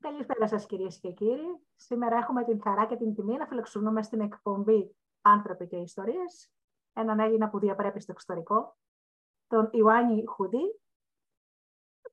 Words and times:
Καλησπέρα 0.00 0.48
σας 0.48 0.66
κυρίες 0.66 0.98
και 0.98 1.12
κύριοι. 1.12 1.60
Σήμερα 1.76 2.16
έχουμε 2.16 2.44
την 2.44 2.60
χαρά 2.62 2.86
και 2.86 2.96
την 2.96 3.14
τιμή 3.14 3.36
να 3.36 3.46
φιλοξενούμε 3.46 4.02
στην 4.02 4.20
εκπομπή 4.20 4.96
«Άνθρωποι 5.20 5.66
και 5.66 5.76
Ιστορίες» 5.76 6.50
έναν 6.92 7.18
Έλληνα 7.18 7.48
που 7.48 7.58
διαπρέπει 7.58 8.00
στο 8.00 8.12
εξωτερικό, 8.12 8.76
τον 9.46 9.68
Ιωάννη 9.72 10.24
Χουδί, 10.26 10.80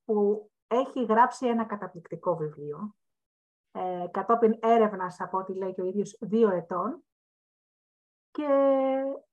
που 0.04 0.50
έχει 0.66 1.04
γράψει 1.04 1.46
ένα 1.46 1.64
καταπληκτικό 1.64 2.36
βιβλίο, 2.36 2.96
ε, 3.72 4.06
κατόπιν 4.10 4.58
έρευνας 4.60 5.20
από 5.20 5.38
ό,τι 5.38 5.54
λέει 5.54 5.74
και 5.74 5.82
ο 5.82 5.86
ίδιος 5.86 6.18
δύο 6.20 6.50
ετών, 6.50 7.04
και 8.30 8.48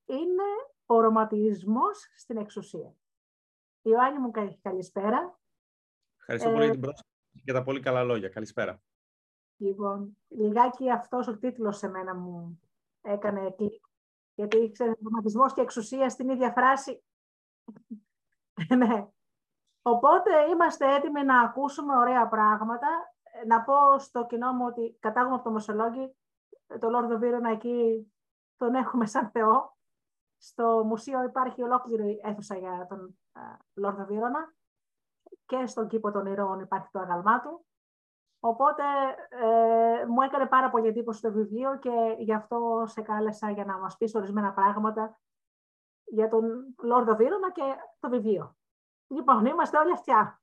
είναι 0.06 0.44
ο 0.86 1.00
ρωματισμός 1.00 2.12
στην 2.16 2.38
εξουσία. 2.38 2.96
Ιωάννη 3.82 4.20
μου, 4.20 4.32
καλησπέρα. 4.62 5.40
Ευχαριστώ 6.18 6.50
πολύ 6.50 6.64
για 6.64 6.72
την 6.72 6.82
πρόσκληση 6.82 7.12
και 7.43 7.54
τα 7.54 7.64
πολύ 7.64 7.79
καλά 7.79 8.04
λόγια. 8.04 8.29
Καλησπέρα. 8.29 8.82
Λοιπόν, 9.57 10.18
λιγάκι 10.28 10.91
αυτός 10.91 11.28
ο 11.28 11.37
τίτλος 11.37 11.78
σε 11.78 11.89
μένα 11.89 12.15
μου 12.15 12.60
έκανε 13.01 13.51
κλικ. 13.57 13.83
Γιατί 14.36 14.57
ήξερε 14.57 14.91
και 15.54 15.61
εξουσία 15.61 16.10
στην 16.10 16.29
ίδια 16.29 16.51
φράση. 16.51 17.04
ναι. 18.77 19.07
Οπότε 19.82 20.32
είμαστε 20.51 20.96
έτοιμοι 20.96 21.24
να 21.24 21.41
ακούσουμε 21.41 21.97
ωραία 21.97 22.27
πράγματα. 22.27 22.88
Να 23.47 23.61
πω 23.61 24.00
στο 24.00 24.25
κοινό 24.25 24.54
μου 24.54 24.65
ότι 24.65 24.97
κατάγουμε 25.00 25.36
από 25.36 25.43
το 25.43 25.52
Μοσολόγγι, 25.52 26.15
το 26.79 26.89
Λόρδο 26.89 27.18
Βίρονα 27.18 27.50
εκεί 27.50 28.07
τον 28.57 28.75
έχουμε 28.75 29.05
σαν 29.05 29.29
Θεό. 29.29 29.77
Στο 30.38 30.83
μουσείο 30.86 31.24
υπάρχει 31.24 31.61
ολόκληρη 31.61 32.22
αίθουσα 32.23 32.58
για 32.58 32.86
τον 32.89 33.17
Λόρδο 33.73 34.05
Βίρονα 34.05 34.53
και 35.45 35.66
στον 35.66 35.88
κήπο 35.88 36.11
των 36.11 36.25
ηρώων 36.25 36.59
υπάρχει 36.59 36.88
το 36.92 37.00
αγαλμά 37.00 37.41
του. 37.41 37.66
Οπότε 38.39 38.83
ε, 39.30 40.05
μου 40.05 40.21
έκανε 40.21 40.45
πάρα 40.45 40.69
πολύ 40.69 40.88
εντύπωση 40.88 41.21
το 41.21 41.31
βιβλίο 41.31 41.80
και 41.80 42.16
γι' 42.19 42.33
αυτό 42.33 42.83
σε 42.88 43.02
κάλεσα 43.02 43.52
για 43.52 43.66
να 43.66 43.77
μας 43.77 43.97
πεις 43.97 44.16
ορισμένα 44.16 44.53
πράγματα 44.53 45.19
για 46.05 46.30
τον 46.30 46.75
Λόρδο 46.83 47.16
Βίρονα 47.16 47.52
και 47.52 47.61
το 47.99 48.09
βιβλίο. 48.09 48.55
Λοιπόν, 49.08 49.45
είμαστε 49.45 49.77
όλοι 49.77 49.91
αυτιά. 49.91 50.41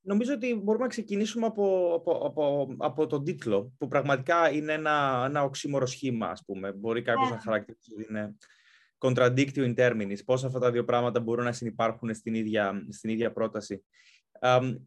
Νομίζω 0.00 0.34
ότι 0.34 0.54
μπορούμε 0.54 0.84
να 0.84 0.90
ξεκινήσουμε 0.90 1.46
από, 1.46 1.94
από, 1.94 2.26
από, 2.26 2.74
από 2.78 3.06
τον 3.06 3.24
τίτλο, 3.24 3.72
που 3.78 3.88
πραγματικά 3.88 4.50
είναι 4.50 4.72
ένα, 4.72 5.24
ένα 5.26 5.42
οξύμορο 5.42 5.86
σχήμα, 5.86 6.26
ας 6.26 6.44
πούμε. 6.44 6.72
Μπορεί 6.72 7.02
κάποιος 7.02 7.28
ναι. 7.28 7.34
να 7.34 7.40
χαρακτηρίσει 7.40 7.92
ότι 7.92 8.06
είναι 8.08 8.36
contradictio 9.02 9.64
in 9.64 9.74
terminis, 9.76 10.18
πώς 10.24 10.44
αυτά 10.44 10.58
τα 10.58 10.70
δύο 10.70 10.84
πράγματα 10.84 11.20
μπορούν 11.20 11.44
να 11.44 11.52
συνεπάρχουν 11.52 12.14
στην 12.14 12.34
ίδια, 12.34 12.86
στην 12.90 13.10
ίδια 13.10 13.32
πρόταση. 13.32 13.84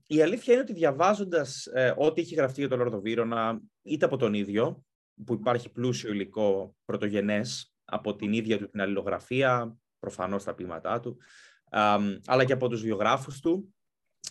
η 0.08 0.22
αλήθεια 0.22 0.54
είναι 0.54 0.62
ότι 0.62 0.74
διαβάζοντας 0.74 1.66
ε, 1.66 1.94
ό,τι 1.98 2.22
έχει 2.22 2.36
γραφτεί 2.36 2.60
για 2.60 2.70
τον 2.70 2.78
Λόρδο 2.78 3.00
Βίρονα, 3.00 3.62
είτε 3.82 4.06
από 4.06 4.18
τον 4.18 4.34
ίδιο, 4.34 4.84
που 5.26 5.34
υπάρχει 5.34 5.72
πλούσιο 5.72 6.12
υλικό 6.12 6.76
πρωτογενές, 6.86 7.76
από 7.86 8.16
την 8.16 8.34
ίδια 8.34 8.58
του 8.58 8.70
την 8.70 8.82
αλληλογραφία, 8.82 9.78
προφανώς 10.00 10.44
τα 10.44 10.54
ποίηματά 10.54 11.00
του, 11.00 11.18
αλλά 12.26 12.46
και 12.46 12.54
από 12.54 12.70
τους 12.70 12.82
βιογράφους 12.82 13.40
του, 13.40 13.76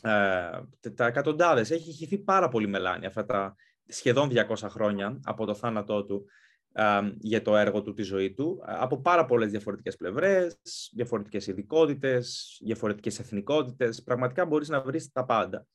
ε, 0.03 0.91
τα 0.95 1.07
εκατοντάδες. 1.07 1.71
Έχει 1.71 1.93
χυθεί 1.93 2.19
πάρα 2.19 2.49
πολύ 2.49 2.69
μελάνη 2.69 3.07
αυτά 3.07 3.25
τα 3.25 3.55
σχεδόν 3.87 4.29
200 4.29 4.69
χρόνια 4.69 5.21
από 5.25 5.47
το 5.47 5.55
θάνατό 5.55 6.05
του 6.05 6.27
για 7.19 7.43
το 7.43 7.57
έργο 7.57 7.83
του, 7.83 7.95
τη 7.95 8.03
ζωή 8.03 8.33
του, 8.33 8.63
από 8.67 9.01
πάρα 9.01 9.25
πολλές 9.25 9.51
διαφορετικές 9.51 9.97
πλευρές, 9.97 10.59
διαφορετικές 10.93 11.47
ειδικότητες, 11.47 12.59
διαφορετικές 12.65 13.19
εθνικότητες. 13.19 14.03
Πραγματικά 14.03 14.47
μπορείς 14.47 14.69
να 14.69 14.81
βρεις 14.81 15.13
τα 15.13 15.25
πάντα. 15.25 15.67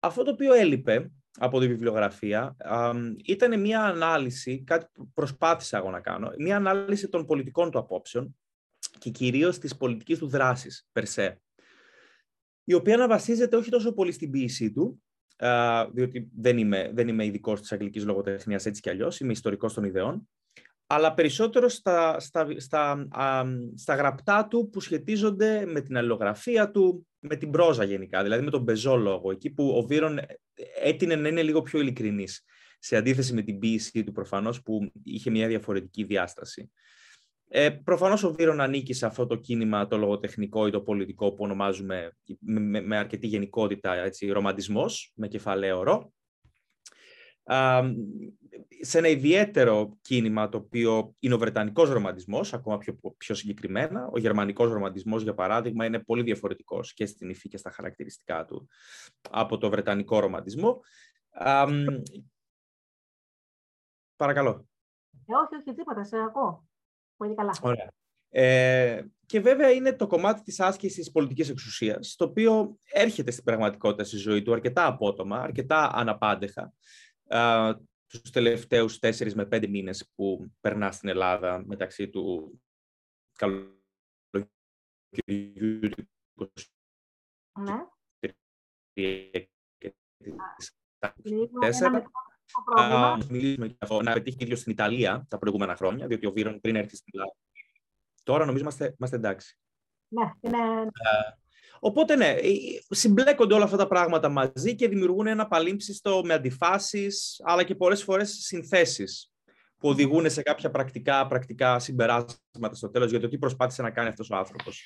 Αυτό 0.00 0.22
το 0.22 0.30
οποίο 0.30 0.52
έλειπε 0.52 1.10
από 1.38 1.60
τη 1.60 1.68
βιβλιογραφία 1.68 2.56
ήταν 3.24 3.60
μια 3.60 3.82
ανάλυση, 3.82 4.62
κάτι 4.64 4.86
που 4.92 5.10
προσπάθησα 5.12 5.78
εγώ 5.78 5.90
να 5.90 6.00
κάνω, 6.00 6.32
μια 6.38 6.56
ανάλυση 6.56 7.08
των 7.08 7.26
πολιτικών 7.26 7.70
του 7.70 7.78
απόψεων 7.78 8.36
και 8.98 9.10
κυρίως 9.10 9.58
της 9.58 9.76
πολιτικής 9.76 10.18
του 10.18 10.28
δράσης, 10.28 10.88
περσέ, 10.92 11.40
η 12.64 12.74
οποία 12.74 12.96
να 12.96 13.08
βασίζεται 13.08 13.56
όχι 13.56 13.70
τόσο 13.70 13.92
πολύ 13.92 14.12
στην 14.12 14.30
ποίησή 14.30 14.72
του, 14.72 15.02
διότι 15.92 16.28
δεν 16.36 16.58
είμαι, 16.58 16.90
δεν 16.94 17.08
είμαι 17.08 17.24
ειδικός 17.24 17.60
της 17.60 17.72
αγγλικής 17.72 18.04
λογοτεχνίας 18.04 18.66
έτσι 18.66 18.80
κι 18.80 18.90
αλλιώς, 18.90 19.20
είμαι 19.20 19.32
ιστορικός 19.32 19.74
των 19.74 19.84
ιδεών, 19.84 20.28
αλλά 20.86 21.14
περισσότερο 21.14 21.68
στα, 21.68 22.20
στα, 22.20 22.46
στα, 22.56 23.08
στα 23.74 23.94
γραπτά 23.94 24.46
του 24.46 24.68
που 24.72 24.80
σχετίζονται 24.80 25.66
με 25.66 25.80
την 25.80 25.96
αλληλογραφία 25.96 26.70
του, 26.70 27.06
με 27.18 27.36
την 27.36 27.50
πρόζα 27.50 27.84
γενικά, 27.84 28.22
δηλαδή 28.22 28.44
με 28.44 28.50
τον 28.50 28.64
πεζό 28.64 28.96
λόγο, 28.96 29.30
εκεί 29.30 29.50
που 29.50 29.68
ο 29.68 29.82
Βίρον 29.82 30.18
έτεινε 30.82 31.16
να 31.16 31.28
είναι 31.28 31.42
λίγο 31.42 31.62
πιο 31.62 31.80
ειλικρινής, 31.80 32.44
σε 32.78 32.96
αντίθεση 32.96 33.34
με 33.34 33.42
την 33.42 33.58
ποίηση 33.58 34.04
του 34.04 34.12
προφανώς 34.12 34.62
που 34.62 34.92
είχε 35.02 35.30
μια 35.30 35.48
διαφορετική 35.48 36.04
διάσταση. 36.04 36.72
Ε, 37.54 37.70
Προφανώς 37.70 38.22
ο 38.22 38.32
Βίρον 38.32 38.60
ανήκει 38.60 38.92
σε 38.92 39.06
αυτό 39.06 39.26
το 39.26 39.36
κίνημα 39.36 39.86
το 39.86 39.96
λογοτεχνικό 39.96 40.66
ή 40.66 40.70
το 40.70 40.80
πολιτικό 40.80 41.32
που 41.32 41.44
ονομάζουμε 41.44 42.16
με, 42.38 42.80
με 42.80 42.96
αρκετή 42.96 43.26
γενικότητα 43.26 43.94
έτσι, 43.94 44.30
ρομαντισμός, 44.30 45.12
με 45.14 45.28
κεφαλαίο 45.28 45.82
ρο. 45.82 46.12
σε 48.80 48.98
ένα 48.98 49.08
ιδιαίτερο 49.08 49.98
κίνημα 50.00 50.48
το 50.48 50.58
οποίο 50.58 51.14
είναι 51.18 51.34
ο 51.34 51.38
Βρετανικός 51.38 51.90
ρομαντισμός, 51.90 52.52
ακόμα 52.52 52.78
πιο, 52.78 52.98
πιο 53.16 53.34
συγκεκριμένα. 53.34 54.08
Ο 54.12 54.18
Γερμανικός 54.18 54.72
ρομαντισμός, 54.72 55.22
για 55.22 55.34
παράδειγμα, 55.34 55.84
είναι 55.84 55.98
πολύ 55.98 56.22
διαφορετικός 56.22 56.94
και 56.94 57.06
στην 57.06 57.30
υφή 57.30 57.48
και 57.48 57.56
στα 57.56 57.70
χαρακτηριστικά 57.70 58.44
του 58.44 58.68
από 59.30 59.58
το 59.58 59.70
Βρετανικό 59.70 60.18
ρομαντισμό. 60.20 60.80
παρακαλώ. 64.16 64.66
Ε, 65.26 65.34
όχι, 65.34 65.54
όχι, 65.54 65.74
τίποτα, 65.74 66.04
σε 66.04 66.16
ακούω. 66.16 66.70
Πολύ 67.22 67.34
καλά. 67.34 67.54
Ωραία. 67.62 67.92
Ε, 68.28 69.04
και 69.26 69.40
βέβαια 69.40 69.70
είναι 69.70 69.92
το 69.92 70.06
κομμάτι 70.06 70.42
της 70.42 70.60
άσκησης 70.60 71.10
πολιτικής 71.10 71.48
εξουσίας, 71.48 72.14
το 72.14 72.24
οποίο 72.24 72.76
έρχεται 72.92 73.30
στην 73.30 73.44
πραγματικότητα 73.44 74.04
στη 74.04 74.16
ζωή 74.16 74.42
του 74.42 74.52
αρκετά 74.52 74.86
απότομα, 74.86 75.38
αρκετά 75.38 75.90
αναπάντεχα, 75.94 76.72
ε, 77.28 77.72
τους 78.06 78.30
τελευταίους 78.30 78.98
τέσσερις 78.98 79.34
με 79.34 79.46
πέντε 79.46 79.66
μήνες 79.66 80.10
που 80.14 80.50
περνά 80.60 80.92
στην 80.92 81.08
Ελλάδα 81.08 81.62
μεταξύ 81.66 82.08
του 82.08 82.60
καλοκαιριού 83.38 83.72
ναι. 92.74 92.82
τέσσερα 92.82 93.18
μιλήσουμε 93.30 93.66
για 93.66 93.76
αυτό, 93.80 94.02
να 94.02 94.12
πετύχει 94.12 94.36
ίδιος 94.40 94.58
στην 94.58 94.72
Ιταλία 94.72 95.26
τα 95.28 95.38
προηγούμενα 95.38 95.76
χρόνια, 95.76 96.06
διότι 96.06 96.26
ο 96.26 96.30
Βίρον 96.30 96.60
πριν 96.60 96.76
έρθει 96.76 96.96
στην 96.96 97.12
Ελλάδα. 97.14 97.36
Τώρα 98.22 98.44
νομίζω 98.44 98.62
είμαστε, 98.62 98.94
είμαστε 98.98 99.16
εντάξει. 99.16 99.58
Ναι, 100.08 100.50
ναι. 100.50 100.84
Οπότε 101.84 102.16
ναι, 102.16 102.34
συμπλέκονται 102.88 103.54
όλα 103.54 103.64
αυτά 103.64 103.76
τα 103.76 103.86
πράγματα 103.86 104.28
μαζί 104.28 104.74
και 104.74 104.88
δημιουργούν 104.88 105.26
ένα 105.26 105.48
παλίμψιστο 105.48 106.22
με 106.24 106.34
αντιφάσεις, 106.34 107.40
αλλά 107.44 107.62
και 107.62 107.74
πολλές 107.74 108.02
φορές 108.02 108.30
συνθέσεις 108.30 109.32
που 109.78 109.88
οδηγούν 109.88 110.30
σε 110.30 110.42
κάποια 110.42 110.70
πρακτικά, 110.70 111.26
πρακτικά 111.26 111.78
συμπεράσματα 111.78 112.74
στο 112.74 112.90
τέλος 112.90 113.10
για 113.10 113.20
το 113.20 113.28
τι 113.28 113.38
προσπάθησε 113.38 113.82
να 113.82 113.90
κάνει 113.90 114.08
αυτός 114.08 114.30
ο 114.30 114.36
άνθρωπος. 114.36 114.84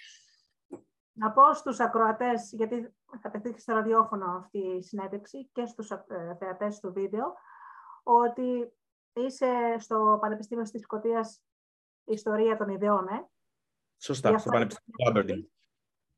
Να 1.13 1.31
πω 1.31 1.55
στους 1.55 1.81
ακροατές, 1.81 2.53
γιατί 2.53 2.95
θα 3.23 3.31
πετύχει 3.31 3.61
στο 3.61 3.75
ραδιόφωνο 3.75 4.27
αυτή 4.39 4.59
η 4.59 4.83
συνέντευξη 4.83 5.49
και 5.53 5.67
στους 5.67 5.91
ε, 5.91 6.05
θεατές 6.39 6.81
του 6.81 6.93
βίντεο, 6.93 7.35
ότι 8.07 8.73
είσαι 9.13 9.77
στο 9.79 10.19
Πανεπιστήμιο 10.21 10.65
της 10.65 10.81
Σκωτίας 10.81 11.43
Ιστορία 12.05 12.57
των 12.57 12.69
Ιδεών, 12.69 13.09
ε; 13.09 13.29
Σωστά, 13.99 14.39
στο 14.39 14.51
Πανεπιστήμιο 14.51 14.97
του 14.99 15.09
Άμπερντιν. 15.09 15.51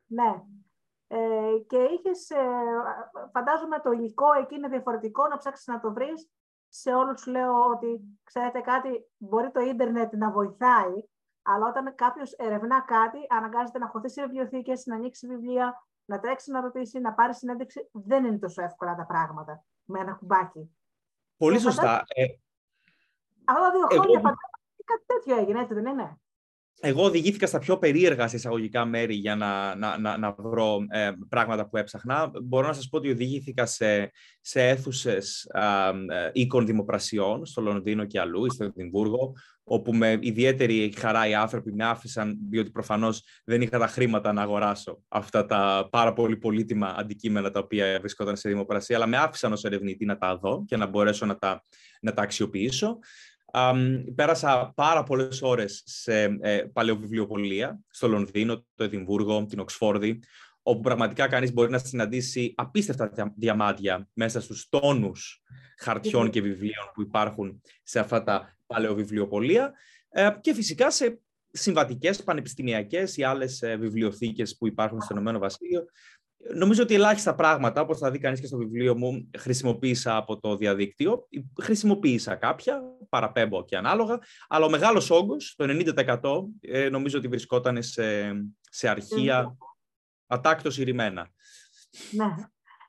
Ναι. 0.06 0.43
Ε, 1.06 1.59
και 1.66 1.76
είχες, 1.76 2.31
ε, 2.31 2.47
φαντάζομαι 3.32 3.81
το 3.81 3.90
υλικό 3.90 4.32
εκεί 4.32 4.55
είναι 4.55 4.69
διαφορετικό, 4.69 5.29
να 5.29 5.37
ψάξεις 5.37 5.67
να 5.67 5.81
το 5.81 5.93
βρεις. 5.93 6.31
Σε 6.69 6.94
όλους 6.94 7.20
σου 7.20 7.31
λέω 7.31 7.64
ότι, 7.64 8.20
ξέρετε 8.25 8.61
κάτι, 8.61 9.11
μπορεί 9.17 9.50
το 9.50 9.61
ίντερνετ 9.61 10.12
να 10.12 10.31
βοηθάει, 10.31 11.08
αλλά 11.43 11.67
όταν 11.67 11.94
κάποιος 11.94 12.32
ερευνά 12.32 12.81
κάτι, 12.81 13.19
αναγκάζεται 13.29 13.79
να 13.79 13.88
χωθεί 13.88 14.11
σε 14.11 14.23
βιβλιοθήκες, 14.23 14.87
να 14.87 14.94
ανοίξει 14.94 15.26
βιβλία, 15.26 15.87
να 16.05 16.20
τρέξει 16.20 16.50
να 16.50 16.61
ρωτήσει, 16.61 16.99
να 16.99 17.12
πάρει 17.12 17.34
συνέντευξη. 17.34 17.91
Δεν 17.93 18.25
είναι 18.25 18.38
τόσο 18.38 18.62
εύκολα 18.62 18.94
τα 18.94 19.06
πράγματα 19.06 19.64
με 19.84 20.00
ένα 20.00 20.12
κουμπάκι. 20.12 20.78
Πολύ 21.38 21.58
σωστά. 21.58 22.05
Ε, 22.08 22.25
Αυτά 23.44 23.62
τα 23.62 23.70
δύο 23.70 23.87
χρόνια 23.87 24.19
εγώ... 24.19 24.37
κάτι 24.85 25.05
τέτοιο 25.06 25.37
έγινε, 25.37 25.61
έτσι 25.61 25.75
δεν 25.75 25.87
είναι; 25.87 26.20
Εγώ 26.81 27.05
οδηγήθηκα 27.05 27.47
στα 27.47 27.59
πιο 27.59 27.79
περίεργα 27.79 28.31
εισαγωγικά 28.35 28.85
μέρη 28.85 29.15
για 29.15 29.37
να, 29.37 29.75
να, 29.75 29.99
να, 29.99 30.19
να 30.19 30.35
βρω 30.39 30.79
ε, 30.89 31.11
πράγματα 31.29 31.69
που 31.69 31.77
έψαχνα. 31.77 32.31
Μπορώ 32.43 32.67
να 32.67 32.73
σας 32.73 32.89
πω 32.89 32.97
ότι 32.97 33.11
οδηγήθηκα 33.11 33.67
σε, 33.67 34.13
σε 34.41 34.69
αίθουσες 34.69 35.51
ε, 35.55 36.31
οίκων 36.33 36.67
δημοπρασιών 36.67 37.47
στο 37.47 37.61
Λονδίνο 37.61 38.05
και 38.05 38.21
αλλού, 38.21 38.51
στο 38.53 38.65
Εδιμβούργο, 38.65 39.33
όπου 39.65 39.95
με 39.95 40.19
ιδιαίτερη 40.21 40.93
χαρά 40.97 41.29
οι 41.29 41.35
άνθρωποι 41.35 41.73
με 41.73 41.85
άφησαν, 41.85 42.39
διότι 42.51 42.71
προφανώς 42.71 43.23
δεν 43.45 43.63
είχα 43.63 43.79
τα 43.79 43.87
χρήματα 43.87 44.33
να 44.33 44.43
αγοράσω 44.43 45.03
αυτά 45.09 45.47
τα 45.47 45.89
πάρα 45.91 46.13
πολύ 46.13 46.37
πολύτιμα 46.37 46.95
αντικείμενα 46.99 47.51
τα 47.51 47.61
οποία 47.61 47.99
βρισκόταν 48.01 48.37
σε 48.37 48.49
δημοπρασία, 48.49 48.97
αλλά 48.97 49.07
με 49.07 49.17
άφησαν 49.17 49.53
ως 49.53 49.65
ερευνητή 49.65 50.05
να 50.05 50.19
τα 50.19 50.37
δω 50.37 50.65
και 50.67 50.77
να 50.77 50.87
μπορέσω 50.87 51.27
να 51.27 51.37
τα, 51.37 51.65
να 52.01 52.13
τα 52.13 52.23
αξιοποιήσω 52.23 52.99
πέρασα 54.15 54.73
πάρα 54.77 55.03
πολλές 55.03 55.43
ώρες 55.43 55.83
σε 55.85 56.23
ε, 56.23 56.62
παλαιοβιβλιοπολία, 56.73 57.81
στο 57.91 58.09
Λονδίνο, 58.09 58.65
το 58.75 58.85
Εδιμβούργο, 58.85 59.47
την 59.47 59.59
Οξφόρδη, 59.59 60.19
όπου 60.62 60.81
πραγματικά 60.81 61.29
κανείς 61.29 61.53
μπορεί 61.53 61.71
να 61.71 61.79
συναντήσει 61.79 62.55
απίστευτα 62.56 63.33
διαμάντια 63.37 64.09
μέσα 64.12 64.41
στους 64.41 64.69
τόνους 64.69 65.43
χαρτιών 65.79 66.31
και 66.31 66.41
βιβλίων 66.41 66.91
που 66.95 67.03
υπάρχουν 67.03 67.62
σε 67.83 67.99
αυτά 67.99 68.23
τα 68.23 68.56
παλαιοβιβλιοπολία 68.67 69.73
ε, 70.09 70.31
και 70.41 70.55
φυσικά 70.55 70.91
σε 70.91 71.21
συμβατικές, 71.51 72.23
πανεπιστημιακές 72.23 73.17
ή 73.17 73.23
άλλες 73.23 73.62
ε, 73.62 73.77
βιβλιοθήκες 73.77 74.56
που 74.56 74.67
υπάρχουν 74.67 75.01
στο 75.01 75.15
Ηνωμένο 75.15 75.39
Βασίλειο, 75.39 75.85
Νομίζω 76.55 76.82
ότι 76.82 76.94
ελάχιστα 76.94 77.35
πράγματα, 77.35 77.81
όπως 77.81 77.99
θα 77.99 78.11
δει 78.11 78.19
κανείς 78.19 78.40
και 78.40 78.46
στο 78.46 78.56
βιβλίο 78.56 78.96
μου, 78.96 79.31
χρησιμοποίησα 79.38 80.17
από 80.17 80.40
το 80.40 80.56
διαδίκτυο. 80.56 81.29
Χρησιμοποίησα 81.61 82.35
κάποια, 82.35 82.82
παραπέμπω 83.08 83.64
και 83.64 83.76
ανάλογα, 83.76 84.19
αλλά 84.49 84.67
ο 84.67 84.70
μεγάλος 84.70 85.11
όγκος, 85.11 85.55
το 85.56 85.64
90% 86.20 86.20
ε, 86.61 86.88
νομίζω 86.88 87.19
ότι 87.19 87.29
βρισκόταν 87.29 87.82
σε, 87.82 88.32
σε 88.61 88.88
αρχεία 88.88 89.56
ατάκτως 90.26 90.79
ηρημένα. 90.79 91.29
Ναι, 92.11 92.35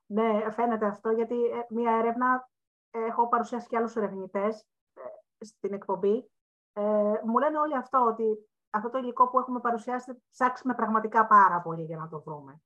ναι, 0.06 0.52
φαίνεται 0.52 0.86
αυτό, 0.86 1.10
γιατί 1.10 1.36
ε, 1.36 1.66
μία 1.69 1.92
έρευνα, 1.92 2.50
έχω 2.92 3.30
παρουσιάσει 3.30 3.68
και 3.68 3.78
άλλους 3.78 3.95
ερευνητές 3.95 4.66
ε, 4.94 5.45
στην 5.45 5.74
εκπομπή, 5.74 6.31
ε, 6.74 6.81
μου 7.25 7.38
λένε 7.40 7.60
όλοι 7.60 7.75
αυτό, 7.75 8.06
ότι 8.06 8.24
αυτό 8.69 8.90
το 8.90 8.98
υλικό 8.98 9.30
που 9.30 9.40
έχουμε 9.40 9.60
παρουσιάσει 9.60 10.24
ψάξουμε 10.31 10.74
πραγματικά 10.74 11.28
πάρα 11.28 11.62
πολύ 11.62 11.84
για 11.84 11.98
να 11.98 12.07
το 12.10 12.22
βρούμε 12.25 12.62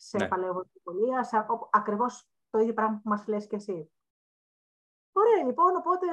σε 0.00 0.16
ναι. 0.16 0.28
παλαιοβολία, 0.28 1.22
σε 1.22 1.46
ακριβώς 1.70 2.28
το 2.50 2.58
ίδιο 2.58 2.74
πράγμα 2.74 3.00
που 3.02 3.08
μας 3.08 3.26
λες 3.26 3.46
και 3.46 3.56
εσύ. 3.56 3.90
Ωραία, 5.12 5.44
λοιπόν, 5.46 5.76
οπότε 5.76 6.06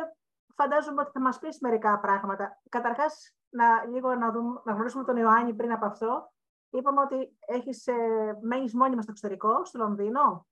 φαντάζομαι 0.55 1.01
ότι 1.01 1.11
θα 1.11 1.21
μας 1.21 1.39
πεις 1.39 1.59
μερικά 1.59 1.99
πράγματα. 1.99 2.61
Καταρχάς, 2.69 3.35
να, 3.49 3.85
λίγο 3.85 4.15
να, 4.15 4.31
δούμε, 4.31 4.61
να 4.65 4.73
γνωρίσουμε 4.73 5.03
τον 5.03 5.17
Ιωάννη 5.17 5.53
πριν 5.53 5.71
από 5.71 5.85
αυτό. 5.85 6.33
Είπαμε 6.69 7.01
ότι 7.01 7.37
έχεις, 7.39 7.87
ε, 7.87 7.93
μένεις 8.41 8.73
μόνιμα 8.73 9.01
στο 9.01 9.11
εξωτερικό, 9.11 9.65
στο 9.65 9.79
Λονδίνο; 9.79 10.47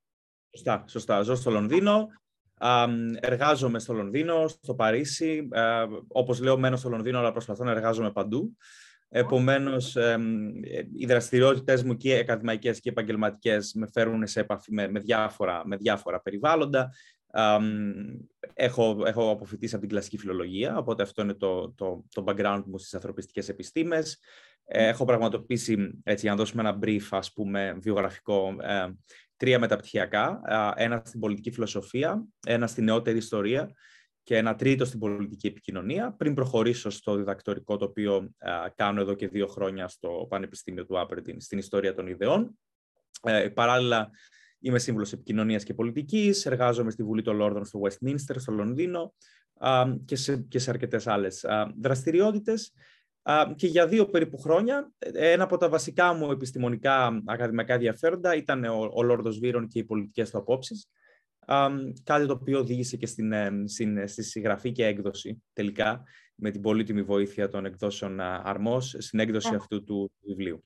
Σωστά, 0.55 0.83
σωστά. 0.87 1.21
Ζω 1.21 1.35
στο 1.35 1.51
Λονδίνο. 1.51 2.07
εργάζομαι 3.19 3.79
στο 3.79 3.93
Λονδίνο, 3.93 4.47
στο 4.47 4.75
Παρίσι. 4.75 5.47
Ε, 5.51 5.85
όπως 6.07 6.41
λέω, 6.41 6.57
μένω 6.57 6.75
στο 6.75 6.89
Λονδίνο, 6.89 7.19
αλλά 7.19 7.31
προσπαθώ 7.31 7.63
να 7.63 7.71
εργάζομαι 7.71 8.11
παντού. 8.11 8.57
Επομένως, 9.15 9.97
οι 10.97 11.05
δραστηριότητες 11.05 11.83
μου 11.83 11.95
και 11.97 12.17
ακαδημαϊκές 12.17 12.79
και 12.79 12.89
επαγγελματικές 12.89 13.73
με 13.73 13.87
φέρουν 13.93 14.27
σε 14.27 14.39
επαφή 14.39 14.73
με, 14.73 14.87
με, 14.87 14.99
διάφορα, 14.99 15.61
με 15.65 15.75
διάφορα 15.75 16.21
περιβάλλοντα. 16.21 16.93
έχω, 18.53 19.03
έχω 19.05 19.29
αποφυτίσει 19.29 19.73
από 19.73 19.83
την 19.83 19.93
κλασική 19.93 20.17
φιλολογία, 20.17 20.77
οπότε 20.77 21.03
αυτό 21.03 21.21
είναι 21.21 21.33
το, 21.33 21.71
το, 21.71 22.05
το 22.09 22.23
background 22.27 22.63
μου 22.65 22.77
στις 22.77 22.93
ανθρωπιστικές 22.93 23.49
επιστήμες. 23.49 24.19
Έχω 24.65 25.05
πραγματοποιήσει, 25.05 26.01
έτσι, 26.03 26.21
για 26.25 26.31
να 26.31 26.37
δώσουμε 26.37 26.61
ένα 26.61 26.79
brief, 26.81 27.07
ας 27.09 27.33
πούμε, 27.33 27.77
βιογραφικό, 27.81 28.55
τρία 29.37 29.59
μεταπτυχιακά. 29.59 30.41
Ένα 30.75 31.01
στην 31.05 31.19
πολιτική 31.19 31.51
φιλοσοφία, 31.51 32.25
ένα 32.47 32.67
στην 32.67 32.83
νεότερη 32.83 33.17
ιστορία 33.17 33.71
και 34.23 34.37
ένα 34.37 34.55
τρίτο 34.55 34.85
στην 34.85 34.99
πολιτική 34.99 35.47
επικοινωνία, 35.47 36.15
πριν 36.17 36.33
προχωρήσω 36.33 36.89
στο 36.89 37.15
διδακτορικό 37.15 37.77
το 37.77 37.85
οποίο 37.85 38.33
κάνω 38.75 39.01
εδώ 39.01 39.13
και 39.13 39.27
δύο 39.27 39.47
χρόνια 39.47 39.87
στο 39.87 40.25
Πανεπιστήμιο 40.29 40.85
του 40.85 40.99
Άπερντιν 40.99 41.41
στην 41.41 41.57
ιστορία 41.57 41.93
των 41.93 42.07
ιδεών. 42.07 42.59
Ε, 43.23 43.49
παράλληλα, 43.49 44.09
είμαι 44.59 44.79
σύμβουλος 44.79 45.13
επικοινωνίας 45.13 45.63
και 45.63 45.73
πολιτικής, 45.73 46.45
εργάζομαι 46.45 46.91
στη 46.91 47.03
Βουλή 47.03 47.21
των 47.21 47.35
Λόρδων 47.35 47.65
στο 47.65 47.81
Westminster, 47.83 48.35
στο 48.35 48.51
Λονδίνο 48.51 49.13
και 50.05 50.15
σε, 50.15 50.37
και 50.37 50.59
σε 50.59 50.69
αρκετές 50.69 51.07
άλλες 51.07 51.45
δραστηριότητες. 51.79 52.73
Και 53.55 53.67
για 53.67 53.87
δύο 53.87 54.05
περίπου 54.05 54.37
χρόνια, 54.37 54.91
ένα 55.13 55.43
από 55.43 55.57
τα 55.57 55.69
βασικά 55.69 56.13
μου 56.13 56.31
επιστημονικά 56.31 57.21
ακαδημαϊκά 57.25 57.73
ενδιαφέροντα 57.73 58.35
ήταν 58.35 58.63
ο, 58.63 58.89
ο 58.93 59.03
Λόρδος 59.03 59.39
Βύρων 59.39 59.67
και 59.67 59.79
οι 59.79 59.83
πολιτικές 59.83 60.29
του 60.29 60.37
απόψεις 60.37 60.87
κάτι 62.03 62.25
το 62.25 62.33
οποίο 62.33 62.59
οδήγησε 62.59 62.97
και 62.97 63.05
στην, 63.05 63.33
στην, 63.67 64.07
στη 64.07 64.23
συγγραφή 64.23 64.71
και 64.71 64.85
έκδοση 64.85 65.43
τελικά 65.53 66.03
με 66.35 66.51
την 66.51 66.61
πολύτιμη 66.61 67.03
βοήθεια 67.03 67.49
των 67.49 67.65
εκδόσεων 67.65 68.19
Αρμός 68.19 68.95
στην 68.99 69.19
έκδοση 69.19 69.47
yeah. 69.47 69.51
Ναι. 69.51 69.57
αυτού 69.57 69.83
του 69.83 70.11
βιβλίου. 70.19 70.65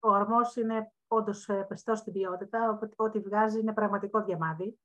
Ο 0.00 0.12
Αρμός 0.12 0.56
είναι 0.56 0.92
όντως 1.08 1.48
ε, 1.48 1.66
πιστό 1.68 1.94
στην 1.94 2.12
ποιότητα, 2.12 2.78
ό,τι 2.96 3.18
βγάζει 3.18 3.60
είναι 3.60 3.72
πραγματικό 3.72 4.24
διαμάδι 4.24 4.78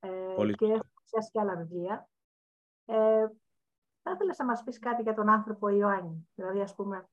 ε, 0.00 0.08
και 0.36 0.64
έχει 0.64 0.80
παρουσιάσει 0.94 1.30
και 1.32 1.40
άλλα 1.40 1.56
βιβλία. 1.56 2.08
Ε, 2.84 3.26
θα 4.02 4.10
ήθελα 4.10 4.34
να 4.38 4.44
μας 4.44 4.62
πεις 4.62 4.78
κάτι 4.78 5.02
για 5.02 5.14
τον 5.14 5.28
άνθρωπο 5.28 5.68
Ιωάννη; 5.68 6.28
Δηλαδή, 6.34 6.60
ας 6.60 6.74
πούμε, 6.74 7.08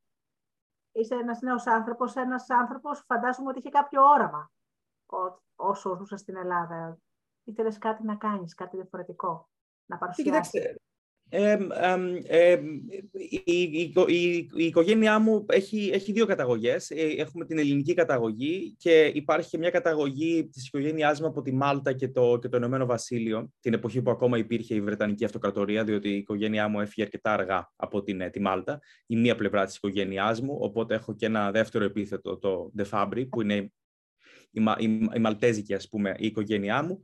είσαι 0.91 1.15
ένας 1.15 1.41
νέος 1.41 1.67
άνθρωπος, 1.67 2.15
ένας 2.15 2.50
άνθρωπος 2.50 3.03
φαντάζομαι 3.07 3.50
ότι 3.50 3.59
είχε 3.59 3.69
κάποιο 3.69 4.03
όραμα 4.03 4.51
όσο 5.55 5.95
ζούσε 5.95 6.15
στην 6.15 6.35
Ελλάδα 6.35 6.97
ήθελες 7.43 7.77
κάτι 7.77 8.03
να 8.03 8.15
κάνεις, 8.15 8.53
κάτι 8.53 8.75
διαφορετικό, 8.75 9.49
να 9.85 9.97
παρουσιάσεις. 9.97 10.31
Κοιτάξτε, 10.31 10.75
ε, 11.35 11.57
ε, 12.27 12.59
η, 13.11 13.41
η, 13.45 13.93
η, 14.07 14.49
η, 14.55 14.65
οικογένειά 14.65 15.19
μου 15.19 15.45
έχει, 15.49 15.89
έχει 15.93 16.11
δύο 16.11 16.25
καταγωγές. 16.25 16.89
Ε, 16.89 17.01
έχουμε 17.17 17.45
την 17.45 17.57
ελληνική 17.57 17.93
καταγωγή 17.93 18.75
και 18.77 19.11
υπάρχει 19.13 19.49
και 19.49 19.57
μια 19.57 19.69
καταγωγή 19.69 20.49
της 20.49 20.67
οικογένειάς 20.67 21.21
μου 21.21 21.27
από 21.27 21.41
τη 21.41 21.53
Μάλτα 21.53 21.93
και 21.93 22.07
το, 22.07 22.37
και 22.41 22.49
το 22.49 22.57
Ηνωμένο 22.57 22.85
Βασίλειο, 22.85 23.51
την 23.59 23.73
εποχή 23.73 24.01
που 24.01 24.11
ακόμα 24.11 24.37
υπήρχε 24.37 24.75
η 24.75 24.81
Βρετανική 24.81 25.25
Αυτοκρατορία, 25.25 25.83
διότι 25.83 26.09
η 26.09 26.15
οικογένειά 26.17 26.67
μου 26.67 26.79
έφυγε 26.79 27.03
αρκετά 27.03 27.33
αργά 27.33 27.71
από 27.75 28.03
την, 28.03 28.21
ε, 28.21 28.29
τη 28.29 28.39
Μάλτα, 28.39 28.79
η 29.05 29.15
μία 29.15 29.35
πλευρά 29.35 29.65
της 29.65 29.75
οικογένειάς 29.75 30.41
μου, 30.41 30.57
οπότε 30.61 30.95
έχω 30.95 31.15
και 31.15 31.25
ένα 31.25 31.51
δεύτερο 31.51 31.83
επίθετο, 31.83 32.37
το 32.37 32.71
De 32.77 32.83
Fabri, 32.89 33.29
που 33.29 33.41
είναι 33.41 33.55
η, 34.51 34.63
η, 34.77 35.09
η 35.15 35.19
Μαλτέζικη, 35.19 35.73
ας 35.73 35.89
πούμε, 35.89 36.15
η 36.17 36.25
οικογένειά 36.25 36.83
μου. 36.83 36.99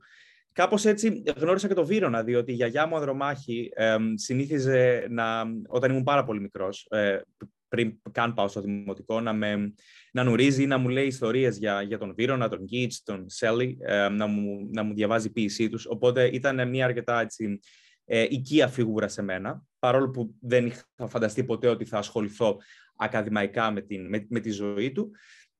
Κάπως 0.52 0.84
έτσι 0.84 1.22
γνώρισα 1.36 1.68
και 1.68 1.74
το 1.74 1.86
Βύρονα, 1.86 2.22
διότι 2.22 2.52
η 2.52 2.54
γιαγιά 2.54 2.86
μου 2.86 2.96
Ανδρομάχη 2.96 3.70
ε, 3.74 3.96
συνήθιζε 4.14 5.06
να, 5.10 5.42
όταν 5.66 5.90
ήμουν 5.90 6.02
πάρα 6.02 6.24
πολύ 6.24 6.40
μικρός, 6.40 6.86
ε, 6.90 7.20
πριν 7.68 8.00
καν 8.12 8.34
πάω 8.34 8.48
στο 8.48 8.60
δημοτικό, 8.60 9.20
να 9.20 9.32
με 9.32 9.72
να 10.12 10.24
νουρίζει 10.24 10.62
ή 10.62 10.66
να 10.66 10.78
μου 10.78 10.88
λέει 10.88 11.06
ιστορίες 11.06 11.58
για, 11.58 11.82
για 11.82 11.98
τον 11.98 12.14
Βύρονα, 12.14 12.48
τον 12.48 12.62
Γκίτς, 12.62 13.02
τον 13.02 13.24
Σέλι, 13.28 13.78
ε, 13.80 14.08
να, 14.08 14.26
μου, 14.26 14.68
να 14.72 14.82
μου 14.82 14.94
διαβάζει 14.94 15.30
ποιησή 15.30 15.68
τους. 15.68 15.86
Οπότε 15.86 16.24
ήταν 16.32 16.68
μια 16.68 16.84
αρκετά 16.84 17.20
έτσι, 17.20 17.60
ε, 18.04 18.26
οικία 18.28 18.68
φίγουρα 18.68 19.08
σε 19.08 19.22
μένα, 19.22 19.62
παρόλο 19.78 20.10
που 20.10 20.34
δεν 20.40 20.66
είχα 20.66 20.84
φανταστεί 21.08 21.44
ποτέ 21.44 21.68
ότι 21.68 21.84
θα 21.84 21.98
ασχοληθώ 21.98 22.56
ακαδημαϊκά 22.96 23.70
με, 23.70 23.80
την, 23.80 24.08
με, 24.08 24.26
με 24.28 24.40
τη 24.40 24.50
ζωή 24.50 24.92
του. 24.92 25.10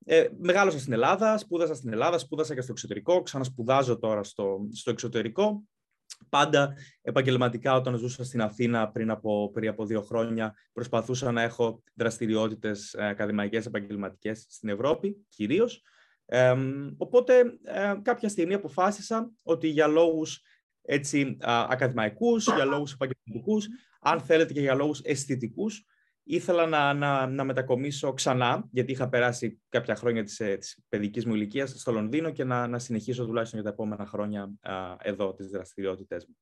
Ε, 0.04 0.28
μεγάλωσα 0.38 0.78
στην 0.78 0.92
Ελλάδα, 0.92 1.38
σπούδασα 1.38 1.74
στην 1.74 1.92
Ελλάδα, 1.92 2.18
σπούδασα 2.18 2.54
και 2.54 2.60
στο 2.60 2.72
εξωτερικό, 2.72 3.22
ξανασπουδάζω 3.22 3.98
τώρα 3.98 4.22
στο, 4.22 4.68
στο 4.72 4.90
εξωτερικό. 4.90 5.62
Πάντα 6.28 6.74
επαγγελματικά 7.02 7.74
όταν 7.74 7.96
ζούσα 7.96 8.24
στην 8.24 8.40
Αθήνα 8.40 8.90
πριν 8.90 9.10
από, 9.10 9.50
πριν 9.52 9.68
από 9.68 9.86
δύο 9.86 10.02
χρόνια 10.02 10.54
προσπαθούσα 10.72 11.32
να 11.32 11.42
έχω 11.42 11.82
δραστηριότητες 11.94 12.94
ε, 12.94 13.06
ακαδημαϊκές 13.06 13.66
επαγγελματικές 13.66 14.46
στην 14.48 14.68
Ευρώπη 14.68 15.26
κυρίως. 15.28 15.82
Ε, 16.26 16.54
οπότε 16.96 17.40
ε, 17.62 17.94
κάποια 18.02 18.28
στιγμή 18.28 18.54
αποφάσισα 18.54 19.30
ότι 19.42 19.68
για 19.68 19.86
λόγους 19.86 20.42
έτσι, 20.82 21.36
ακαδημαϊκούς, 21.40 22.44
για 22.44 22.64
λόγους 22.64 22.92
επαγγελματικούς, 22.92 23.68
αν 24.00 24.20
θέλετε 24.20 24.52
και 24.52 24.60
για 24.60 24.74
λόγους 24.74 25.00
αισθητικούς, 25.00 25.84
ήθελα 26.34 26.66
να, 26.66 26.94
να, 26.94 27.26
να 27.26 27.44
μετακομίσω 27.44 28.12
ξανά, 28.12 28.68
γιατί 28.70 28.92
είχα 28.92 29.08
περάσει 29.08 29.62
κάποια 29.68 29.94
χρόνια 29.94 30.22
της, 30.22 30.40
ε, 30.40 30.56
της 30.56 30.84
παιδικής 30.88 31.26
μου 31.26 31.34
ηλικίας 31.34 31.70
στο 31.70 31.92
Λονδίνο 31.92 32.30
και 32.30 32.44
να, 32.44 32.66
να 32.66 32.78
συνεχίσω 32.78 33.26
τουλάχιστον 33.26 33.60
για 33.60 33.68
τα 33.68 33.74
επόμενα 33.74 34.06
χρόνια 34.06 34.52
α, 34.62 34.96
εδώ 34.98 35.34
τις 35.34 35.50
δραστηριότητες 35.50 36.26
μου. 36.26 36.36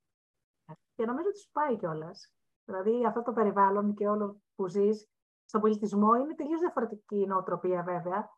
Και 0.95 1.05
νομίζω 1.05 1.29
ότι 1.29 1.39
σου 1.39 1.51
πάει 1.53 1.77
κιόλας. 1.77 2.33
Δηλαδή 2.65 3.07
αυτό 3.07 3.23
το 3.23 3.33
περιβάλλον 3.33 3.95
και 3.95 4.09
όλο 4.09 4.41
που 4.55 4.69
ζεις 4.69 5.09
στον 5.45 5.61
πολιτισμό 5.61 6.15
είναι 6.15 6.35
τελείως 6.35 6.61
διαφορετική 6.61 7.17
η 7.17 7.27
νοοτροπία 7.27 7.83
βέβαια, 7.83 8.31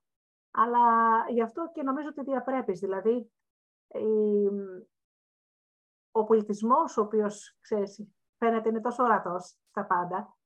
αλλά 0.50 0.78
γι' 1.30 1.42
αυτό 1.42 1.71
και 1.75 1.83
νομίζω 1.83 2.09
ότι 2.09 2.23
διαπρέπεις. 2.23 2.80
Δηλαδή, 2.80 3.30
η... 3.88 4.49
ο 6.11 6.25
πολιτισμός 6.25 6.97
ο 6.97 7.02
οποίος, 7.02 7.57
ξέρεις, 7.61 8.09
φαίνεται 8.38 8.69
είναι 8.69 8.80
τόσο 8.80 9.02
ορατός 9.02 9.57
στα 9.71 9.87
πάντα, 9.87 10.38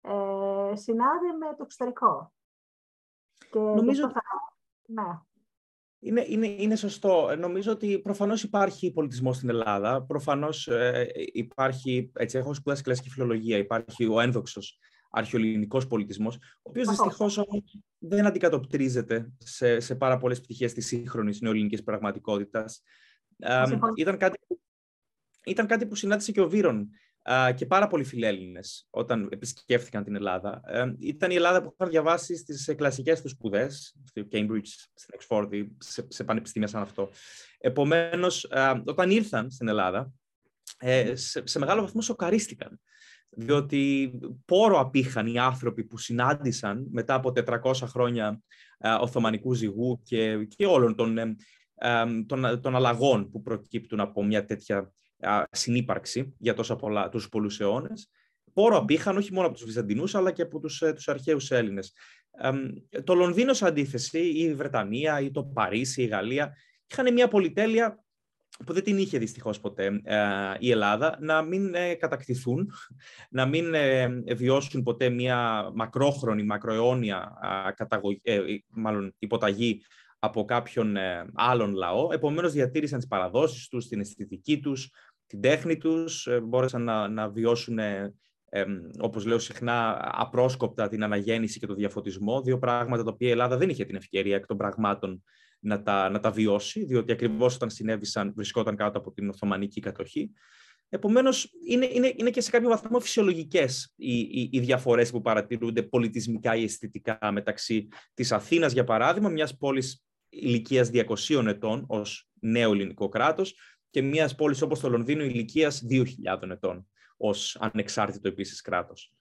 ε, 0.00 0.76
συνάδει 0.76 1.26
με 1.38 1.54
το 1.56 1.62
εξωτερικό. 1.62 2.32
Και 3.50 3.58
Νομίζω 3.58 4.04
ότι... 4.04 4.14
Ναι. 4.86 5.20
Είναι, 6.00 6.24
είναι, 6.28 6.46
είναι 6.46 6.76
σωστό. 6.76 7.36
Νομίζω 7.36 7.72
ότι 7.72 7.98
προφανώς 7.98 8.42
υπάρχει 8.42 8.92
πολιτισμός 8.92 9.36
στην 9.36 9.48
Ελλάδα. 9.48 10.02
Προφανώς 10.02 10.68
ε, 10.68 11.06
υπάρχει, 11.32 12.12
έτσι 12.14 12.38
έχω 12.38 12.54
σπουδάσει 12.54 12.82
κλασική 12.82 13.10
φιλολογία, 13.10 13.56
υπάρχει 13.56 14.06
ο 14.06 14.20
ένδοξος 14.20 14.78
αρχαιοελληνικός 15.10 15.86
πολιτισμός, 15.86 16.36
ο 16.36 16.40
οποίος 16.62 16.88
δυστυχώς 16.88 17.44
δεν 17.98 18.26
αντικατοπτρίζεται 18.26 19.32
σε, 19.38 19.80
σε 19.80 19.94
πάρα 19.94 20.16
πολλές 20.16 20.40
πτυχές 20.40 20.72
της 20.72 20.86
σύγχρονης 20.86 21.40
νεοελληνικής 21.40 21.82
πραγματικότητας. 21.82 22.82
ήταν, 23.94 24.16
κάτι, 24.16 24.38
ήταν 25.44 25.66
κάτι 25.66 25.86
που 25.86 25.94
συνάντησε 25.94 26.32
και 26.32 26.40
ο 26.40 26.48
Βύρον 26.48 26.90
και 27.54 27.66
πάρα 27.66 27.86
πολλοί 27.86 28.04
φιλέλληνες 28.04 28.86
όταν 28.90 29.28
επισκέφθηκαν 29.30 30.04
την 30.04 30.14
Ελλάδα. 30.14 30.60
Ε, 30.66 30.92
ήταν 30.98 31.30
η 31.30 31.34
Ελλάδα 31.34 31.62
που 31.62 31.74
είχαν 31.74 31.90
διαβάσει 31.90 32.36
στις 32.36 32.74
κλασικές 32.76 33.22
τους 33.22 33.30
σπουδές, 33.30 33.96
στο 34.04 34.22
Cambridge, 34.32 34.66
στην 34.94 35.18
Oxford, 35.18 35.66
σε, 35.78 36.06
σε 36.08 36.24
πανεπιστήμια 36.24 36.68
σαν 36.68 36.82
αυτό. 36.82 37.10
Επομένως, 37.58 38.48
όταν 38.84 39.10
ήρθαν 39.10 39.50
στην 39.50 39.68
Ελλάδα, 39.68 40.12
ε, 40.78 41.14
σε, 41.14 41.46
σε 41.46 41.58
μεγάλο 41.58 41.80
βαθμό 41.80 42.00
σοκαρίστηκαν 42.00 42.80
διότι 43.30 44.12
πόρο 44.44 44.78
απήχαν 44.78 45.26
οι 45.26 45.38
άνθρωποι 45.38 45.84
που 45.84 45.98
συνάντησαν 45.98 46.86
μετά 46.90 47.14
από 47.14 47.32
400 47.62 47.72
χρόνια 47.74 48.40
ε, 48.78 48.90
Οθωμανικού 48.90 49.54
ζυγού 49.54 50.00
και, 50.02 50.44
και 50.44 50.66
όλων 50.66 50.94
των, 50.94 51.18
ε, 51.18 51.36
των, 52.26 52.60
των 52.60 52.76
αλλαγών 52.76 53.30
που 53.30 53.42
προκύπτουν 53.42 54.00
από 54.00 54.24
μια 54.24 54.44
τέτοια 54.44 54.92
συνύπαρξη 55.50 56.34
για 56.38 56.54
τόσα 56.54 56.76
πολλά, 56.76 57.08
τους 57.08 57.28
πολλούς 57.28 57.60
αιώνες. 57.60 58.10
Πόρο 58.52 58.76
απήχαν 58.76 59.16
όχι 59.16 59.32
μόνο 59.32 59.46
από 59.46 59.56
τους 59.56 59.64
Βυζαντινούς, 59.64 60.14
αλλά 60.14 60.32
και 60.32 60.42
από 60.42 60.60
τους, 60.60 60.82
ε, 60.82 60.92
τους 60.92 61.08
αρχαίους 61.08 61.50
Έλληνες. 61.50 61.92
Το 63.04 63.14
Λονδίνο, 63.14 63.52
σε 63.52 63.66
αντίθεση, 63.66 64.18
ή 64.18 64.40
η 64.40 64.54
Βρετανία, 64.54 65.20
ή 65.20 65.30
το 65.30 65.44
Παρίσι, 65.44 66.02
η 66.02 66.06
Γαλλία, 66.06 66.56
είχαν 66.90 67.12
μια 67.12 67.28
πολυτέλεια 67.28 68.02
που 68.66 68.72
δεν 68.72 68.82
την 68.82 68.98
είχε 68.98 69.18
δυστυχώς 69.18 69.60
ποτέ 69.60 70.00
ε, 70.04 70.18
η 70.58 70.70
Ελλάδα, 70.70 71.16
να 71.20 71.42
μην 71.42 71.74
ε, 71.74 71.94
κατακτηθούν, 71.94 72.72
να 73.30 73.46
μην 73.46 73.74
ε, 73.74 74.08
βιώσουν 74.34 74.82
ποτέ 74.82 75.08
μια 75.08 75.70
μακρόχρονη, 75.74 76.42
μακροαιώνια 76.42 77.32
καταγωγή, 77.76 78.20
μάλλον 78.68 79.14
υποταγή 79.18 79.82
από 80.18 80.44
κάποιον 80.44 80.96
άλλον 81.34 81.74
λαό. 81.74 82.08
Επομένως 82.12 82.52
διατήρησαν 82.52 82.98
τις 82.98 83.08
παραδόσεις 83.08 83.68
τους, 83.68 83.88
την 83.88 84.00
αισθητική 84.00 84.60
τους, 84.60 84.90
την 85.28 85.40
τέχνη 85.40 85.76
τους, 85.76 86.28
μπόρεσαν 86.42 86.84
να, 86.84 87.08
να 87.08 87.28
βιώσουν, 87.28 87.78
ε, 87.78 88.14
όπως 88.98 89.26
λέω 89.26 89.38
συχνά, 89.38 90.08
απρόσκοπτα 90.12 90.88
την 90.88 91.02
αναγέννηση 91.02 91.58
και 91.58 91.66
το 91.66 91.74
διαφωτισμό, 91.74 92.42
δύο 92.42 92.58
πράγματα 92.58 93.04
τα 93.04 93.10
οποία 93.10 93.28
η 93.28 93.30
Ελλάδα 93.30 93.56
δεν 93.56 93.68
είχε 93.68 93.84
την 93.84 93.96
ευκαιρία 93.96 94.36
εκ 94.36 94.46
των 94.46 94.56
πραγμάτων 94.56 95.22
να 95.60 95.82
τα, 95.82 96.08
να 96.08 96.20
τα 96.20 96.30
βιώσει, 96.30 96.84
διότι 96.84 97.12
ακριβώς 97.12 97.54
όταν 97.54 97.70
συνέβησαν 97.70 98.32
βρισκόταν 98.36 98.76
κάτω 98.76 98.98
από 98.98 99.12
την 99.12 99.28
Οθωμανική 99.28 99.80
κατοχή. 99.80 100.30
Επομένως, 100.88 101.50
είναι, 101.68 101.88
είναι, 101.92 102.12
είναι 102.16 102.30
και 102.30 102.40
σε 102.40 102.50
κάποιο 102.50 102.68
βαθμό 102.68 103.00
φυσιολογικές 103.00 103.92
οι, 103.96 104.18
οι, 104.18 104.48
οι 104.52 104.60
διαφορές 104.60 105.10
που 105.10 105.20
παρατηρούνται 105.20 105.82
πολιτισμικά 105.82 106.56
ή 106.56 106.62
αισθητικά 106.62 107.18
μεταξύ 107.32 107.88
της 108.14 108.32
Αθήνας, 108.32 108.72
για 108.72 108.84
παράδειγμα, 108.84 109.28
μιας 109.28 109.56
πόλης 109.56 110.02
ηλικίας 110.28 110.90
200 110.92 111.46
ετών 111.46 111.84
ως 111.88 112.28
νέο 112.40 112.72
ελληνικό 112.72 113.08
κράτος 113.08 113.54
και 113.98 114.04
μιας 114.04 114.34
πόλης 114.34 114.62
όπως 114.62 114.80
το 114.80 114.88
Λονδίνο 114.88 115.22
ηλικίας 115.22 115.86
2.000 115.90 116.50
ετών 116.50 116.88
ως 117.16 117.56
ανεξάρτητο 117.60 118.28
επίσης 118.28 118.60
κράτος. 118.60 119.14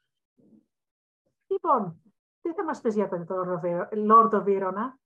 Λοιπόν, 1.47 2.01
τι 2.41 2.53
θα 2.53 2.63
μας 2.63 2.81
πεις 2.81 2.95
για 2.95 3.07
τον 3.07 3.25
Λόρδο 3.91 4.43
Βύρονα. 4.43 4.99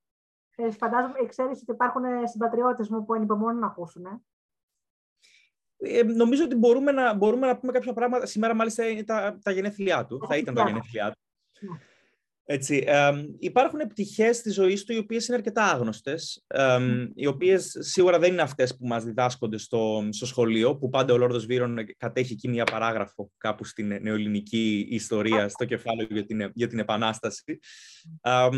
Ε, 0.56 0.70
φαντάζομαι, 0.70 1.26
ξέρεις 1.26 1.60
ότι 1.60 1.70
υπάρχουν 1.70 2.02
συμπατριώτες 2.24 2.88
μου 2.88 3.04
που 3.04 3.14
ανυπομονούν 3.14 3.58
να 3.58 3.66
ακούσουν. 3.66 4.04
Ε; 4.04 4.22
Ε, 5.76 6.02
νομίζω 6.02 6.44
ότι 6.44 6.54
μπορούμε 6.54 6.92
να, 6.92 7.14
μπορούμε 7.14 7.46
να 7.46 7.58
πούμε 7.58 7.72
κάποια 7.72 7.92
πράγματα. 7.92 8.26
Σήμερα, 8.26 8.54
μάλιστα, 8.54 8.88
είναι 8.88 9.04
τα, 9.04 9.38
τα 9.42 9.50
γενέθλιά 9.50 10.06
του. 10.06 10.26
Θα 10.26 10.36
ήταν 10.36 10.54
τα 10.54 10.64
γενέθλιά 10.66 11.10
του. 11.10 11.20
Ναι. 11.66 11.78
Έτσι, 12.44 12.84
ε, 12.86 13.10
υπάρχουν 13.38 13.78
πτυχές 13.88 14.36
στη 14.36 14.50
ζωής 14.50 14.84
του 14.84 14.92
οι 14.92 14.98
οποίες 14.98 15.26
είναι 15.26 15.36
αρκετά 15.36 15.64
άγνωστες, 15.64 16.44
ε, 16.46 16.78
οι 17.14 17.26
οποίες 17.26 17.76
σίγουρα 17.78 18.18
δεν 18.18 18.32
είναι 18.32 18.42
αυτές 18.42 18.76
που 18.76 18.86
μας 18.86 19.04
διδάσκονται 19.04 19.58
στο, 19.58 20.08
στο 20.10 20.26
σχολείο, 20.26 20.76
που 20.76 20.88
πάντα 20.88 21.12
ο 21.12 21.16
Λόρδος 21.16 21.46
Βύρον 21.46 21.76
κατέχει 21.96 22.32
εκεί 22.32 22.48
μια 22.48 22.64
παράγραφο 22.64 23.30
κάπου 23.38 23.64
στην 23.64 23.98
νεοελληνική 24.00 24.86
ιστορία, 24.90 25.48
στο 25.48 25.64
κεφάλαιο 25.64 26.06
για 26.10 26.24
την, 26.24 26.50
για 26.54 26.68
την 26.68 26.78
Επανάσταση. 26.78 27.58
Ε, 28.20 28.48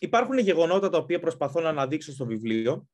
υπάρχουν 0.00 0.38
γεγονότα 0.38 0.88
τα 0.88 0.98
οποία 0.98 1.20
προσπαθώ 1.20 1.60
να 1.60 1.68
αναδείξω 1.68 2.12
στο 2.12 2.26
βιβλίο. 2.26 2.88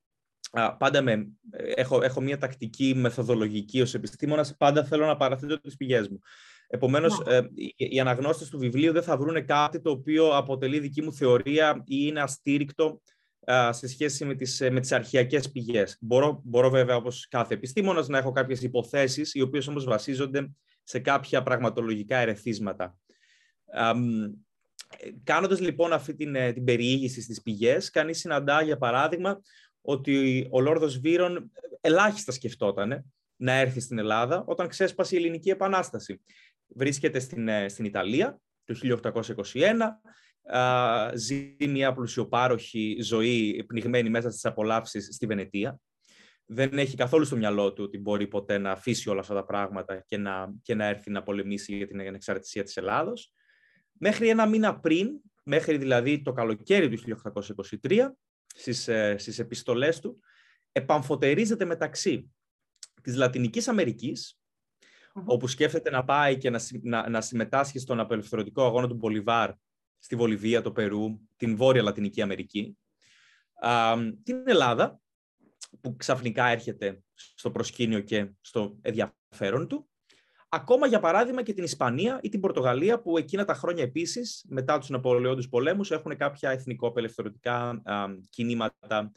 Πάντα 0.78 1.02
με, 1.02 1.28
έχω, 1.74 2.02
έχω 2.02 2.20
μια 2.20 2.38
τακτική 2.38 2.94
μεθοδολογική 2.96 3.80
ως 3.80 3.94
επιστήμονας, 3.94 4.56
πάντα 4.56 4.84
θέλω 4.84 5.06
να 5.06 5.16
παραθέτω 5.16 5.60
τις 5.60 5.76
πηγές 5.76 6.08
μου. 6.08 6.20
Επομένως, 6.72 7.22
ναι. 7.24 7.36
ε, 7.36 7.42
οι 7.76 8.00
αναγνώστες 8.00 8.48
του 8.48 8.58
βιβλίου 8.58 8.92
δεν 8.92 9.02
θα 9.02 9.16
βρουν 9.16 9.44
κάτι 9.44 9.80
το 9.80 9.90
οποίο 9.90 10.36
αποτελεί 10.36 10.78
δική 10.78 11.02
μου 11.02 11.12
θεωρία 11.12 11.82
ή 11.86 11.96
είναι 12.06 12.20
αστήρικτο 12.20 13.00
σε 13.70 13.86
σχέση 13.88 14.24
με 14.24 14.34
τις, 14.34 14.60
με 14.70 14.80
τις 14.80 14.92
αρχαιακές 14.92 15.50
πηγές. 15.50 15.96
Μπορώ, 16.00 16.40
μπορώ 16.44 16.70
βέβαια, 16.70 16.96
όπως 16.96 17.28
κάθε 17.28 17.54
επιστήμονας, 17.54 18.08
να 18.08 18.18
έχω 18.18 18.32
κάποιες 18.32 18.62
υποθέσεις, 18.62 19.34
οι 19.34 19.40
οποίες 19.40 19.68
όμως 19.68 19.84
βασίζονται 19.84 20.50
σε 20.82 20.98
κάποια 20.98 21.42
πραγματολογικά 21.42 22.16
ερεθίσματα. 22.16 22.96
Κάνοντας 25.24 25.60
λοιπόν 25.60 25.92
αυτή 25.92 26.14
την, 26.14 26.34
ε, 26.34 26.52
την 26.52 26.64
περιήγηση 26.64 27.22
στις 27.22 27.42
πηγές, 27.42 27.90
κανείς 27.90 28.18
συναντά, 28.18 28.62
για 28.62 28.76
παράδειγμα, 28.76 29.40
ότι 29.80 30.46
ο 30.50 30.60
Λόρδος 30.60 30.98
Βύρον 30.98 31.50
ελάχιστα 31.80 32.32
σκεφτόταν 32.32 33.12
να 33.36 33.52
έρθει 33.52 33.80
στην 33.80 33.98
Ελλάδα 33.98 34.44
όταν 34.46 34.68
ξέσπασε 34.68 35.14
η 35.14 35.18
Ελληνική 35.18 35.50
Επανάσταση 35.50 36.20
βρίσκεται 36.74 37.18
στην, 37.18 37.48
ε, 37.48 37.68
στην 37.68 37.84
Ιταλία 37.84 38.40
το 38.64 38.74
1821, 38.74 40.00
ζει 41.14 41.56
μια 41.58 41.92
πλουσιοπάροχη 41.92 42.98
ζωή 43.02 43.64
πνιγμένη 43.66 44.10
μέσα 44.10 44.30
στις 44.30 44.44
απολαύσεις 44.44 45.14
στη 45.14 45.26
Βενετία. 45.26 45.80
Δεν 46.46 46.78
έχει 46.78 46.96
καθόλου 46.96 47.24
στο 47.24 47.36
μυαλό 47.36 47.72
του 47.72 47.84
ότι 47.84 47.98
μπορεί 47.98 48.26
ποτέ 48.28 48.58
να 48.58 48.70
αφήσει 48.70 49.10
όλα 49.10 49.20
αυτά 49.20 49.34
τα 49.34 49.44
πράγματα 49.44 50.04
και 50.06 50.16
να, 50.16 50.54
και 50.62 50.74
να 50.74 50.84
έρθει 50.84 51.10
να 51.10 51.22
πολεμήσει 51.22 51.76
για 51.76 51.86
την 51.86 52.00
ανεξαρτησία 52.00 52.62
της 52.62 52.76
Ελλάδος. 52.76 53.34
Μέχρι 53.92 54.28
ένα 54.28 54.46
μήνα 54.46 54.80
πριν, 54.80 55.08
μέχρι 55.44 55.76
δηλαδή 55.76 56.22
το 56.22 56.32
καλοκαίρι 56.32 56.88
του 56.88 57.20
1823, 57.82 58.16
στις, 58.46 58.88
ε, 58.88 59.14
στις 59.18 59.38
επιστολές 59.38 60.00
του, 60.00 60.20
επαμφωτερίζεται 60.72 61.64
μεταξύ 61.64 62.32
της 63.02 63.16
Λατινικής 63.16 63.68
Αμερικής, 63.68 64.39
όπου 65.24 65.46
σκέφτεται 65.46 65.90
να 65.90 66.04
πάει 66.04 66.36
και 66.36 66.50
να, 66.50 66.60
να, 66.82 67.08
να 67.08 67.20
συμμετάσχει 67.20 67.78
στον 67.78 68.00
απελευθερωτικό 68.00 68.64
αγώνα 68.64 68.88
του 68.88 68.94
Μπολιβάρ 68.94 69.50
στη 69.98 70.16
Βολιβία, 70.16 70.62
το 70.62 70.72
Περού, 70.72 71.20
την 71.36 71.56
Βόρεια 71.56 71.82
Λατινική 71.82 72.22
Αμερική. 72.22 72.78
Α, 73.54 73.96
την 74.22 74.42
Ελλάδα, 74.46 75.00
που 75.80 75.96
ξαφνικά 75.96 76.46
έρχεται 76.46 77.02
στο 77.14 77.50
προσκήνιο 77.50 78.00
και 78.00 78.30
στο 78.40 78.78
ενδιαφέρον 78.82 79.68
του. 79.68 79.88
Ακόμα, 80.48 80.86
για 80.86 81.00
παράδειγμα, 81.00 81.42
και 81.42 81.52
την 81.52 81.64
Ισπανία 81.64 82.20
ή 82.22 82.28
την 82.28 82.40
Πορτογαλία, 82.40 83.00
που 83.00 83.18
εκείνα 83.18 83.44
τα 83.44 83.54
χρόνια 83.54 83.82
επίσης, 83.82 84.44
μετά 84.48 84.78
τους 84.78 84.88
Ναπολεόντους 84.88 85.48
πολέμους, 85.48 85.90
έχουν 85.90 86.16
κάποια 86.16 86.50
εθνικό-απελευθερωτικά 86.50 87.82
κινήματα 88.30 89.12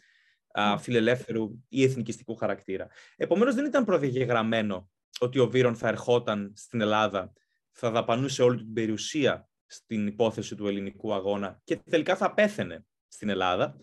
α, 0.51 0.77
φιλελεύθερου 0.77 1.63
ή 1.69 1.83
εθνικιστικού 1.83 2.35
χαρακτήρα. 2.35 2.87
Επομένως, 3.15 3.55
δεν 3.55 3.65
ήταν 3.65 3.85
προδιαγεγραμμένο 3.85 4.89
ότι 5.23 5.39
ο 5.39 5.49
Βύρον 5.49 5.75
θα 5.75 5.87
ερχόταν 5.87 6.53
στην 6.55 6.81
Ελλάδα, 6.81 7.33
θα 7.71 7.91
δαπανούσε 7.91 8.43
όλη 8.43 8.57
την 8.57 8.73
περιουσία 8.73 9.49
στην 9.65 10.07
υπόθεση 10.07 10.55
του 10.55 10.67
ελληνικού 10.67 11.13
αγώνα 11.13 11.61
και 11.63 11.75
τελικά 11.89 12.15
θα 12.15 12.33
πέθαινε 12.33 12.85
στην 13.07 13.29
Ελλάδα. 13.29 13.77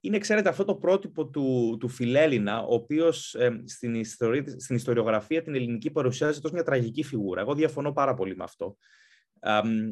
Είναι, 0.00 0.18
ξέρετε, 0.18 0.48
αυτό 0.48 0.64
το 0.64 0.74
πρότυπο 0.74 1.28
του, 1.28 1.76
του 1.80 1.88
Φιλέλληνα, 1.88 2.62
ο 2.62 2.74
οποίος 2.74 3.36
στην, 3.64 3.94
ιστορία, 3.94 4.44
στην 4.60 4.76
ιστοριογραφία 4.76 5.42
την 5.42 5.54
ελληνική 5.54 5.90
παρουσιάζει 5.90 6.40
ως 6.44 6.50
μια 6.50 6.62
τραγική 6.62 7.02
φιγούρα. 7.02 7.40
Εγώ 7.40 7.54
διαφωνώ 7.54 7.92
πάρα 7.92 8.14
πολύ 8.14 8.36
με 8.36 8.44
αυτό. 8.44 8.76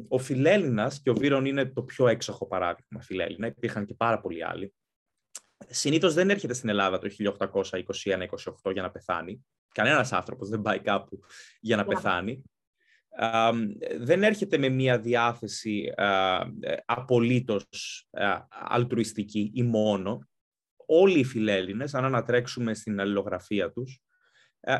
ο 0.07 0.17
Φιλέλληνας, 0.17 1.01
και 1.01 1.09
ο 1.09 1.13
Βύρον 1.13 1.45
είναι 1.45 1.65
το 1.65 1.83
πιο 1.83 2.07
έξοχο 2.07 2.47
παράδειγμα 2.47 3.01
Φιλέλληνα, 3.01 3.47
υπήρχαν 3.47 3.85
και 3.85 3.93
πάρα 3.93 4.19
πολλοί 4.19 4.43
άλλοι, 4.43 4.73
συνήθως 5.67 6.13
δεν 6.13 6.29
έρχεται 6.29 6.53
στην 6.53 6.69
Ελλάδα 6.69 6.99
το 6.99 7.09
1821-28 8.63 8.71
για 8.71 8.81
να 8.81 8.91
πεθάνει. 8.91 9.45
Κανένας 9.71 10.13
άνθρωπος 10.13 10.49
δεν 10.49 10.61
πάει 10.61 10.79
κάπου 10.79 11.19
για 11.59 11.75
να 11.75 11.85
πεθάνει. 11.85 12.43
δεν 13.97 14.23
έρχεται 14.23 14.57
με 14.57 14.69
μια 14.69 14.99
διάθεση 14.99 15.93
α, 15.95 16.39
απολύτως 16.85 18.07
αλτρουιστική 18.49 19.51
ή 19.53 19.63
μόνο. 19.63 20.27
Όλοι 20.89 21.19
οι 21.19 21.23
φιλέλληνες, 21.23 21.93
αν 21.93 22.05
ανατρέξουμε 22.05 22.73
στην 22.73 22.99
αλληλογραφία 22.99 23.71
τους, 23.71 24.01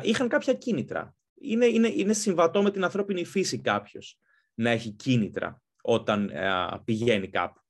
είχαν 0.02 0.28
κάποια 0.28 0.54
κίνητρα. 0.54 1.14
είναι, 1.40 1.66
είναι, 1.66 1.88
είναι 1.88 2.12
συμβατό 2.12 2.62
με 2.62 2.70
την 2.70 2.84
ανθρώπινη 2.84 3.24
φύση 3.24 3.60
κάποιος 3.60 4.18
να 4.54 4.70
έχει 4.70 4.90
κίνητρα 4.90 5.62
όταν 5.82 6.30
ε, 6.30 6.50
πηγαίνει 6.84 7.28
κάπου. 7.28 7.60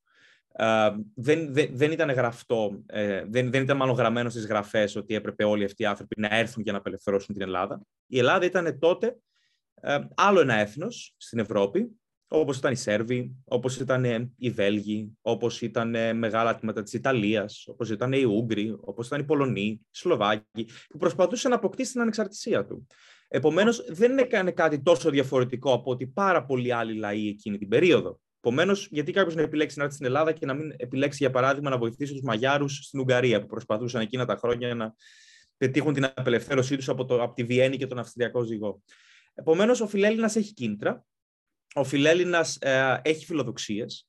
Ε, 0.60 0.90
δεν, 1.14 1.52
δεν, 1.52 1.68
δεν 1.72 1.90
ήταν 1.90 2.10
γραφτό, 2.10 2.82
ε, 2.86 3.24
δεν, 3.28 3.50
δεν 3.50 3.62
ήταν 3.62 3.76
μάλλον 3.76 3.94
γραμμένο 3.94 4.30
στις 4.30 4.46
γραφές 4.46 4.96
ότι 4.96 5.14
έπρεπε 5.14 5.44
όλοι 5.44 5.64
αυτοί 5.64 5.82
οι 5.82 5.86
άνθρωποι 5.86 6.20
να 6.20 6.28
έρθουν 6.30 6.62
για 6.62 6.72
να 6.72 6.78
απελευθερώσουν 6.78 7.34
την 7.34 7.42
Ελλάδα. 7.42 7.82
Η 8.06 8.18
Ελλάδα 8.18 8.44
ήταν 8.44 8.78
τότε 8.78 9.16
άλλο 10.14 10.40
ένα 10.40 10.54
έθνος 10.54 11.14
στην 11.16 11.38
Ευρώπη, 11.38 11.98
όπως 12.28 12.58
ήταν 12.58 12.72
οι 12.72 12.76
Σέρβοι, 12.76 13.36
όπως 13.44 13.80
ήταν 13.80 14.32
οι 14.36 14.50
Βέλγοι, 14.50 15.16
όπως 15.20 15.62
ήταν 15.62 16.16
μεγάλα 16.16 16.54
τμήματα 16.54 16.82
της 16.82 16.92
Ιταλίας, 16.92 17.64
όπως 17.66 17.90
ήταν 17.90 18.12
οι 18.12 18.24
Ούγγροι, 18.24 18.76
όπως 18.80 19.06
ήταν 19.06 19.20
οι 19.20 19.24
Πολωνοί, 19.24 19.66
οι 19.66 19.86
Σλοβάκοι, 19.90 20.68
που 20.88 20.98
προσπαθούσαν 20.98 21.50
να 21.50 21.56
αποκτήσει 21.56 21.92
την 21.92 22.00
ανεξαρτησία 22.00 22.66
του. 22.66 22.86
Επομένως, 23.28 23.84
δεν 23.88 24.18
έκανε 24.18 24.50
κάτι 24.50 24.82
τόσο 24.82 25.10
διαφορετικό 25.10 25.72
από 25.72 25.90
ότι 25.90 26.06
πάρα 26.06 26.44
πολλοί 26.44 26.72
άλλοι 26.72 26.94
λαοί 26.94 27.28
εκείνη 27.28 27.58
την 27.58 27.68
περίοδο. 27.68 28.20
Επομένως, 28.40 28.88
γιατί 28.90 29.12
κάποιος 29.12 29.34
να 29.34 29.42
επιλέξει 29.42 29.78
να 29.78 29.82
έρθει 29.84 29.94
στην 29.94 30.06
Ελλάδα 30.06 30.32
και 30.32 30.46
να 30.46 30.54
μην 30.54 30.72
επιλέξει, 30.76 31.18
για 31.20 31.30
παράδειγμα, 31.30 31.70
να 31.70 31.78
βοηθήσει 31.78 32.12
τους 32.12 32.22
Μαγιάρους 32.22 32.74
στην 32.82 33.00
Ουγγαρία, 33.00 33.40
που 33.40 33.46
προσπαθούσαν 33.46 34.00
εκείνα 34.00 34.24
τα 34.24 34.36
χρόνια 34.36 34.74
να 34.74 34.94
πετύχουν 35.56 35.94
την 35.94 36.04
απελευθέρωσή 36.04 36.76
τους 36.76 36.88
από, 36.88 37.02
από 37.02 37.34
τη 37.34 37.44
Βιέννη 37.44 37.76
και 37.76 37.86
τον 37.86 37.98
Αυστριακό 37.98 38.42
ζυγό. 38.42 38.82
Επομένως, 39.34 39.80
ο 39.80 39.86
Φιλέλληνας 39.86 40.36
έχει 40.36 40.52
κίνητρα. 40.52 41.04
Ο 41.74 41.84
Φιλέλληνας 41.84 42.56
ε, 42.60 43.00
έχει 43.02 43.24
φιλοδοξίες. 43.24 44.08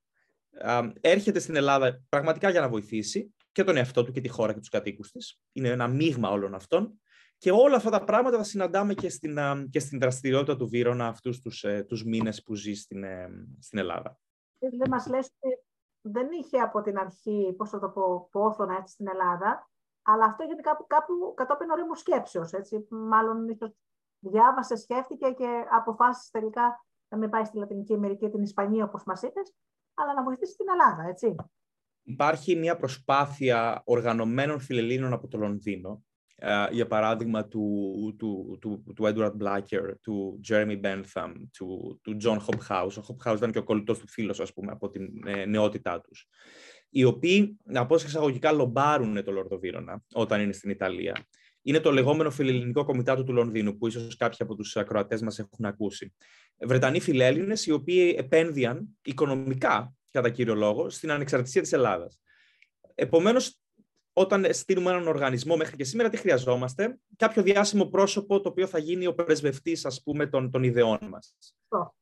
Ε, 0.51 0.79
έρχεται 1.01 1.39
στην 1.39 1.55
Ελλάδα 1.55 2.01
πραγματικά 2.09 2.49
για 2.49 2.61
να 2.61 2.69
βοηθήσει 2.69 3.33
και 3.51 3.63
τον 3.63 3.77
εαυτό 3.77 4.03
του 4.03 4.11
και 4.11 4.21
τη 4.21 4.27
χώρα 4.27 4.53
και 4.53 4.59
τους 4.59 4.69
κατοίκους 4.69 5.11
της. 5.11 5.39
Είναι 5.51 5.69
ένα 5.69 5.87
μείγμα 5.87 6.29
όλων 6.29 6.55
αυτών. 6.55 6.99
Και 7.39 7.51
όλα 7.51 7.75
αυτά 7.75 7.89
τα 7.89 8.03
πράγματα 8.03 8.37
τα 8.37 8.43
συναντάμε 8.43 8.93
και 8.93 9.09
στην, 9.09 9.37
και 9.69 9.79
στην 9.79 9.99
δραστηριότητα 9.99 10.55
του 10.55 10.67
Βύρονα 10.67 11.07
αυτούς 11.07 11.41
τους, 11.41 11.63
ε, 11.63 11.83
τους 11.87 12.03
μήνες 12.03 12.43
που 12.43 12.55
ζει 12.55 12.73
στην, 12.73 13.03
ε, 13.03 13.29
στην 13.59 13.79
Ελλάδα. 13.79 14.19
Δεν 14.59 14.89
μας 14.89 15.07
λες 15.07 15.31
ότι 15.39 15.59
δεν 16.01 16.27
είχε 16.31 16.57
από 16.57 16.81
την 16.81 16.97
αρχή, 16.97 17.53
πώς 17.57 17.69
θα 17.69 17.79
το 17.79 17.89
πω, 17.89 18.27
πόθο 18.31 18.65
να 18.65 18.75
έρθει 18.75 18.89
στην 18.89 19.07
Ελλάδα, 19.07 19.69
αλλά 20.01 20.25
αυτό 20.25 20.43
έγινε 20.43 20.61
κάπου, 20.61 20.85
κάπου 20.87 21.33
κατόπιν 21.35 21.69
ορίμου 21.69 21.95
σκέψεως, 21.95 22.51
έτσι. 22.51 22.87
Μάλλον 22.89 23.49
ίσως 23.49 23.71
διάβασε, 24.19 24.75
σκέφτηκε 24.75 25.29
και 25.29 25.65
αποφάσισε 25.69 26.29
τελικά 26.31 26.85
να 27.07 27.17
μην 27.17 27.29
πάει 27.29 27.45
στη 27.45 27.57
Λατινική 27.57 27.93
Αμερική, 27.93 28.29
την 28.29 28.41
Ισπανία, 28.41 28.83
όπως 28.83 29.03
μας 29.03 29.21
είπες, 29.21 29.53
αλλά 29.93 30.13
να 30.13 30.23
βοηθήσει 30.23 30.55
την 30.55 30.65
Ελλάδα, 30.69 31.09
έτσι. 31.09 31.35
Υπάρχει 32.03 32.55
μια 32.55 32.77
προσπάθεια 32.77 33.81
οργανωμένων 33.85 34.59
φιλελλήνων 34.59 35.13
από 35.13 35.27
το 35.27 35.37
Λονδίνο, 35.37 35.89
ε, 35.89 36.08
για 36.71 36.87
παράδειγμα 36.87 37.47
του, 37.47 38.15
του, 38.17 38.57
του, 38.61 38.83
του 38.95 39.03
Edward 39.03 39.33
Blacker, 39.41 39.93
του 40.01 40.39
Jeremy 40.49 40.79
Bentham, 40.81 41.33
του, 41.57 41.99
του 42.03 42.17
John 42.23 42.37
Hobhouse. 42.37 42.93
Ο 42.97 43.01
Hobhouse 43.07 43.35
ήταν 43.35 43.51
και 43.51 43.57
ο 43.57 43.63
κολλητός 43.63 43.99
του 43.99 44.07
φίλος, 44.07 44.39
ας 44.39 44.53
πούμε, 44.53 44.71
από 44.71 44.89
την 44.89 45.27
ε, 45.27 45.45
νεότητά 45.45 46.01
τους. 46.01 46.27
Οι 46.89 47.03
οποίοι, 47.03 47.57
να 47.63 47.85
πω 47.85 47.95
εξαγωγικά, 47.95 48.51
λομπάρουν 48.51 49.23
το 49.23 49.31
Λορδοβύρονα 49.31 50.03
όταν 50.13 50.41
είναι 50.41 50.53
στην 50.53 50.69
Ιταλία. 50.69 51.27
Είναι 51.61 51.79
το 51.79 51.91
λεγόμενο 51.91 52.31
φιλελληνικό 52.31 52.83
κομιτάτο 52.83 53.23
του 53.23 53.33
Λονδίνου, 53.33 53.77
που 53.77 53.87
ίσως 53.87 54.15
κάποιοι 54.15 54.37
από 54.39 54.55
τους 54.55 54.77
ακροατές 54.77 55.21
μας 55.21 55.39
έχουν 55.39 55.65
ακούσει. 55.65 56.13
Βρετανοί 56.57 56.99
φιλέλληνες, 56.99 57.65
οι 57.65 57.71
οποίοι 57.71 58.15
επένδυαν 58.17 58.87
οικονομικά, 59.03 59.93
κατά 60.11 60.29
κύριο 60.29 60.55
λόγο, 60.55 60.89
στην 60.89 61.11
ανεξαρτησία 61.11 61.61
της 61.61 61.73
Ελλάδας. 61.73 62.19
Επομένως, 62.95 63.59
όταν 64.13 64.45
στείλουμε 64.53 64.91
έναν 64.91 65.07
οργανισμό 65.07 65.55
μέχρι 65.55 65.75
και 65.75 65.83
σήμερα, 65.83 66.09
τι 66.09 66.17
χρειαζόμαστε; 66.17 66.99
Κάποιο 67.17 67.43
διάσημο 67.43 67.85
πρόσωπο 67.85 68.41
το 68.41 68.49
οποίο 68.49 68.67
θα 68.67 68.79
γίνει 68.79 69.07
ο 69.07 69.13
πρεσβευτής, 69.13 69.85
ας 69.85 70.01
πούμε, 70.03 70.27
των, 70.27 70.51
των 70.51 70.63
ιδεών 70.63 70.97
μας. 71.09 71.35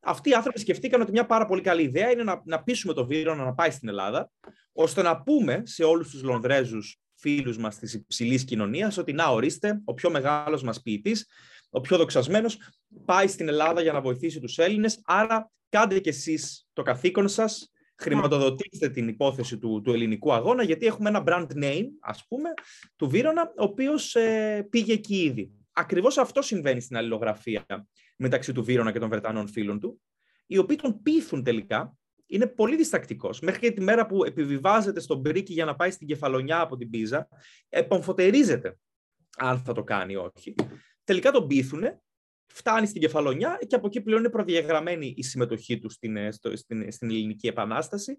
Αυτοί 0.00 0.30
οι 0.30 0.34
άνθρωποι 0.34 0.60
σκεφτήκαν 0.60 1.00
ότι 1.00 1.10
μια 1.10 1.26
πάρα 1.26 1.46
πολύ 1.46 1.60
καλή 1.60 1.82
ιδέα 1.82 2.10
είναι 2.10 2.22
να, 2.22 2.42
να 2.44 2.62
πείσουμε 2.62 2.92
το 2.92 3.06
Βύρονα 3.06 3.44
να 3.44 3.54
πάει 3.54 3.70
στην 3.70 3.88
Ελλάδα, 3.88 4.30
ώστε 4.72 5.02
να 5.02 5.22
πούμε 5.22 5.62
σε 5.64 5.84
όλους 5.84 6.10
τους 6.10 6.22
Λονδρέζους 6.22 7.00
φίλους 7.14 7.58
μας 7.58 7.78
της 7.78 7.94
υψηλής 7.94 8.44
κοινωνίας 8.44 8.98
ότι 8.98 9.12
να 9.12 9.26
ορίστε, 9.26 9.80
ο 9.84 9.94
πιο 9.94 10.10
μεγάλος 10.10 10.62
μας 10.62 10.82
ποιητής, 10.82 11.26
ο 11.70 11.80
πιο 11.80 11.96
δοξασμένος, 11.96 12.58
πάει 13.04 13.26
στην 13.26 13.48
Ελλάδα 13.48 13.82
για 13.82 13.92
να 13.92 14.00
βοηθήσει 14.00 14.40
τους 14.40 14.58
Έλληνες. 14.58 15.00
Άρα, 15.04 15.50
κάντε 15.68 16.00
κι 16.00 16.08
εσείς 16.08 16.66
το 16.72 16.82
καθήκον 16.82 17.28
σας 17.28 17.72
χρηματοδοτήστε 17.98 18.88
την 18.88 19.08
υπόθεση 19.08 19.58
του, 19.58 19.80
του 19.84 19.92
ελληνικού 19.92 20.32
αγώνα, 20.32 20.62
γιατί 20.62 20.86
έχουμε 20.86 21.08
ένα 21.08 21.24
brand 21.26 21.46
name, 21.64 21.86
ας 22.00 22.26
πούμε, 22.28 22.48
του 22.96 23.08
Βύρονα, 23.08 23.42
ο 23.42 23.62
οποίος 23.62 24.14
ε, 24.14 24.66
πήγε 24.70 24.92
εκεί 24.92 25.22
ήδη. 25.22 25.52
Ακριβώς 25.72 26.18
αυτό 26.18 26.42
συμβαίνει 26.42 26.80
στην 26.80 26.96
αλληλογραφία 26.96 27.66
μεταξύ 28.16 28.52
του 28.52 28.64
Βύρονα 28.64 28.92
και 28.92 28.98
των 28.98 29.08
Βρετανών 29.08 29.48
φίλων 29.48 29.80
του, 29.80 30.00
οι 30.46 30.58
οποίοι 30.58 30.76
τον 30.76 31.02
πείθουν 31.02 31.42
τελικά, 31.42 31.96
είναι 32.26 32.46
πολύ 32.46 32.76
διστακτικός. 32.76 33.40
Μέχρι 33.40 33.60
και 33.60 33.70
τη 33.70 33.80
μέρα 33.80 34.06
που 34.06 34.24
επιβιβάζεται 34.24 35.00
στον 35.00 35.18
Μπρίκι 35.18 35.52
για 35.52 35.64
να 35.64 35.74
πάει 35.74 35.90
στην 35.90 36.06
κεφαλονιά 36.06 36.60
από 36.60 36.76
την 36.76 36.90
Πίζα, 36.90 37.28
επομφωτερίζεται 37.68 38.78
αν 39.38 39.58
θα 39.58 39.72
το 39.72 39.84
κάνει 39.84 40.12
ή 40.12 40.16
όχι. 40.16 40.54
Τελικά 41.04 41.30
τον 41.30 41.46
πείθουν 41.46 41.82
φτάνει 42.48 42.86
στην 42.86 43.00
κεφαλονιά 43.00 43.58
και 43.66 43.74
από 43.74 43.86
εκεί 43.86 44.00
πλέον 44.00 44.20
είναι 44.20 44.30
προδιαγραμμένη 44.30 45.14
η 45.16 45.22
συμμετοχή 45.22 45.78
του 45.78 45.90
στην, 45.90 46.16
ε, 46.16 46.30
στην, 46.32 46.92
στην 46.92 47.10
Ελληνική 47.10 47.46
Επανάσταση 47.46 48.18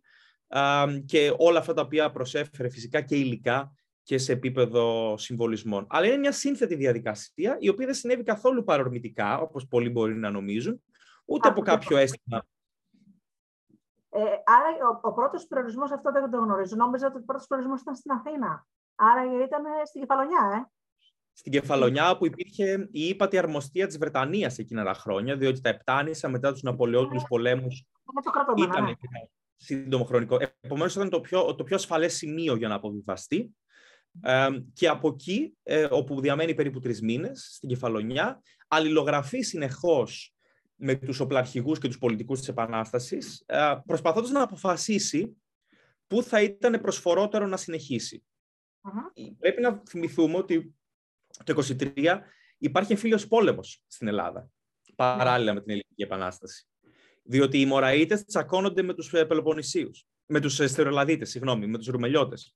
και 1.05 1.33
όλα 1.37 1.59
αυτά 1.59 1.73
τα 1.73 1.81
οποία 1.81 2.11
προσέφερε 2.11 2.69
φυσικά 2.69 3.01
και 3.01 3.15
υλικά 3.15 3.73
και 4.03 4.17
σε 4.17 4.31
επίπεδο 4.31 5.17
συμβολισμών. 5.17 5.87
Αλλά 5.89 6.05
είναι 6.05 6.17
μια 6.17 6.31
σύνθετη 6.31 6.75
διαδικασία, 6.75 7.57
η 7.59 7.69
οποία 7.69 7.85
δεν 7.85 7.95
συνέβη 7.95 8.23
καθόλου 8.23 8.63
παρορμητικά, 8.63 9.39
όπως 9.39 9.67
πολλοί 9.67 9.89
μπορεί 9.89 10.15
να 10.15 10.29
νομίζουν, 10.29 10.81
ούτε 11.25 11.47
από 11.47 11.61
κάποιο 11.61 11.97
αίσθημα. 11.97 12.45
Ε, 14.09 14.19
άρα 14.43 14.67
ο, 14.91 14.99
ο 15.01 15.13
πρώτος 15.13 15.47
προορισμός, 15.47 15.91
αυτό 15.91 16.11
δεν 16.11 16.29
το 16.29 16.37
γνωρίζω, 16.37 16.75
νόμιζα 16.75 17.07
ότι 17.07 17.17
ο 17.17 17.23
πρώτος 17.25 17.47
προορισμός 17.47 17.81
ήταν 17.81 17.95
στην 17.95 18.11
Αθήνα. 18.11 18.67
Άρα 18.95 19.23
ήταν 19.23 19.63
στην 19.85 20.01
Κεφαλονιά, 20.01 20.39
ε 20.55 20.78
στην 21.39 21.51
Κεφαλονιά 21.51 22.17
που 22.17 22.25
υπήρχε 22.25 22.87
η 22.91 23.07
ύπατη 23.07 23.37
αρμοστία 23.37 23.87
της 23.87 23.97
Βρετανίας 23.97 24.57
εκείνα 24.57 24.83
τα 24.83 24.93
χρόνια, 24.93 25.37
διότι 25.37 25.61
τα 25.61 25.69
Επτάνησα 25.69 26.29
μετά 26.29 26.51
τους 26.51 26.61
Ναπολεόντους 26.61 27.23
πολέμους 27.27 27.85
ήταν 28.57 28.83
ναι. 28.83 28.91
σύντομο 29.55 30.03
χρονικό. 30.03 30.37
Επομένως 30.61 30.95
ήταν 30.95 31.09
το 31.09 31.21
πιο, 31.21 31.55
το 31.55 31.63
πιο 31.63 31.75
ασφαλές 31.75 32.13
σημείο 32.13 32.55
για 32.55 32.67
να 32.67 32.75
αποβιβαστεί. 32.75 33.55
Ε, 34.21 34.47
και 34.73 34.87
από 34.87 35.07
εκεί, 35.07 35.57
ε, 35.63 35.87
όπου 35.91 36.21
διαμένει 36.21 36.53
περίπου 36.53 36.79
τρεις 36.79 37.01
μήνες, 37.01 37.49
στην 37.55 37.69
Κεφαλονιά, 37.69 38.41
αλληλογραφεί 38.67 39.41
συνεχώς 39.41 40.33
με 40.75 40.95
τους 40.95 41.19
οπλαρχηγούς 41.19 41.79
και 41.79 41.87
τους 41.87 41.97
πολιτικούς 41.97 42.39
της 42.39 42.47
Επανάστασης, 42.47 43.43
ε, 43.45 43.75
προσπαθώντας 43.85 44.29
να 44.29 44.41
αποφασίσει 44.41 45.37
πού 46.07 46.23
θα 46.23 46.41
ήταν 46.41 46.81
προσφορότερο 46.81 47.47
να 47.47 47.57
συνεχίσει. 47.57 48.23
Πρέπει 49.39 49.61
να 49.61 49.81
θυμηθούμε 49.89 50.37
ότι 50.37 50.73
το 51.43 51.63
23 51.79 52.19
υπάρχει 52.57 52.91
εμφύλιος 52.91 53.27
πόλεμος 53.27 53.83
στην 53.87 54.07
Ελλάδα, 54.07 54.49
παράλληλα 54.95 55.53
με 55.53 55.59
την 55.59 55.69
Ελληνική 55.69 56.01
Επανάσταση. 56.03 56.67
Διότι 57.23 57.59
οι 57.59 57.65
Μωραΐτες 57.65 58.25
τσακώνονται 58.25 58.81
με 58.81 58.93
τους 58.93 59.13
ε, 59.13 59.25
Πελοποννησίους, 59.25 60.05
με 60.25 60.39
τους 60.39 60.59
ε, 60.59 60.67
Στερεολαδίτες, 60.67 61.29
συγγνώμη, 61.29 61.67
με 61.67 61.77
τους 61.77 61.87
Ρουμελιώτες. 61.87 62.55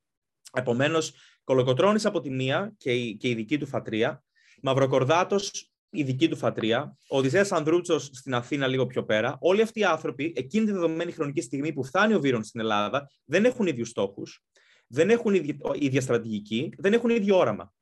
Επομένως, 0.54 1.14
Κολοκοτρώνης 1.44 2.06
από 2.06 2.20
τη 2.20 2.30
μία 2.30 2.74
και 2.78 2.94
η, 2.94 3.16
και 3.16 3.30
η 3.30 3.34
δική 3.34 3.58
του 3.58 3.68
φατρία, 3.68 4.24
Μαυροκορδάτος 4.62 5.74
η 5.94 6.04
δική 6.04 6.30
του 6.30 6.36
φατρία, 6.36 6.98
ο 7.10 7.18
Οδυσσέας 7.18 7.52
Ανδρούτσος 7.52 8.10
στην 8.14 8.34
Αθήνα 8.34 8.68
λίγο 8.68 8.86
πιο 8.86 9.04
πέρα, 9.04 9.38
όλοι 9.40 9.62
αυτοί 9.62 9.80
οι 9.80 9.84
άνθρωποι, 9.84 10.34
εκείνη 10.36 10.66
τη 10.66 10.72
δεδομένη 10.72 11.12
χρονική 11.12 11.42
στιγμή 11.42 11.74
που 11.74 11.84
φτάνει 11.84 12.14
ο 12.14 12.20
Βύρον 12.20 12.44
στην 12.44 12.60
Ελλάδα, 12.60 13.12
δεν 13.26 13.46
έχουν 13.46 13.68
ίδιους 13.68 13.90
στόχους, 13.90 14.44
δεν 14.88 15.10
έχουν 15.10 15.34
ίδια 15.74 16.02
στρατηγική, 16.02 16.74
δεν 16.78 16.94
έχουν 16.94 17.10
ίδιο 17.10 17.38
όραμα. 17.38 17.74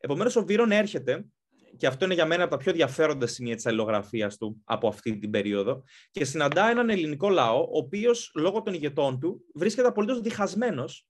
Επομένως, 0.00 0.36
ο 0.36 0.44
Βίρον 0.44 0.70
έρχεται, 0.70 1.26
και 1.76 1.86
αυτό 1.86 2.04
είναι 2.04 2.14
για 2.14 2.26
μένα 2.26 2.42
από 2.42 2.50
τα 2.50 2.56
πιο 2.56 2.70
ενδιαφέροντα 2.70 3.26
σημεία 3.26 3.54
της 3.54 3.66
αλληλογραφίας 3.66 4.36
του 4.36 4.60
από 4.64 4.88
αυτή 4.88 5.18
την 5.18 5.30
περίοδο, 5.30 5.82
και 6.10 6.24
συναντά 6.24 6.70
έναν 6.70 6.90
ελληνικό 6.90 7.28
λαό, 7.28 7.60
ο 7.60 7.78
οποίος 7.78 8.32
λόγω 8.34 8.62
των 8.62 8.74
ηγετών 8.74 9.20
του 9.20 9.40
βρίσκεται 9.54 9.88
απολύτως 9.88 10.20
διχασμένος 10.20 11.06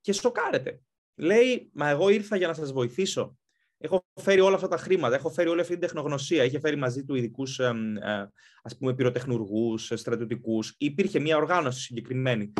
και 0.00 0.12
σοκάρεται. 0.12 0.80
Λέει, 1.14 1.70
Μα 1.72 1.88
εγώ 1.88 2.08
ήρθα 2.08 2.36
για 2.36 2.46
να 2.46 2.54
σας 2.54 2.72
βοηθήσω. 2.72 3.38
Έχω 3.78 4.04
φέρει 4.20 4.40
όλα 4.40 4.54
αυτά 4.54 4.68
τα 4.68 4.76
χρήματα, 4.76 5.14
έχω 5.14 5.30
φέρει 5.30 5.48
όλη 5.48 5.60
αυτή 5.60 5.72
την 5.72 5.80
τεχνογνωσία. 5.80 6.44
Είχε 6.44 6.60
φέρει 6.60 6.76
μαζί 6.76 7.04
του 7.04 7.14
ειδικούς 7.14 7.60
ας 8.62 8.76
πούμε, 8.78 8.94
πυροτεχνουργούς, 8.94 9.92
στρατιωτικούς. 9.94 10.74
Υπήρχε 10.78 11.18
μια 11.20 11.36
οργάνωση 11.36 11.80
συγκεκριμένη 11.80 12.52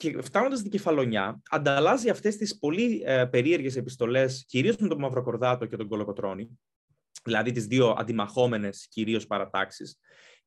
και 0.00 0.22
φτάνοντας 0.22 0.58
στην 0.58 0.70
Κεφαλονιά, 0.70 1.42
ανταλλάζει 1.50 2.08
αυτές 2.08 2.36
τις 2.36 2.58
πολύ 2.58 3.02
ε, 3.04 3.24
περίεργες 3.24 3.76
επιστολές, 3.76 4.44
κυρίως 4.48 4.76
με 4.76 4.88
τον 4.88 4.98
Μαυροκορδάτο 4.98 5.66
και 5.66 5.76
τον 5.76 5.88
Κολοκοτρόνη, 5.88 6.58
δηλαδή 7.24 7.52
τις 7.52 7.66
δύο 7.66 7.94
αντιμαχόμενες 7.98 8.86
κυρίως 8.90 9.26
παρατάξεις, 9.26 9.98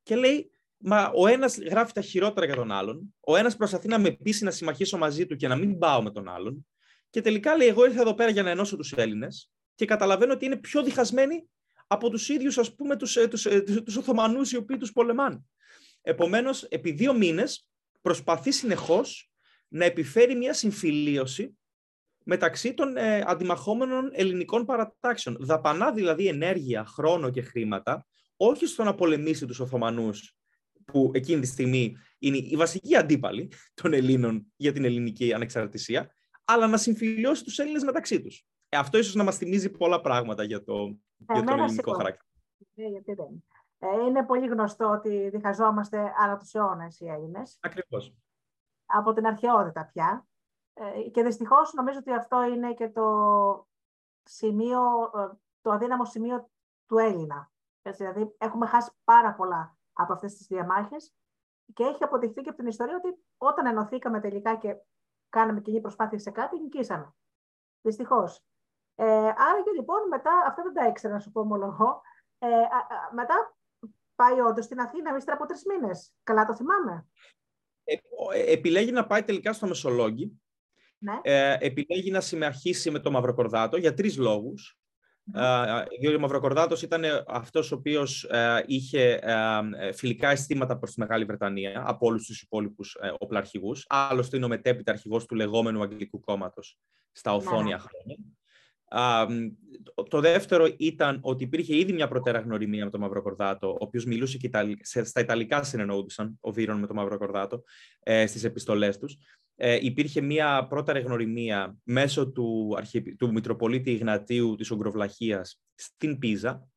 και 0.02 0.16
λέει: 0.16 0.50
Μα 0.76 1.10
ο 1.14 1.26
ένας 1.26 1.58
γράφει 1.58 1.92
τα 1.92 2.00
χειρότερα 2.00 2.46
για 2.46 2.54
τον 2.54 2.72
άλλον, 2.72 3.14
ο 3.20 3.36
ένας 3.36 3.56
προσπαθεί 3.56 3.88
να 3.88 3.98
με 3.98 4.10
πείσει 4.10 4.44
να 4.44 4.50
συμμαχίσω 4.50 4.98
μαζί 4.98 5.26
του 5.26 5.36
και 5.36 5.48
να 5.48 5.56
μην 5.56 5.78
πάω 5.78 6.02
με 6.02 6.10
τον 6.10 6.28
άλλον, 6.28 6.66
και 7.10 7.20
τελικά 7.20 7.56
λέει: 7.56 7.68
Εγώ 7.68 7.84
ήρθα 7.84 8.00
εδώ 8.00 8.14
πέρα 8.14 8.30
για 8.30 8.42
να 8.42 8.50
ενώσω 8.50 8.76
τους 8.76 8.92
Έλληνες 8.92 9.50
και 9.74 9.84
καταλαβαίνω 9.84 10.32
ότι 10.32 10.44
είναι 10.44 10.56
πιο 10.56 10.82
διχασμένοι 10.82 11.48
από 11.86 12.10
τους 12.10 12.28
ίδιους, 12.28 12.58
ας 12.58 12.74
πούμε, 12.74 12.96
τους, 12.96 13.16
ε, 13.16 13.28
τους, 13.28 13.46
ε, 13.46 13.60
τους 13.60 13.96
Οθωμανούς 13.96 14.52
οι 14.52 14.56
οποίοι 14.56 14.76
τους 14.76 14.92
πολεμάνε. 14.92 15.40
Επομένως, 16.02 16.62
επί 16.62 16.90
δύο 16.90 17.14
μήνες 17.14 17.68
προσπαθεί 18.00 18.52
συνεχώς 18.52 19.28
να 19.68 19.84
επιφέρει 19.84 20.34
μια 20.34 20.52
συμφιλίωση 20.52 21.58
μεταξύ 22.24 22.74
των 22.74 22.96
ε, 22.96 23.24
αντιμαχόμενων 23.26 24.10
ελληνικών 24.12 24.64
παρατάξεων. 24.64 25.36
Δαπανά 25.40 25.92
δηλαδή 25.92 26.26
ενέργεια, 26.26 26.84
χρόνο 26.84 27.30
και 27.30 27.42
χρήματα, 27.42 28.06
όχι 28.36 28.66
στο 28.66 28.84
να 28.84 28.94
πολεμήσει 28.94 29.46
τους 29.46 29.60
Οθωμανούς, 29.60 30.36
που 30.84 31.10
εκείνη 31.14 31.40
τη 31.40 31.46
στιγμή 31.46 31.96
είναι 32.18 32.36
η 32.36 32.56
βασική 32.56 32.96
αντίπαλη 32.96 33.52
των 33.74 33.92
Ελλήνων 33.92 34.52
για 34.56 34.72
την 34.72 34.84
ελληνική 34.84 35.32
ανεξαρτησία, 35.32 36.14
αλλά 36.44 36.66
να 36.66 36.76
συμφιλιώσει 36.76 37.44
τους 37.44 37.58
Έλληνες 37.58 37.82
μεταξύ 37.82 38.22
τους. 38.22 38.46
Ε, 38.68 38.76
αυτό 38.76 38.98
ίσως 38.98 39.14
να 39.14 39.24
μας 39.24 39.36
θυμίζει 39.36 39.70
πολλά 39.70 40.00
πράγματα 40.00 40.44
για, 40.44 40.64
το, 40.64 40.98
για 41.34 41.42
τον 41.42 41.58
ελληνικό 41.58 41.92
χαρακτήρα. 41.92 42.28
Ναι, 42.74 42.86
γιατί 42.88 43.12
δεν. 43.12 43.44
Ε, 43.78 44.04
είναι 44.08 44.24
πολύ 44.24 44.46
γνωστό 44.46 44.90
ότι 44.90 45.28
διχαζόμαστε 45.28 45.98
άλλα 46.24 46.36
τους 46.36 46.54
αιώνες 46.54 47.00
οι 47.00 47.06
Έλληνες. 47.06 47.58
Ακριβώς. 47.60 48.14
Από 48.96 49.12
την 49.12 49.26
αρχαιότητα 49.26 49.84
πια. 49.92 50.26
Ε, 50.74 51.02
και 51.02 51.22
δυστυχώς 51.22 51.72
νομίζω 51.72 51.98
ότι 51.98 52.12
αυτό 52.12 52.42
είναι 52.42 52.74
και 52.74 52.88
το 52.88 53.66
σημείο, 54.22 54.80
το 55.60 55.70
αδύναμο 55.70 56.04
σημείο 56.04 56.50
του 56.86 56.98
Έλληνα. 56.98 57.52
Έτσι, 57.82 58.04
δηλαδή 58.04 58.34
έχουμε 58.38 58.66
χάσει 58.66 58.90
πάρα 59.04 59.34
πολλά 59.34 59.76
από 59.92 60.12
αυτές 60.12 60.34
τις 60.34 60.46
διαμάχες 60.46 61.14
και 61.72 61.84
έχει 61.84 62.04
αποδειχθεί 62.04 62.42
και 62.42 62.48
από 62.48 62.58
την 62.58 62.66
ιστορία 62.66 62.96
ότι 62.96 63.24
όταν 63.36 63.66
ενωθήκαμε 63.66 64.20
τελικά 64.20 64.56
και 64.56 64.76
κάναμε 65.28 65.60
κοινή 65.60 65.80
προσπάθεια 65.80 66.18
σε 66.18 66.30
κάτι, 66.30 66.60
νικήσαμε. 66.60 67.14
Δυστυχώς. 67.80 68.44
Ε, 68.94 69.26
άρα 69.26 69.62
και 69.62 69.70
λοιπόν 69.74 70.08
μετά, 70.08 70.44
αυτά 70.46 70.62
δεν 70.62 70.72
τα 70.72 70.86
ήξερα 70.86 71.14
να 71.14 71.20
σου 71.20 71.32
πω 71.32 71.40
ομολογώ, 71.40 72.00
ε, 72.38 72.48
μετά 73.12 73.56
πάει 74.14 74.40
όντως 74.40 74.64
στην 74.64 74.80
Αθήνα, 74.80 75.16
ύστερα 75.16 75.36
από 75.36 75.46
τρεις 75.46 75.64
μήνες. 75.64 76.14
Καλά 76.22 76.44
το 76.44 76.54
θυμάμαι. 76.54 77.06
Ε, 77.84 77.94
ε, 78.34 78.52
επιλέγει 78.52 78.92
να 78.92 79.06
πάει 79.06 79.22
τελικά 79.22 79.52
στο 79.52 79.66
Μεσολόγγι. 79.66 80.32
Ναι. 80.98 81.12
Ε, 81.22 81.56
επιλέγει 81.60 82.10
να 82.10 82.20
συμμεταχίσει 82.20 82.90
με 82.90 82.98
το 82.98 83.10
Μαυροκορδάτο 83.10 83.76
για 83.76 83.94
τρεις 83.94 84.16
λόγους. 84.16 84.78
Mm. 85.34 85.84
διότι 86.00 86.16
ο 86.16 86.20
Μαυροκορδάτος 86.20 86.82
ήταν 86.82 87.04
αυτός 87.26 87.72
ο 87.72 87.74
οποίος 87.74 88.28
είχε 88.66 89.20
φιλικά 89.94 90.30
αισθήματα 90.30 90.78
προς 90.78 90.94
τη 90.94 91.00
Μεγάλη 91.00 91.24
Βρετανία 91.24 91.82
από 91.86 92.06
όλους 92.06 92.26
τους 92.26 92.42
υπόλοιπους 92.42 92.96
οπλαρχηγούς. 93.18 93.84
Άλλωστε 93.88 94.36
είναι 94.36 94.44
ο 94.44 94.48
μετέπειτα 94.48 94.92
αρχηγός 94.92 95.26
του 95.26 95.34
λεγόμενου 95.34 95.82
Αγγλικού 95.82 96.20
κόμματος 96.20 96.78
στα 97.12 97.30
ναι, 97.30 97.36
οθόνια 97.36 97.76
ναι. 97.76 97.82
χρόνια 97.82 98.16
το 100.08 100.20
δεύτερο 100.20 100.74
ήταν 100.76 101.18
ότι 101.22 101.44
υπήρχε 101.44 101.76
ήδη 101.76 101.92
μια 101.92 102.08
προτέρα 102.08 102.38
γνωριμία 102.38 102.84
με 102.84 102.90
τον 102.90 103.00
Μαυροκορδάτο, 103.00 103.68
ο 103.68 103.76
οποίος 103.78 104.04
μιλούσε 104.04 104.38
και 104.38 104.50
στα 105.04 105.20
Ιταλικά 105.20 105.62
συνεννοούνταν 105.62 106.38
ο 106.40 106.52
Βύρον 106.52 106.78
με 106.78 106.86
τον 106.86 106.96
Μαυροκορδάτο 106.96 107.62
ε, 108.00 108.26
στις 108.26 108.44
επιστολές 108.44 108.98
τους. 108.98 109.16
Ε, 109.56 109.78
υπήρχε 109.80 110.20
μια 110.20 110.66
πρώτερη 110.66 111.00
γνωριμία 111.00 111.76
μέσω 111.82 112.30
του, 112.30 112.76
του 113.18 113.32
Μητροπολίτη 113.32 113.90
Ιγνατίου 113.90 114.54
της 114.54 114.70
Ογκροβλαχίας 114.70 115.60
στην 115.74 116.18
Πίζα. 116.18 116.68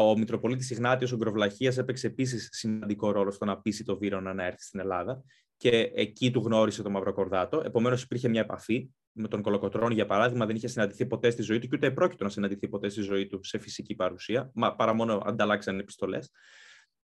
Ο 0.00 0.18
Μητροπολίτης 0.18 0.70
Ιγνάτιος 0.70 1.12
Ογκροβλαχίας 1.12 1.78
έπαιξε 1.78 2.06
επίσης 2.06 2.48
σημαντικό 2.52 3.10
ρόλο 3.10 3.30
στο 3.30 3.44
να 3.44 3.60
πείσει 3.60 3.84
το 3.84 3.98
Βύρονα 3.98 4.34
να 4.34 4.44
έρθει 4.44 4.62
στην 4.62 4.80
Ελλάδα 4.80 5.22
και 5.56 5.90
εκεί 5.94 6.30
του 6.30 6.40
γνώρισε 6.40 6.82
τον 6.82 6.92
Μαυροκορδάτο. 6.92 7.62
Επομένως, 7.64 8.02
υπήρχε 8.02 8.28
μια 8.28 8.40
επαφή 8.40 8.90
με 9.12 9.28
τον 9.28 9.42
Κολοκοτρόνη, 9.42 9.94
για 9.94 10.06
παράδειγμα, 10.06 10.46
δεν 10.46 10.56
είχε 10.56 10.68
συναντηθεί 10.68 11.06
ποτέ 11.06 11.30
στη 11.30 11.42
ζωή 11.42 11.58
του 11.58 11.68
και 11.68 11.76
ούτε 11.76 11.90
πρόκειτο 11.90 12.24
να 12.24 12.30
συναντηθεί 12.30 12.68
ποτέ 12.68 12.88
στη 12.88 13.00
ζωή 13.00 13.26
του 13.26 13.44
σε 13.44 13.58
φυσική 13.58 13.94
παρουσία, 13.94 14.50
μα 14.54 14.74
παρά 14.74 14.92
μόνο 14.92 15.22
ανταλλάξαν 15.24 15.78
επιστολές. 15.78 16.30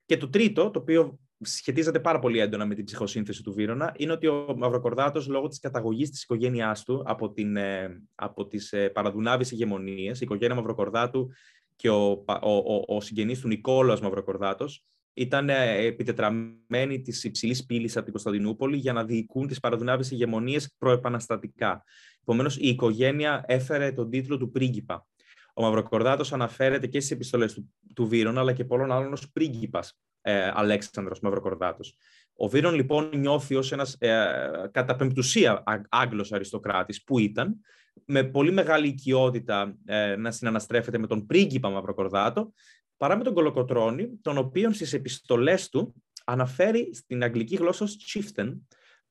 Και 0.06 0.16
το 0.16 0.28
τρίτο, 0.28 0.70
το 0.70 0.78
οποίο 0.78 1.18
σχετίζεται 1.40 2.00
πάρα 2.00 2.18
πολύ 2.18 2.38
έντονα 2.38 2.66
με 2.66 2.74
την 2.74 2.84
ψυχοσύνθεση 2.84 3.42
του 3.42 3.52
Βύρονα, 3.52 3.94
είναι 3.96 4.12
ότι 4.12 4.26
ο 4.26 4.54
Μαυροκορδάτος, 4.56 5.28
λόγω 5.28 5.48
της 5.48 5.58
καταγωγής 5.58 6.10
της 6.10 6.22
οικογένειάς 6.22 6.84
του 6.84 7.02
από, 7.06 7.32
την, 7.32 7.56
ε, 7.56 8.02
από 8.14 8.46
τις 8.46 8.72
ε, 8.72 8.88
παραδουνάβεις 8.88 9.50
ηγεμονίες, 9.50 10.20
η 10.20 10.24
οικογένεια 10.24 10.54
Μαυροκορδάτου 10.54 11.30
και 11.76 11.90
ο, 11.90 12.10
ο, 12.42 12.50
ο, 12.50 12.84
ο 12.86 13.00
συγγενής 13.00 13.40
του 13.40 13.48
Νικόλαος 13.48 14.00
Μαυροκορδάτος, 14.00 14.84
ήταν 15.20 15.48
ε, 15.48 15.76
επιτετραμένοι 15.76 17.00
της 17.02 17.24
υψηλής 17.24 17.66
πύλης 17.66 17.94
από 17.94 18.04
την 18.04 18.12
Κωνσταντινούπολη 18.12 18.76
για 18.76 18.92
να 18.92 19.04
διοικούν 19.04 19.46
τις 19.46 19.60
παραδουνάβες 19.60 20.10
ηγεμονίες 20.10 20.74
προεπαναστατικά. 20.78 21.84
Επομένως, 22.20 22.56
η 22.56 22.68
οικογένεια 22.68 23.44
έφερε 23.46 23.92
τον 23.92 24.10
τίτλο 24.10 24.38
του 24.38 24.50
πρίγκιπα. 24.50 25.06
Ο 25.54 25.62
Μαυροκορδάτος 25.62 26.32
αναφέρεται 26.32 26.86
και 26.86 27.00
στις 27.00 27.10
επιστολές 27.10 27.54
του, 27.54 27.74
του 27.94 28.06
Βύρον, 28.06 28.38
αλλά 28.38 28.52
και 28.52 28.64
πολλών 28.64 28.92
άλλων 28.92 29.12
ως 29.12 29.30
πρίγκιπας 29.32 29.98
ε, 30.20 30.50
Αλέξανδρος 30.54 31.20
Μαυροκορδάτος. 31.20 31.96
Ο 32.34 32.48
Βύρον 32.48 32.74
λοιπόν 32.74 33.10
νιώθει 33.14 33.54
ως 33.54 33.72
ένας 33.72 33.96
ε, 33.98 34.24
κατά 34.72 34.96
πεμπτουσία 34.96 35.62
Άγγλος 35.88 36.32
αριστοκράτης 36.32 37.04
που 37.04 37.18
ήταν, 37.18 37.60
με 38.04 38.24
πολύ 38.24 38.52
μεγάλη 38.52 38.88
οικειότητα 38.88 39.76
ε, 39.84 40.16
να 40.16 40.30
συναναστρέφεται 40.30 40.98
με 40.98 41.06
τον 41.06 41.26
πρίγκιπα 41.26 41.70
Μαυροκορδάτο, 41.70 42.52
παρά 43.00 43.16
με 43.16 43.24
τον 43.24 43.34
Κολοκοτρώνη, 43.34 44.18
τον 44.22 44.38
οποίο 44.38 44.72
στις 44.72 44.92
επιστολές 44.92 45.68
του 45.68 45.94
αναφέρει 46.24 46.94
στην 46.94 47.22
αγγλική 47.22 47.56
γλώσσα 47.56 47.84
ως 47.84 47.96
chieftain, 48.08 48.58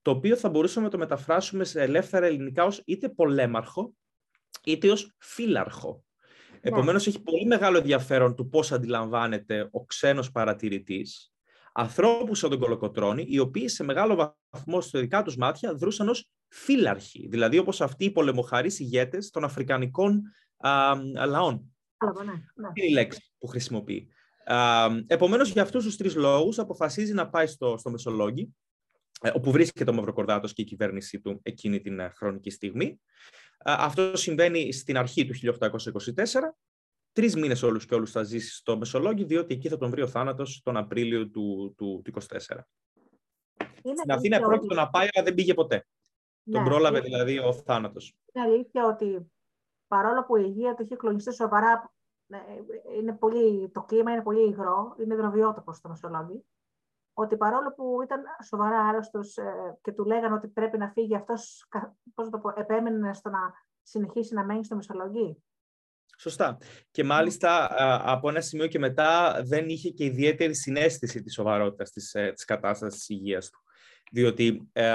το 0.02 0.12
οποίο 0.12 0.36
θα 0.36 0.50
μπορούσαμε 0.50 0.86
να 0.86 0.92
το 0.92 0.98
μεταφράσουμε 0.98 1.64
σε 1.64 1.82
ελεύθερα 1.82 2.26
ελληνικά 2.26 2.64
ως 2.64 2.82
είτε 2.86 3.10
πολέμαρχο, 3.10 3.94
είτε 4.64 4.92
ως 4.92 5.16
φύλαρχο. 5.18 6.04
Ναι. 6.52 6.60
Επομένως, 6.62 7.08
έχει 7.08 7.22
πολύ 7.22 7.46
μεγάλο 7.46 7.78
ενδιαφέρον 7.78 8.36
του 8.36 8.50
πώς 8.50 8.72
αντιλαμβάνεται 8.72 9.68
ο 9.72 9.86
ξένος 9.86 10.32
παρατηρητής 10.32 11.34
ανθρώπους 11.74 12.40
σαν 12.40 12.50
τον 12.50 12.60
Κολοκοτρώνη, 12.60 13.26
οι 13.28 13.40
οποίοι 13.40 13.68
σε 13.68 13.84
μεγάλο 13.84 14.36
βαθμό 14.52 14.82
στα 14.82 15.00
δικά 15.00 15.24
τους 15.24 15.36
μάτια 15.38 15.74
δρούσαν 15.74 16.10
ως 16.10 16.30
φύλαρχοι, 16.48 17.28
δηλαδή 17.28 17.58
όπως 17.58 17.82
αυτοί 17.82 18.06
οι 18.06 18.12
πολεμοχαρείς 18.12 18.80
ηγέτες 18.80 19.30
των 19.30 19.44
αφρικανικών 19.44 20.22
α, 20.58 20.94
λαών. 21.28 21.74
Ναι, 22.06 22.32
ναι. 22.32 22.70
Είναι 22.74 22.88
η 22.88 22.92
λέξη 22.92 23.34
που 23.38 23.48
χρησιμοποιεί. 23.48 24.10
Επομένως, 25.08 25.52
για 25.52 25.62
αυτούς 25.62 25.84
τους 25.84 25.98
τρεις 25.98 26.16
λόγους 26.16 26.60
αποφασίζει 26.60 27.14
να 27.14 27.30
πάει 27.30 27.48
στο, 27.48 27.78
στο 27.78 27.90
Μεσολόγγι, 27.90 28.56
ε, 29.22 29.32
όπου 29.34 29.52
βρίσκεται 29.52 29.92
ο 29.92 29.94
Μαυροκορδάτος 29.94 30.54
και 30.54 30.62
η 30.62 30.66
κυβέρνησή 30.66 31.20
του 31.20 31.40
εκείνη 31.44 31.80
την 31.80 32.00
ε, 32.00 32.10
χρονική 32.10 32.50
στιγμή. 32.50 33.02
Αυτό 33.64 34.18
συμβαίνει 34.18 34.72
στην 34.72 34.98
αρχή 34.98 35.26
του 35.26 35.58
1824. 35.60 36.24
Τρεις 37.12 37.36
μήνες 37.36 37.64
όλους 37.64 37.86
και 37.86 37.96
όλους 37.96 38.12
θα 38.12 38.24
ζήσει 38.24 38.56
στο 38.56 38.78
Μεσολόγγι, 38.78 39.24
διότι 39.24 39.54
εκεί 39.54 39.70
θα 39.70 39.78
τον 39.78 39.90
βρει 39.90 40.02
ο 40.02 40.08
θάνατος 40.08 40.62
τον 40.64 40.78
Απρίλιο 40.78 41.30
του, 41.30 41.74
του, 41.78 42.02
24. 42.06 42.16
Είναι 43.84 43.96
στην 43.98 44.12
Αθήνα 44.12 44.40
πρόκειται 44.40 44.74
να 44.74 44.90
πάει, 44.90 45.08
αλλά 45.14 45.26
δεν 45.26 45.34
πήγε 45.34 45.54
ποτέ. 45.54 45.86
Ναι, 46.44 46.56
τον 46.56 46.64
πρόλαβε 46.64 47.00
δηλαδή 47.00 47.40
ο 47.40 47.54
θάνατος. 47.54 48.16
Είναι 48.34 48.46
αλήθεια 48.46 48.86
ότι 48.86 49.32
παρόλο 49.90 50.26
που 50.26 50.36
η 50.36 50.44
υγεία 50.46 50.74
του 50.74 50.84
είχε 50.84 50.96
κλονιστεί 50.96 51.34
σοβαρά, 51.34 51.92
ε, 52.28 52.38
είναι 52.98 53.14
πολύ, 53.14 53.70
το 53.70 53.82
κλίμα 53.82 54.12
είναι 54.12 54.22
πολύ 54.22 54.50
υγρό, 54.50 54.96
είναι 55.00 55.14
υδροβιότοπο 55.14 55.74
στο 55.74 55.90
Μεσολόγγι, 55.90 56.46
ότι 57.14 57.38
παρόλο 57.38 57.74
που 57.74 58.02
ήταν 58.04 58.22
σοβαρά 58.44 58.80
άρρωστος 58.80 59.38
ε, 59.38 59.78
και 59.82 59.92
του 59.92 60.06
λέγανε 60.06 60.36
ότι 60.36 60.48
πρέπει 60.48 60.78
να 60.78 60.90
φύγει 60.90 61.16
αυτός, 61.16 61.68
πώς 62.16 62.30
το 62.30 62.40
πω, 62.40 62.54
επέμενε 62.56 63.14
στο 63.14 63.30
να 63.30 63.40
συνεχίσει 63.82 64.34
να 64.34 64.46
μένει 64.46 64.66
στο 64.66 64.76
Μεσολόγγι. 64.76 65.44
Σωστά. 66.18 66.58
Και 66.92 67.04
μάλιστα 67.04 67.70
από 68.12 68.30
ένα 68.30 68.42
σημείο 68.42 68.68
και 68.68 68.80
μετά 68.80 69.42
δεν 69.46 69.70
είχε 69.70 69.90
και 69.90 70.06
ιδιαίτερη 70.06 70.56
συνέστηση 70.56 71.22
της 71.22 71.34
σοβαρότητας 71.34 71.92
της, 71.92 72.14
ε, 72.14 72.32
της 72.32 72.46
κατάστασης 72.46 73.00
της 73.00 73.10
υγείας 73.10 73.50
του 73.50 73.60
διότι 74.12 74.70
ε, 74.72 74.90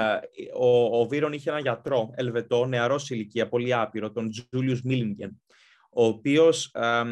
ο, 0.59 1.00
ο 1.00 1.07
Βίρον 1.07 1.33
είχε 1.33 1.50
ένα 1.50 1.61
γιατρό, 1.61 2.11
Ελβετό, 2.14 2.66
νεαρό 2.66 3.00
ηλικία, 3.09 3.48
πολύ 3.48 3.74
άπειρο, 3.74 4.12
τον 4.12 4.31
Τζούλιους 4.31 4.83
Μίλινγκεν, 4.83 5.42
ο 5.90 6.05
οποίος 6.05 6.70
ε, 6.74 7.03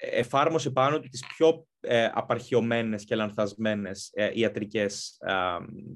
εφάρμοσε 0.00 0.70
πάνω 0.70 1.00
του 1.00 1.08
τις 1.08 1.24
πιο 1.36 1.66
ε, 1.80 2.08
απαρχιωμένες 2.12 3.04
και 3.04 3.14
λανθασμένες 3.14 4.10
ε, 4.14 4.30
ιατρικές 4.34 5.16
ε, 5.20 5.32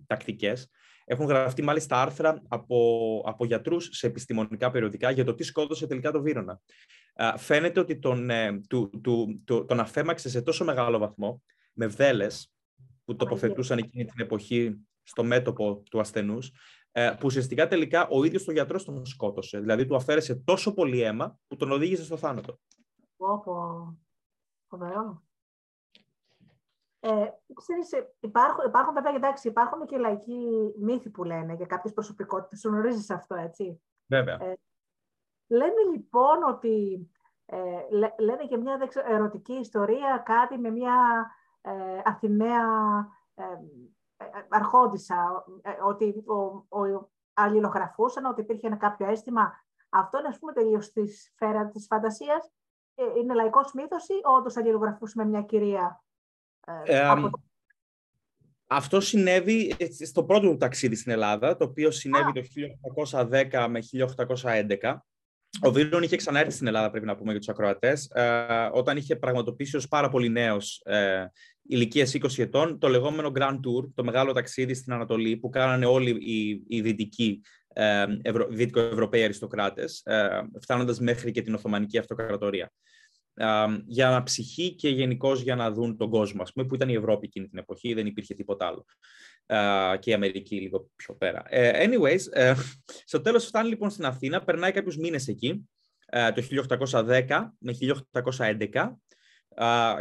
τακτικές. 0.07 0.71
Έχουν 1.05 1.27
γραφτεί 1.27 1.63
μάλιστα 1.63 2.03
άρθρα 2.03 2.43
από, 2.49 3.23
από 3.27 3.45
γιατρούς 3.45 3.89
σε 3.93 4.07
επιστημονικά 4.07 4.71
περιοδικά 4.71 5.11
για 5.11 5.25
το 5.25 5.35
τι 5.35 5.43
σκότωσε 5.43 5.87
τελικά 5.87 6.11
το 6.11 6.23
Βίρονα. 6.23 6.61
φαίνεται 7.37 7.81
ότι 7.81 7.99
τον, 7.99 8.31
του, 8.69 9.01
του, 9.03 9.43
του, 9.45 9.65
τον 9.65 9.81
αφέμαξε 9.81 10.29
σε 10.29 10.43
τόσο 10.43 10.65
μεγάλο 10.65 10.99
βαθμό 10.99 11.43
με 11.73 11.87
βδέλες 11.87 12.53
που 13.05 13.17
τοποθετούσαν 13.17 13.79
εκείνη 13.79 14.05
την 14.05 14.21
εποχή 14.25 14.77
στο 15.03 15.25
μέτωπο 15.25 15.83
του 15.91 16.01
ασθενούς, 16.01 16.53
ε, 16.93 17.11
που 17.11 17.27
ουσιαστικά 17.27 17.67
τελικά 17.69 18.09
ο 18.09 18.25
ίδιος 18.25 18.49
ο 18.49 18.53
γιατρός 18.53 18.85
τον 18.85 19.07
σκότωσε. 19.07 19.61
Δηλαδή 19.61 19.87
του 19.87 19.97
αφαίρεσε 19.97 20.35
τόσο 20.35 20.75
πολύ 20.75 21.01
αίμα 21.01 21.39
που 21.49 21.57
τον 21.57 21.73
οδήγησε 21.73 22.05
στο 22.05 22.17
θάνατο. 22.17 22.59
Πω, 23.17 23.43
φοβερό. 24.69 25.23
Ε, 27.01 27.27
ξέρεις, 27.55 27.91
υπάρχουν, 28.21 28.65
υπάρχουν 28.67 28.95
βέβαια, 28.95 29.15
εντάξει, 29.15 29.49
υπάρχουν 29.49 29.87
και 29.87 29.97
λαϊκοί 29.97 30.73
μύθοι 30.81 31.11
που 31.11 31.25
λένε 31.25 31.55
για 31.55 31.67
κάποιες 31.67 31.93
προσωπικότητες. 31.93 32.61
Σου 32.61 32.69
γνωρίζεις 32.69 33.11
αυτό, 33.11 33.35
έτσι. 33.35 33.83
Βέβαια. 34.07 34.43
Ε, 34.43 34.55
λένε 35.47 35.81
λοιπόν 35.95 36.43
ότι 36.49 37.07
Ε, 37.55 38.15
λένε 38.19 38.47
και 38.49 38.57
μια 38.57 38.79
ερωτική 39.09 39.53
ιστορία, 39.53 40.23
κάτι 40.25 40.59
με 40.59 40.71
μια 40.71 41.27
ε, 41.61 41.73
Αθηναία 42.05 42.67
ε, 43.35 43.43
ε 43.43 43.59
αρχόντισα, 44.49 45.45
ότι 45.87 46.25
ο, 46.27 46.35
ο, 46.79 47.11
αλληλογραφούσαν, 47.33 48.25
ότι 48.25 48.41
υπήρχε 48.41 48.67
ένα 48.67 48.77
κάποιο 48.77 49.11
αίσθημα. 49.11 49.53
Αυτό 49.89 50.19
είναι, 50.19 50.29
ας 50.29 50.39
πούμε, 50.39 50.53
τελείως 50.53 50.85
στη 50.85 51.09
σφαίρα 51.09 51.69
της 51.69 51.87
φαντασίας. 51.87 52.51
είναι 53.19 53.35
λαϊκός 53.35 53.73
μύθος 53.73 54.09
ή 54.09 54.21
όντως 54.23 54.57
αλληλογραφούσαμε 54.57 55.29
μια 55.29 55.43
κυρία 55.43 56.03
από... 57.09 57.31
Αυτό 58.67 59.01
συνέβη 59.01 59.77
στο 60.07 60.25
πρώτο 60.25 60.51
του 60.51 60.57
ταξίδι 60.57 60.97
στην 60.97 61.13
Ελλάδα, 61.13 61.57
το 61.57 61.65
οποίο 61.65 61.91
συνέβη 61.91 62.33
το 62.33 62.41
1810 63.11 63.67
με 63.69 63.81
1811. 64.81 64.97
Ο 65.61 65.73
Βίρον 65.73 66.03
είχε 66.03 66.17
ξανάρθει 66.17 66.51
στην 66.51 66.67
Ελλάδα, 66.67 66.91
πρέπει 66.91 67.07
να 67.07 67.17
πούμε 67.17 67.31
για 67.31 67.41
τους 67.41 67.49
ακροατές, 67.49 68.11
ε, 68.15 68.69
όταν 68.73 68.97
είχε 68.97 69.17
πραγματοποιήσει 69.17 69.77
ως 69.77 69.89
πάρα 69.89 70.09
πολύ 70.09 70.29
νέος 70.29 70.83
ε, 70.85 71.25
ηλικίας 71.63 72.15
20 72.15 72.39
ετών 72.39 72.79
το 72.79 72.89
λεγόμενο 72.89 73.33
Grand 73.35 73.55
Tour, 73.55 73.91
το 73.95 74.05
μεγάλο 74.05 74.33
ταξίδι 74.33 74.75
στην 74.75 74.93
Ανατολή, 74.93 75.37
που 75.37 75.49
κάνανε 75.49 75.87
όλοι 75.87 76.11
οι, 76.11 76.65
οι 76.69 76.81
δυτικοί 76.81 77.41
ε, 77.73 78.05
Ευρω, 78.23 78.47
δυτικοευρωπαίοι 78.51 79.25
αριστοκράτες, 79.25 80.03
ε, 80.05 80.43
φτάνοντας 80.61 81.01
μέχρι 81.01 81.31
και 81.31 81.43
την 81.43 81.55
Οθωμανική 81.55 81.99
Αυτοκρατορία. 81.99 82.73
Ε, 83.35 83.47
για 83.87 84.11
να 84.11 84.23
ψυχή 84.23 84.75
και 84.75 84.89
γενικώς 84.89 85.41
για 85.41 85.57
να 85.57 85.71
δουν 85.71 85.97
τον 85.97 86.11
κόσμο, 86.11 86.43
ας 86.43 86.53
πούμε, 86.53 86.67
που 86.67 86.75
ήταν 86.75 86.89
η 86.89 86.95
Ευρώπη 86.95 87.27
εκείνη 87.27 87.49
την 87.49 87.59
εποχή, 87.59 87.95
δεν 87.95 88.07
υπήρχε 88.07 88.35
τίποτα 88.35 88.67
άλλο 88.67 88.85
και 89.99 90.11
η 90.11 90.13
Αμερική 90.13 90.61
λίγο 90.61 90.91
πιο 90.97 91.15
πέρα. 91.15 91.43
Ε, 91.47 91.87
anyways, 91.87 92.21
ε, 92.33 92.55
στο 93.05 93.21
τέλος 93.21 93.47
φτάνει 93.47 93.69
λοιπόν 93.69 93.91
στην 93.91 94.05
Αθήνα, 94.05 94.45
περνάει 94.45 94.73
κάποιους 94.73 94.97
μήνες 94.97 95.29
εκεί, 95.29 95.69
ε, 96.07 96.33
το 96.33 96.43
1810 96.43 97.55
με 97.59 97.73
1811 97.73 98.97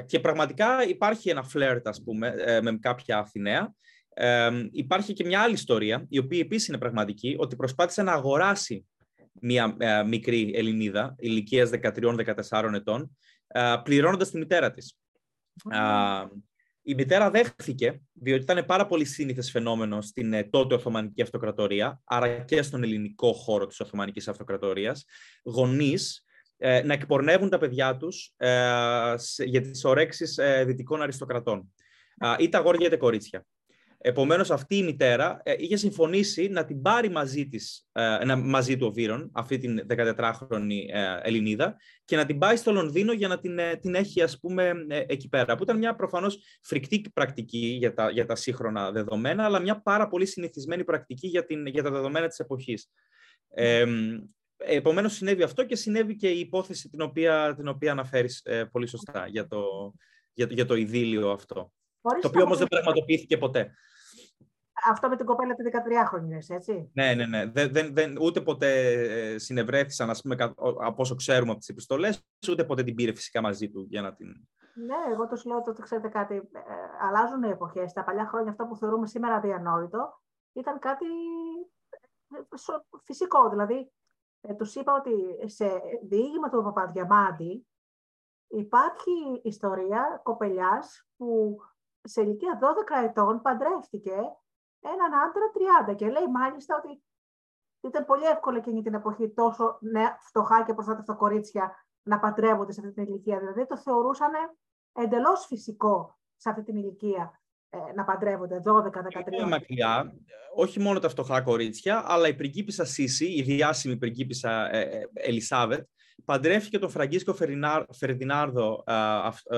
και 0.06 0.20
πραγματικά 0.20 0.88
υπάρχει 0.88 1.30
ένα 1.30 1.44
φλερτ, 1.44 1.88
ας 1.88 2.04
πούμε, 2.04 2.34
με 2.62 2.78
κάποια 2.80 3.18
Αθηναία. 3.18 3.74
Υπάρχει 4.72 5.14
και 5.14 5.26
μια 5.26 5.42
άλλη 5.42 5.54
ιστορία, 5.54 6.06
η 6.10 6.18
οποία 6.18 6.40
επίσης 6.40 6.68
είναι 6.68 6.78
πραγματική, 6.78 7.36
ότι 7.40 7.56
προσπάθησε 7.56 8.04
να 8.04 8.12
αγοράσει 8.12 8.86
μια 9.42 9.76
μικρή 10.06 10.52
Ελληνίδα, 10.56 11.16
ηλικίας 11.18 11.70
13-14 11.70 12.74
ετών, 12.74 13.18
πληρώνοντας 13.84 14.30
τη 14.30 14.38
μητέρα 14.38 14.72
της. 14.72 14.98
Η 16.84 16.94
μητέρα 16.94 17.30
δέχθηκε, 17.30 18.02
διότι 18.14 18.44
ήταν 18.44 18.66
πάρα 18.66 18.86
πολύ 18.86 19.06
σύνηθες 19.06 19.52
φαινόμενο 19.52 20.02
στην 20.02 20.34
ε, 20.34 20.44
τότε 20.44 20.76
Οθωμανική 20.76 21.22
Αυτοκρατορία, 21.22 22.02
άρα 22.04 22.40
και 22.40 22.62
στον 22.62 22.84
ελληνικό 22.84 23.34
χώρο 23.34 23.66
της 23.66 23.80
Οθωμανικής 23.80 24.28
Αυτοκρατορίας, 24.28 25.06
γονείς 25.44 26.26
ε, 26.64 26.82
να 26.84 26.94
εκπορνεύουν 26.94 27.50
τα 27.50 27.58
παιδιά 27.58 27.98
τους 27.98 28.34
ε, 28.38 29.16
για 29.38 29.62
τις 29.62 29.84
ορέξεις 29.84 30.38
ε, 30.38 30.64
δυτικών 30.66 31.02
αριστοκρατών. 31.02 31.74
Είτε 32.40 32.58
αγόρια 32.58 32.88
είτε 32.88 32.98
κορίτσια. 32.98 33.46
Επομένως 34.04 34.52
αυτή 34.52 34.76
η 34.76 34.84
μητέρα 34.84 35.42
ε, 35.44 35.54
είχε 35.58 35.76
συμφωνήσει 35.76 36.48
να 36.48 36.66
την 36.66 36.82
πάρει 36.82 37.10
μαζί, 37.10 37.48
της, 37.48 37.88
ε, 37.92 38.36
μαζί 38.36 38.78
του 38.78 38.88
ο 38.88 38.92
Βύρον, 38.92 39.32
αυτή 39.34 39.58
την 39.58 39.86
14χρονη 39.90 40.80
ε, 40.92 41.20
Ελληνίδα, 41.22 41.76
και 42.06 42.16
να 42.16 42.26
την 42.26 42.38
πάει 42.38 42.56
στο 42.56 42.72
Λονδίνο 42.72 43.14
για 43.14 43.28
να 43.28 43.40
την, 43.40 43.60
την 43.82 43.96
έχει 43.96 44.22
ας 44.22 44.40
πούμε 44.40 44.74
εκεί 45.08 45.30
πέρα. 45.30 45.56
Που 45.56 45.64
ήταν 45.64 45.78
μια 45.78 45.96
προφανώς 45.96 46.38
φρικτή 46.62 47.02
πρακτική 47.14 47.58
για 47.58 47.94
τα, 47.94 48.10
για 48.10 48.26
τα 48.26 48.36
σύγχρονα 48.36 48.92
δεδομένα, 48.92 49.46
αλλά 49.46 49.60
μια 49.60 49.82
πάρα 49.82 50.08
πολύ 50.08 50.26
συνηθισμένη 50.26 50.84
πρακτική 50.84 51.28
για, 51.28 51.46
την, 51.46 51.66
για 51.66 51.84
τα 51.84 51.92
δεδομένα 51.92 52.28
της 52.28 52.40
εποχής. 52.40 52.90
Ε, 53.50 53.86
Επομένως, 54.64 55.14
συνέβη 55.14 55.44
αυτό 55.44 55.66
και 55.66 55.76
συνέβη 55.76 56.16
και 56.16 56.30
η 56.30 56.40
υπόθεση 56.40 56.90
την 56.90 57.02
οποία, 57.02 57.54
την 57.56 57.68
οποία 57.68 57.92
αναφέρεις 57.92 58.46
πολύ 58.72 58.88
σωστά 58.88 59.28
για 59.28 59.48
το, 59.48 59.94
για, 60.34 60.48
για 60.50 60.66
το 60.66 60.76
ειδήλιο 60.76 61.32
αυτό. 61.32 61.72
το 62.02 62.28
οποίο 62.28 62.44
όμως 62.44 62.58
δεν 62.58 62.68
πραγματοποιήθηκε 62.68 63.38
ποτέ. 63.38 63.74
Αυτό 64.90 65.10
με 65.10 65.16
την 65.16 65.26
κοπέλα 65.26 65.56
τη 65.56 65.64
13χρονη, 65.72 66.56
έτσι; 66.56 66.92
Ναι, 66.94 67.14
ναι, 67.14 67.26
ναι. 67.26 67.46
Δεν, 67.46 67.94
δεν, 67.94 68.18
ούτε 68.22 68.42
ποτέ 68.42 68.92
ε, 68.92 69.38
συνευρέθησαν, 69.38 70.10
ας 70.10 70.22
πούμε, 70.22 70.36
από 70.82 70.96
όσο 70.96 71.16
ξέρουμε 71.16 71.50
από 71.50 71.60
τις 71.60 71.70
επιστολές, 71.70 72.26
ούτε 72.50 72.66
ποτέ 72.66 72.84
την 72.84 72.96
πήρε 72.96 73.14
φυσικά 73.14 73.42
μαζί 73.42 73.70
του 73.70 73.86
για 73.90 74.02
να 74.02 74.14
την. 74.14 74.28
Ναι, 74.74 75.14
εγώ 75.14 75.28
το 75.28 75.42
λέω 75.46 75.64
ότι 75.68 75.82
ξέρετε 75.82 76.08
κάτι. 76.08 76.36
Ε, 76.36 76.42
αλλάζουν 77.02 77.44
οι 77.44 77.50
εποχές. 77.50 77.94
Τα 77.94 78.04
παλιά 78.04 78.26
χρόνια, 78.26 78.52
αυτό 78.52 78.66
που 78.66 78.76
θεωρούμε 78.76 79.08
σήμερα 79.08 79.36
αδιανόητο, 79.36 80.22
ήταν 80.54 80.80
κάτι 80.80 81.06
ε, 82.36 82.40
φυσικό. 83.04 83.50
Δηλαδή, 83.50 83.92
ε, 84.42 84.54
τους 84.54 84.76
είπα 84.76 84.94
ότι 84.94 85.50
σε 85.50 85.82
διήγημα 86.04 86.50
του 86.50 86.64
Παπαδιαμάντη 86.64 87.68
υπάρχει 88.48 89.42
ιστορία 89.44 90.20
κοπελιάς 90.24 91.08
που 91.18 91.58
σε 92.04 92.22
ηλικία 92.22 92.60
12 92.62 93.04
ετών 93.04 93.42
παντρεύτηκε 93.42 94.16
έναν 94.82 95.14
άντρα 95.14 95.52
30 95.92 95.96
και 95.96 96.10
λέει 96.10 96.28
μάλιστα 96.32 96.76
ότι 96.84 97.04
ήταν 97.82 98.06
πολύ 98.06 98.24
εύκολο 98.24 98.58
εκείνη 98.58 98.82
την 98.82 98.94
εποχή 98.94 99.30
τόσο 99.30 99.78
ναι, 99.82 100.16
φτωχά 100.20 100.64
και 100.64 100.74
προστάτευτα 100.74 101.14
κορίτσια 101.14 101.86
να 102.04 102.20
παντρεύονται 102.20 102.72
σε 102.72 102.80
αυτή 102.80 102.94
την 102.94 103.04
ηλικία. 103.04 103.40
Δηλαδή 103.40 103.66
το 103.66 103.78
θεωρούσαν 103.78 104.32
εντελώς 104.94 105.46
φυσικό 105.46 106.20
σε 106.36 106.50
αυτή 106.50 106.64
την 106.64 106.76
ηλικία 106.76 107.42
ε, 107.70 107.78
να 107.96 108.04
παντρεύονται 108.04 108.62
12-13. 108.66 109.32
Είναι 109.32 109.48
μακριά, 109.48 110.14
όχι 110.56 110.80
μόνο 110.80 111.00
τα 111.00 111.10
φτωχά 111.10 111.42
κορίτσια, 111.42 112.04
αλλά 112.06 112.28
η 112.28 112.36
πριγκίπισσα 112.36 112.86
Σίση, 112.86 113.26
η 113.26 113.42
διάσημη 113.42 113.98
πριγκίπισσα 113.98 114.76
ε, 114.76 114.82
ε, 114.82 115.04
Ελισάβετ, 115.14 115.88
παντρεύτηκε 116.26 116.80
τον 116.80 116.90
Φραγκίσκο 116.90 117.36
Φερδινάρδο, 117.92 118.84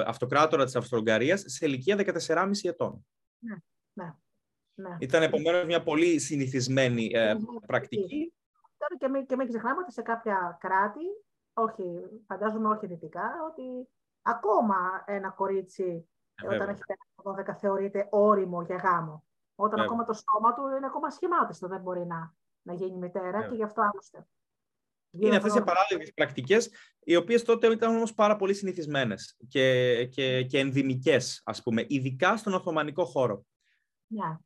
αυτοκράτορα 0.05 0.65
της 0.65 0.75
Αυστρογγαρίας, 0.75 1.43
σε 1.45 1.65
ηλικία 1.65 1.95
14,5 2.27 2.49
ετών. 2.63 3.05
Ναι, 3.39 3.55
ναι. 3.93 4.13
Ναι. 4.75 4.97
Ήταν 4.99 5.23
επομένως 5.23 5.65
μια 5.65 5.83
πολύ 5.83 6.19
συνηθισμένη 6.19 7.09
ε, 7.13 7.35
πρακτική. 7.65 8.33
Τώρα 8.77 8.97
και 8.97 9.07
μην, 9.07 9.25
και 9.25 9.35
μην 9.35 9.47
ξεχνάμε 9.47 9.81
ότι 9.81 9.91
σε 9.91 10.01
κάποια 10.01 10.57
κράτη, 10.59 11.05
όχι, 11.53 11.83
φαντάζομαι 12.27 12.69
όχι 12.69 12.87
δυτικά, 12.87 13.31
ότι 13.51 13.89
ακόμα 14.21 15.03
ένα 15.05 15.29
κορίτσι 15.29 16.09
ε, 16.43 16.55
όταν 16.55 16.69
έχει 16.69 16.81
πέρασει 16.85 17.51
12 17.51 17.57
θεωρείται 17.59 18.07
όριμο 18.09 18.61
για 18.61 18.75
γάμο. 18.75 19.25
Όταν 19.55 19.79
ακόμα 19.79 20.03
το 20.03 20.13
στόμα 20.13 20.53
του 20.53 20.75
είναι 20.77 20.85
ακόμα 20.85 21.09
σχημάτιστο, 21.09 21.67
δεν 21.67 21.81
μπορεί 21.81 22.05
να, 22.05 22.35
να 22.61 22.73
γίνει 22.73 22.97
μητέρα 22.97 23.47
και 23.47 23.55
γι' 23.55 23.63
αυτό 23.63 23.81
άλλωστε. 23.81 24.27
Είναι 25.19 25.35
αυτές 25.35 25.55
οι 25.55 25.63
παράδειγμε 25.63 26.03
πρακτικές, 26.15 26.69
οι 26.99 27.15
οποίες 27.15 27.43
τότε 27.43 27.67
ήταν 27.67 27.95
όμως 27.95 28.13
πάρα 28.13 28.35
πολύ 28.35 28.53
συνηθισμένες 28.53 29.37
και, 29.47 30.05
και, 30.05 30.43
και 30.43 30.59
ενδυμικές, 30.59 31.41
ας 31.45 31.63
πούμε, 31.63 31.85
ειδικά 31.87 32.37
στον 32.37 32.53
Οθωμανικό 32.53 33.05
χώρο. 33.05 33.45
Ναι. 34.07 34.37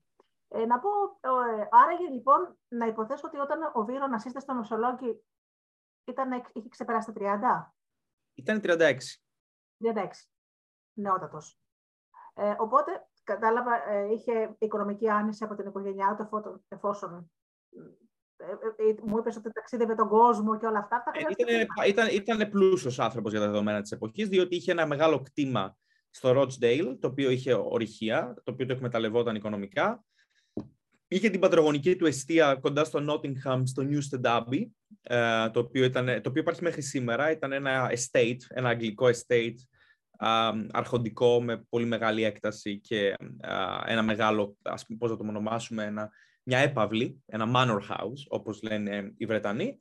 Ε, 0.48 0.66
να 0.66 0.80
πω, 0.80 0.90
ε, 1.20 1.68
άραγε 1.70 2.10
λοιπόν 2.12 2.58
να 2.68 2.86
υποθέσω 2.86 3.28
ότι 3.28 3.38
όταν 3.38 3.72
ο 3.74 3.86
Βίρο 3.86 4.08
να 4.08 4.20
στο 4.20 4.54
Μεσολόγγι 4.54 5.24
ήταν, 6.06 6.44
είχε 6.54 6.70
ξεπεράσει 6.70 7.14
τα 7.14 7.14
30. 7.16 7.74
Ήταν 8.34 8.62
36. 8.64 8.98
36. 9.78 10.08
Νεότατος. 10.94 11.60
Ε, 12.34 12.56
οπότε, 12.58 13.08
κατάλαβα, 13.24 13.90
ε, 13.90 14.12
είχε 14.12 14.56
οικονομική 14.60 15.10
άνεση 15.10 15.44
από 15.44 15.56
την 15.56 15.68
οικογένειά 15.68 16.16
του, 16.16 16.64
εφόσον 16.68 17.32
ε, 18.38 18.90
ε, 18.90 18.96
μου 19.04 19.18
είπες 19.18 19.36
ότι 19.36 19.52
ταξίδευε 19.52 19.96
τον 19.96 20.08
κόσμο 20.08 20.58
και 20.58 20.66
όλα 20.66 20.80
αυτά. 20.80 21.04
ήταν, 21.38 21.68
ήταν, 21.88 22.08
ήταν 22.12 22.50
πλούσιος 22.50 23.00
άνθρωπος 23.00 23.32
για 23.32 23.40
τα 23.40 23.46
δεδομένα 23.46 23.82
της 23.82 23.92
εποχής, 23.92 24.28
διότι 24.28 24.56
είχε 24.56 24.72
ένα 24.72 24.86
μεγάλο 24.86 25.22
κτήμα 25.22 25.78
στο 26.10 26.42
Rochdale, 26.42 26.98
το 27.00 27.08
οποίο 27.08 27.30
είχε 27.30 27.54
ορυχεία, 27.54 28.34
το 28.44 28.52
οποίο 28.52 28.66
το 28.66 28.74
εκμεταλλευόταν 28.74 29.36
οικονομικά. 29.36 30.06
Είχε 31.08 31.30
την 31.30 31.40
πατρογονική 31.40 31.96
του 31.96 32.06
αιστεία 32.06 32.56
κοντά 32.56 32.84
στο 32.84 33.06
Nottingham, 33.10 33.62
στο 33.64 33.88
Newstead 33.90 34.22
Abbey, 34.22 34.66
ε, 35.02 35.50
το 35.50 35.60
οποίο, 35.60 35.84
ήταν, 35.84 36.06
το 36.06 36.30
οποίο 36.30 36.42
υπάρχει 36.42 36.64
μέχρι 36.64 36.82
σήμερα. 36.82 37.32
Ήταν 37.32 37.52
ένα 37.52 37.92
estate, 37.92 38.38
ένα 38.48 38.70
αγγλικό 38.70 39.06
estate, 39.08 39.56
αρχοντικό 40.72 41.42
με 41.42 41.66
πολύ 41.70 41.86
μεγάλη 41.86 42.24
έκταση 42.24 42.80
και 42.80 43.14
ένα 43.86 44.04
μεγάλο, 44.04 44.58
ας 44.62 44.86
πούμε, 44.86 44.98
πώς 44.98 45.10
θα 45.10 45.18
το 45.18 45.26
ονομάσουμε, 45.28 45.84
ένα, 45.84 46.10
μια 46.44 46.60
έπαυλη, 46.60 47.24
ένα 47.26 47.52
manor 47.56 47.96
house, 47.96 48.26
όπως 48.28 48.62
λένε 48.62 49.14
οι 49.18 49.26
Βρετανοί, 49.26 49.78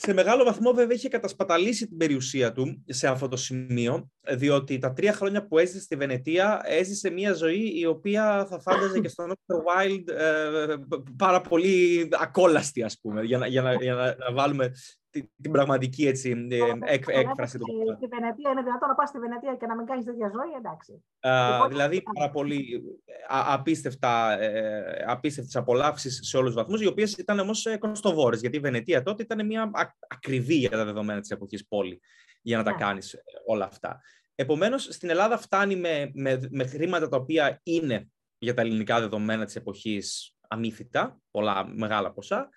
σε 0.00 0.12
μεγάλο 0.12 0.44
βαθμό 0.44 0.72
βέβαια 0.72 0.96
είχε 0.96 1.08
κατασπαταλήσει 1.08 1.86
την 1.86 1.96
περιουσία 1.96 2.52
του 2.52 2.84
σε 2.86 3.08
αυτό 3.08 3.28
το 3.28 3.36
σημείο, 3.36 4.10
διότι 4.28 4.78
τα 4.78 4.92
τρία 4.92 5.12
χρόνια 5.12 5.46
που 5.46 5.58
έζησε 5.58 5.80
στη 5.80 5.96
Βενετία 5.96 6.60
έζησε 6.64 7.10
μια 7.10 7.32
ζωή 7.32 7.78
η 7.78 7.86
οποία 7.86 8.46
θα 8.50 8.60
φάνταζε 8.60 9.00
και 9.00 9.08
στον 9.08 9.32
Oscar 9.32 9.56
Wilde 9.56 10.08
ε, 10.08 10.74
πάρα 11.16 11.40
πολύ 11.40 12.08
ακόλαστη, 12.20 12.82
ας 12.82 12.98
πούμε, 13.00 13.22
για 13.22 13.38
να, 13.38 13.46
για 13.46 13.62
να, 13.62 13.74
για 13.74 13.94
να, 13.94 14.32
βάλουμε 14.32 14.72
την, 15.10 15.30
την 15.42 15.52
πραγματική 15.52 16.06
έτσι, 16.06 16.46
ε, 16.50 16.56
έκ, 16.92 17.04
έκφραση 17.08 17.58
του 17.58 17.64
πράγματος. 17.64 17.96
Στη 17.96 18.06
Βενετία 18.06 18.50
είναι 18.50 18.62
δυνατόν 18.62 18.88
να 18.88 18.94
πας 18.94 19.08
στη 19.08 19.18
Βενετία 19.18 19.56
και 19.56 19.66
να 19.66 19.76
μην 19.76 19.86
κάνεις 19.86 20.04
τέτοια 20.04 20.30
ζωή, 20.34 20.52
εντάξει. 20.58 21.04
Α, 21.20 21.52
Λοιπόν, 21.52 21.68
δηλαδή, 21.68 22.02
πάρα 22.14 22.30
πολύ 22.30 22.82
α, 23.28 23.52
απίστευτα, 23.54 24.40
ε, 24.40 25.04
απίστευτες 25.06 25.56
απολαύσεις 25.56 26.20
σε 26.22 26.36
όλους 26.36 26.48
τους 26.54 26.62
βαθμούς, 26.62 26.80
οι 26.80 26.86
οποίες 26.86 27.12
ήταν 27.12 27.38
όμως 27.38 27.66
ε, 27.66 27.76
κοστοβόρες, 27.76 28.40
γιατί 28.40 28.56
η 28.56 28.60
Βενετία 28.60 29.02
τότε 29.02 29.22
ήταν 29.22 29.46
μια 29.46 29.62
α- 29.62 29.92
ακριβή 30.08 30.54
για 30.54 30.70
τα 30.70 30.84
δεδομένα 30.84 31.20
της 31.20 31.30
εποχής 31.30 31.66
πόλη, 31.68 32.00
για 32.42 32.56
να 32.56 32.62
τα 32.62 32.70
Ναι. 32.70 32.76
κάνεις 32.76 33.12
ε, 33.12 33.22
όλα 33.46 33.64
αυτά. 33.64 34.00
Επομένως, 34.34 34.82
στην 34.90 35.10
Ελλάδα 35.10 35.38
φτάνει 35.38 35.76
με, 35.76 36.10
με, 36.14 36.48
με 36.50 36.66
χρήματα 36.66 37.08
τα 37.08 37.16
οποία 37.16 37.60
είναι 37.62 38.08
για 38.38 38.54
τα 38.54 38.60
ελληνικά 38.60 39.00
δεδομένα 39.00 39.44
της 39.44 39.56
εποχής 39.56 40.36
αμύθιτα, 40.48 41.20
πολλά 41.30 41.66
μεγάλα 41.66 42.12
ποσά. 42.12 42.48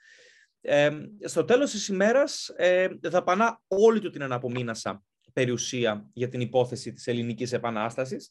Ε, 0.61 0.89
στο 1.23 1.45
τέλος 1.45 1.71
της 1.71 1.87
ημέρας 1.87 2.51
ε, 2.55 2.87
δαπανά 3.01 3.61
όλη 3.67 3.99
του 3.99 4.09
την 4.09 4.23
αναπομείνασα 4.23 5.03
περιουσία 5.33 6.09
για 6.13 6.27
την 6.29 6.41
υπόθεση 6.41 6.93
της 6.93 7.07
ελληνικής 7.07 7.53
επανάστασης. 7.53 8.29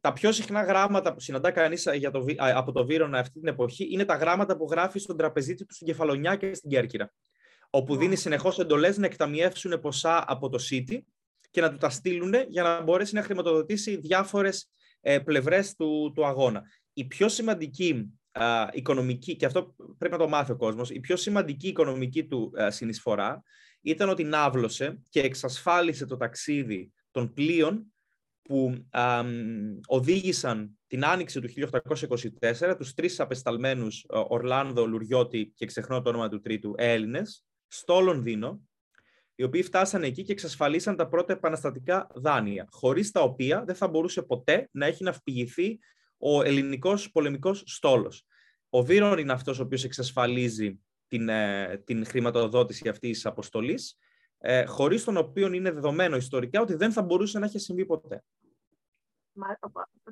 Τα 0.00 0.12
πιο 0.12 0.32
συχνά 0.32 0.62
γράμματα 0.62 1.12
που 1.14 1.20
συναντά 1.20 1.50
κανείς 1.50 1.88
για 1.94 2.10
το, 2.10 2.22
Βι- 2.22 2.40
α, 2.40 2.52
από 2.56 2.72
το 2.72 2.86
Βύρονα 2.86 3.18
αυτή 3.18 3.38
την 3.38 3.48
εποχή 3.48 3.88
είναι 3.90 4.04
τα 4.04 4.14
γράμματα 4.14 4.56
που 4.56 4.66
γράφει 4.70 4.98
στον 4.98 5.16
τραπεζίτη 5.16 5.66
του 5.66 5.74
στην 5.74 5.86
Κεφαλονιά 5.86 6.36
και 6.36 6.54
στην 6.54 6.70
Κέρκυρα, 6.70 7.12
όπου 7.70 7.94
Ναι. 7.94 8.00
δίνει 8.00 8.16
συνεχώς 8.16 8.58
εντολές 8.58 8.96
να 8.98 9.06
εκταμιεύσουν 9.06 9.80
ποσά 9.80 10.24
από 10.26 10.48
το 10.48 10.58
City 10.70 10.98
και 11.50 11.60
να 11.60 11.70
του 11.70 11.76
τα 11.76 11.90
στείλουν 11.90 12.34
για 12.48 12.62
να 12.62 12.82
μπορέσει 12.82 13.14
να 13.14 13.22
χρηματοδοτήσει 13.22 13.96
διάφορες 13.96 14.70
ε, 15.00 15.18
πλευρές 15.18 15.74
του, 15.74 16.12
του 16.14 16.26
αγώνα. 16.26 16.62
Η 16.92 17.04
πιο 17.04 17.28
σημαντική 17.28 18.19
α, 18.32 18.68
οικονομική, 18.72 19.36
και 19.36 19.46
αυτό 19.46 19.74
πρέπει 19.98 20.14
να 20.14 20.20
το 20.20 20.28
μάθει 20.28 20.52
ο 20.52 20.56
κόσμος, 20.56 20.90
η 20.90 21.00
πιο 21.00 21.16
σημαντική 21.16 21.68
οικονομική 21.68 22.26
του 22.26 22.52
α, 22.62 22.70
συνεισφορά 22.70 23.42
ήταν 23.80 24.08
ότι 24.08 24.24
ναύλωσε 24.24 25.00
και 25.08 25.20
εξασφάλισε 25.20 26.06
το 26.06 26.16
ταξίδι 26.16 26.92
των 27.10 27.32
πλοίων 27.32 27.92
που 28.42 28.84
α, 28.90 29.22
μ, 29.22 29.28
οδήγησαν 29.86 30.78
την 30.86 31.04
άνοιξη 31.04 31.40
του 31.40 31.48
1824 32.40 32.74
τους 32.76 32.94
τρεις 32.94 33.20
απεσταλμένους 33.20 34.06
ε, 34.08 34.22
Ορλάνδο, 34.28 34.86
Λουριώτη 34.86 35.52
και 35.54 35.66
ξεχνώ 35.66 36.02
το 36.02 36.08
όνομα 36.08 36.28
του 36.28 36.40
τρίτου 36.40 36.74
Έλληνες 36.76 37.44
στο 37.66 38.00
Λονδίνο 38.00 38.60
οι 39.34 39.42
οποίοι 39.42 39.62
φτάσανε 39.62 40.06
εκεί 40.06 40.22
και 40.22 40.32
εξασφαλίσαν 40.32 40.96
τα 40.96 41.08
πρώτα 41.08 41.32
επαναστατικά 41.32 42.06
δάνεια, 42.14 42.68
χωρίς 42.70 43.10
τα 43.10 43.20
οποία 43.20 43.64
δεν 43.64 43.74
θα 43.74 43.88
μπορούσε 43.88 44.22
ποτέ 44.22 44.68
να 44.72 44.86
έχει 44.86 45.02
ναυπηγηθεί 45.02 45.78
ο 46.20 46.42
ελληνικός 46.42 47.10
πολεμικός 47.10 47.62
στόλος. 47.66 48.26
Ο 48.68 48.82
Βύρον 48.82 49.18
είναι 49.18 49.32
αυτός 49.32 49.58
ο 49.58 49.62
οποίος 49.62 49.84
εξασφαλίζει 49.84 50.80
την, 51.08 51.28
ε, 51.28 51.82
την 51.84 52.06
χρηματοδότηση 52.06 52.88
αυτής 52.88 53.10
της 53.10 53.26
αποστολής, 53.26 53.98
ε, 54.38 54.64
χωρίς 54.64 55.04
τον 55.04 55.16
οποίο 55.16 55.52
είναι 55.52 55.70
δεδομένο 55.70 56.16
ιστορικά 56.16 56.60
ότι 56.60 56.74
δεν 56.74 56.92
θα 56.92 57.02
μπορούσε 57.02 57.38
να 57.38 57.44
έχει 57.44 57.58
συμβεί 57.58 57.86
ποτέ. 57.86 58.24
Μα, 59.32 59.58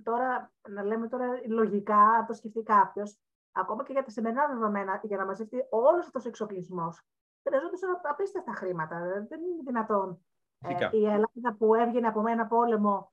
τώρα, 0.02 0.52
να 0.68 0.82
λέμε 0.82 1.08
τώρα 1.08 1.26
λογικά, 1.48 1.98
αν 1.98 2.26
το 2.26 2.32
σκεφτεί 2.32 2.62
κάποιο, 2.62 3.04
ακόμα 3.52 3.84
και 3.84 3.92
για 3.92 4.02
τα 4.02 4.10
σημερινά 4.10 4.46
δεδομένα, 4.46 5.00
για 5.02 5.16
να 5.16 5.24
μαζευτεί 5.24 5.56
όλος 5.70 6.06
αυτός 6.06 6.24
ο 6.24 6.28
εξοπλισμός, 6.28 7.00
χρειαζόντουσαν 7.42 8.00
απίστευτα 8.02 8.52
χρήματα. 8.52 8.98
Δεν 9.28 9.40
είναι 9.40 9.62
δυνατόν 9.64 10.20
ε, 10.60 10.66
Φυσικά. 10.66 10.90
η 10.92 11.04
Ελλάδα 11.04 11.56
που 11.58 11.74
έβγαινε 11.74 12.06
από 12.06 12.28
ένα 12.28 12.46
πόλεμο 12.46 13.12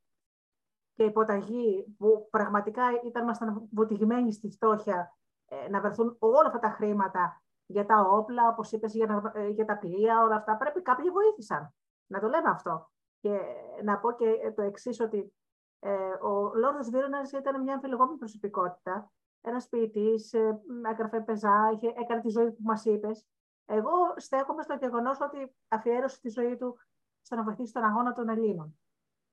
και 0.95 1.03
υποταγή 1.03 1.95
που 1.97 2.27
πραγματικά 2.31 2.83
ήταν 3.05 3.23
ήμασταν 3.23 3.67
βουτυγμένοι 3.71 4.33
στη 4.33 4.49
φτώχεια 4.49 5.17
ε, 5.47 5.69
να 5.69 5.81
βρεθούν 5.81 6.15
όλα 6.19 6.47
αυτά 6.47 6.59
τα 6.59 6.69
χρήματα 6.69 7.43
για 7.65 7.85
τα 7.85 8.01
όπλα, 8.01 8.47
όπως 8.47 8.71
είπες, 8.71 8.93
για, 8.93 9.05
να- 9.05 9.31
ε, 9.41 9.47
για 9.47 9.65
τα 9.65 9.77
πλοία, 9.77 10.23
όλα 10.23 10.35
αυτά. 10.35 10.57
Πρέπει 10.57 10.81
κάποιοι 10.81 11.09
βοήθησαν. 11.09 11.73
Να 12.07 12.19
το 12.19 12.27
λέμε 12.27 12.49
αυτό. 12.49 12.89
Και 13.19 13.39
να 13.83 13.97
πω 13.99 14.11
και 14.11 14.25
ε, 14.43 14.51
το 14.51 14.61
εξής 14.61 14.99
ότι 14.99 15.33
ε, 15.79 15.93
ο 16.21 16.51
Λόρδος 16.55 16.89
Βίρονας 16.89 17.31
ήταν 17.31 17.61
μια 17.61 17.73
αμφιλεγόμενη 17.73 18.17
προσωπικότητα. 18.17 19.11
Ένας 19.41 19.67
ποιητής, 19.69 20.33
ε, 20.33 20.61
έγραφε 20.91 21.19
πεζά, 21.21 21.71
είχε, 21.73 21.87
έκανε 21.87 22.21
τη 22.21 22.29
ζωή 22.29 22.51
που 22.51 22.61
μας 22.63 22.85
είπες. 22.85 23.25
Εγώ 23.65 23.91
στέκομαι 24.15 24.61
στο 24.61 24.77
γεγονός 24.81 25.21
ότι 25.21 25.55
αφιέρωσε 25.67 26.19
τη 26.21 26.29
ζωή 26.29 26.57
του 26.57 26.77
στο 27.21 27.35
να 27.35 27.43
βοηθήσει 27.43 27.73
τον 27.73 27.83
αγώνα 27.83 28.13
των 28.13 28.29
Ελλήνων. 28.29 28.79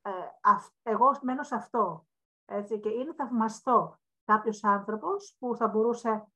Ε, 0.03 0.11
αυ- 0.43 0.75
εγώ 0.83 1.19
μένω 1.23 1.43
σε 1.43 1.55
αυτό. 1.55 2.07
Έτσι, 2.45 2.81
και 2.81 2.89
είναι 2.89 3.15
θαυμαστό 3.15 4.01
κάποιος 4.25 4.65
άνθρωπος 4.65 5.37
που 5.39 5.57
θα 5.57 5.69
μπορούσε 5.69 6.27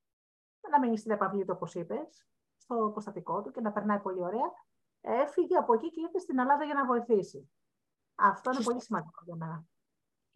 να 0.70 0.80
μείνει 0.80 0.98
στην 0.98 1.10
επαυλή 1.10 1.44
του, 1.44 1.52
όπως 1.56 1.74
είπες, 1.74 2.26
στο 2.56 2.84
αποστατικό 2.84 3.42
του 3.42 3.50
και 3.50 3.60
να 3.60 3.72
περνάει 3.72 4.00
πολύ 4.00 4.22
ωραία. 4.22 4.52
Έφυγε 5.00 5.56
από 5.56 5.74
εκεί 5.74 5.90
και 5.90 6.00
ήρθε 6.00 6.18
στην 6.18 6.38
Ελλάδα 6.38 6.64
για 6.64 6.74
να 6.74 6.86
βοηθήσει. 6.86 7.50
Αυτό 8.14 8.50
είναι 8.52 8.62
πολύ 8.62 8.82
σημαντικό 8.82 9.22
για 9.24 9.36
μένα. 9.36 9.64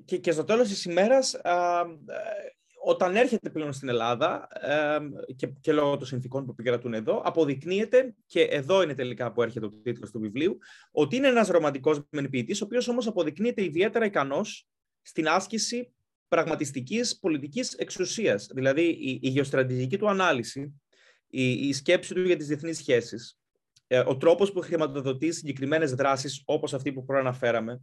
Και, 0.05 0.19
και 0.19 0.33
στο 0.33 0.45
τέλος 0.45 0.69
της 0.69 0.85
ημέρας, 0.85 1.35
α, 1.35 1.81
ε, 2.07 2.57
όταν 2.85 3.17
έρχεται 3.17 3.51
πλέον 3.51 3.73
στην 3.73 3.89
Ελλάδα 3.89 4.49
ε, 4.61 4.99
και, 5.37 5.47
και 5.47 5.73
λόγω 5.73 5.97
των 5.97 6.07
συνθήκων 6.07 6.45
που 6.45 6.51
επικρατούν 6.51 6.95
εδώ, 6.95 7.23
αποδεικνύεται, 7.25 8.15
και 8.27 8.41
εδώ 8.41 8.83
είναι 8.83 8.95
τελικά 8.95 9.33
που 9.33 9.43
έρχεται 9.43 9.67
ο 9.67 9.69
τίτλος 9.69 10.11
του 10.11 10.21
βιβλίου, 10.21 10.59
ότι 10.91 11.17
είναι 11.17 11.29
ένας 11.29 11.49
ρομαντικός 11.49 12.03
μεν 12.11 12.31
ποιητής, 12.31 12.61
ο 12.61 12.65
οποίος 12.65 12.89
όμως 12.89 13.07
αποδεικνύεται 13.07 13.65
ιδιαίτερα 13.65 14.05
ικανός 14.05 14.69
στην 15.03 15.29
άσκηση 15.29 15.93
πραγματιστικής 16.29 17.19
πολιτικής 17.19 17.73
εξουσίας. 17.73 18.49
Δηλαδή 18.55 18.83
η, 18.83 19.19
η 19.23 19.29
γεωστρατηγική 19.29 19.99
του 19.99 20.09
ανάλυση, 20.09 20.81
η, 21.27 21.51
η 21.51 21.73
σκέψη 21.73 22.15
του 22.15 22.21
για 22.21 22.37
τις 22.37 22.47
διεθνείς 22.47 22.77
σχέσεις, 22.77 23.39
ε, 23.87 23.99
ο 23.99 24.17
τρόπος 24.17 24.53
που 24.53 24.61
χρηματοδοτεί 24.61 25.33
συγκεκριμένες 25.33 25.95
δράσεις 25.95 26.43
όπως 26.45 26.75
αυτή 26.75 26.93
που 26.93 27.05
προαναφέραμε, 27.05 27.73
Α, 27.73 27.75
μ, 27.75 27.81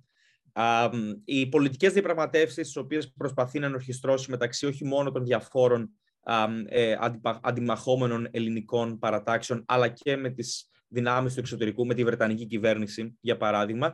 οι 1.26 1.48
πολιτικές 1.48 1.93
διαπραγματεύσεις 1.93 2.65
τις 2.65 2.76
οποίες 2.76 3.13
προσπαθεί 3.17 3.60
να 3.60 3.65
ενορχιστρώσει 3.65 4.32
μεταξύ 4.32 4.65
όχι 4.65 4.86
μόνο 4.86 5.12
των 5.12 5.24
διαφόρων 5.24 5.89
α, 6.24 6.48
μ, 6.48 6.63
ε, 6.67 6.98
αντιπα- 7.00 7.39
αντιμαχόμενων 7.43 8.28
ελληνικών 8.32 9.00
παρατάξεων 9.00 9.63
αλλά 9.67 9.88
και 9.88 10.15
με 10.15 10.30
τις 10.30 10.70
δυνάμεις 10.88 11.34
του 11.34 11.39
εξωτερικού, 11.39 11.86
με 11.86 11.93
τη 11.93 12.04
Βρετανική 12.04 12.46
κυβέρνηση 12.46 13.17
για 13.22 13.38
παράδειγμα, 13.38 13.93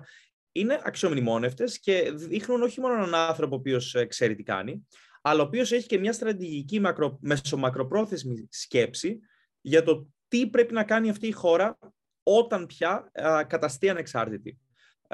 είναι 0.52 0.82
αξιομνημόνευτες 0.84 1.80
και 1.80 2.12
δείχνουν 2.15 2.62
όχι 2.62 2.80
μόνο 2.80 2.93
έναν 2.93 3.15
άνθρωπο 3.15 3.56
ο 3.56 3.58
οποίος 3.58 3.95
ε, 3.95 4.06
ξέρει 4.06 4.36
τι 4.36 4.43
κάνει, 4.43 4.88
αλλά 5.21 5.41
ο 5.41 5.45
οποίος 5.45 5.71
έχει 5.71 5.88
και 5.88 5.99
μια 5.99 6.13
στρατηγική 6.13 6.80
μακρο, 6.80 7.17
μεσομακροπρόθεσμη 7.21 8.47
σκέψη 8.49 9.19
για 9.62 9.84
το 9.84 10.08
τι 10.28 10.47
πρέπει 10.47 10.73
να 10.73 10.84
κάνει 10.84 11.10
αυτή 11.10 11.28
η 11.28 11.32
χώρα 11.32 11.78
όταν 12.23 12.65
πια 12.65 13.12
α, 13.21 13.43
καταστεί 13.43 13.89
ανεξάρτητη. 13.89 14.60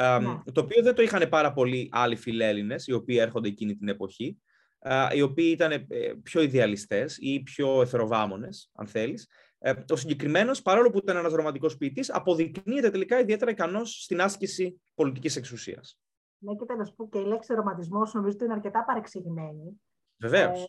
Α, 0.03 0.19
Ναι. 0.19 0.51
Το 0.51 0.61
οποίο 0.61 0.83
δεν 0.83 0.95
το 0.95 1.01
είχαν 1.01 1.29
πάρα 1.29 1.53
πολλοί 1.53 1.89
άλλοι 1.91 2.15
φιλέλληνες, 2.15 2.87
οι 2.87 2.93
οποίοι 2.93 3.17
έρχονται 3.19 3.47
εκείνη 3.47 3.75
την 3.75 3.87
εποχή, 3.87 4.37
α, 4.79 5.07
οι 5.13 5.21
οποίοι 5.21 5.49
ήταν 5.53 5.71
ε, 5.71 5.85
πιο 6.23 6.41
ιδεαλιστές 6.41 7.17
ή 7.19 7.39
πιο 7.43 7.81
εθεροβάμονες, 7.81 8.71
αν 8.73 8.87
θέλεις. 8.87 9.27
Ε, 9.59 9.73
Ο 9.89 9.95
συγκεκριμένος, 9.95 10.61
παρόλο 10.61 10.89
που 10.89 10.97
ήταν 10.97 11.17
ένας 11.17 11.33
ρομαντικός 11.33 11.77
ποιητής, 11.77 12.13
αποδεικνύεται 12.13 12.89
τελικά 12.89 13.19
ιδιαίτερα 13.19 13.51
ικανός 13.51 14.03
στην 14.03 14.21
άσκηση 14.21 14.81
πολιτικής 14.93 15.35
εξουσίας. 15.35 15.99
Ναι, 16.37 16.55
και 16.55 16.65
τέλος 16.65 16.93
που 16.95 17.09
και 17.09 17.19
η 17.19 17.25
λέξη 17.25 17.53
ρομαντισμός 17.53 18.13
νομίζω 18.13 18.33
ότι 18.35 18.43
είναι 18.43 18.53
αρκετά 18.53 18.83
παρεξηγημένη. 18.83 19.81
Βεβαίως. 20.17 20.63
Ε, 20.63 20.67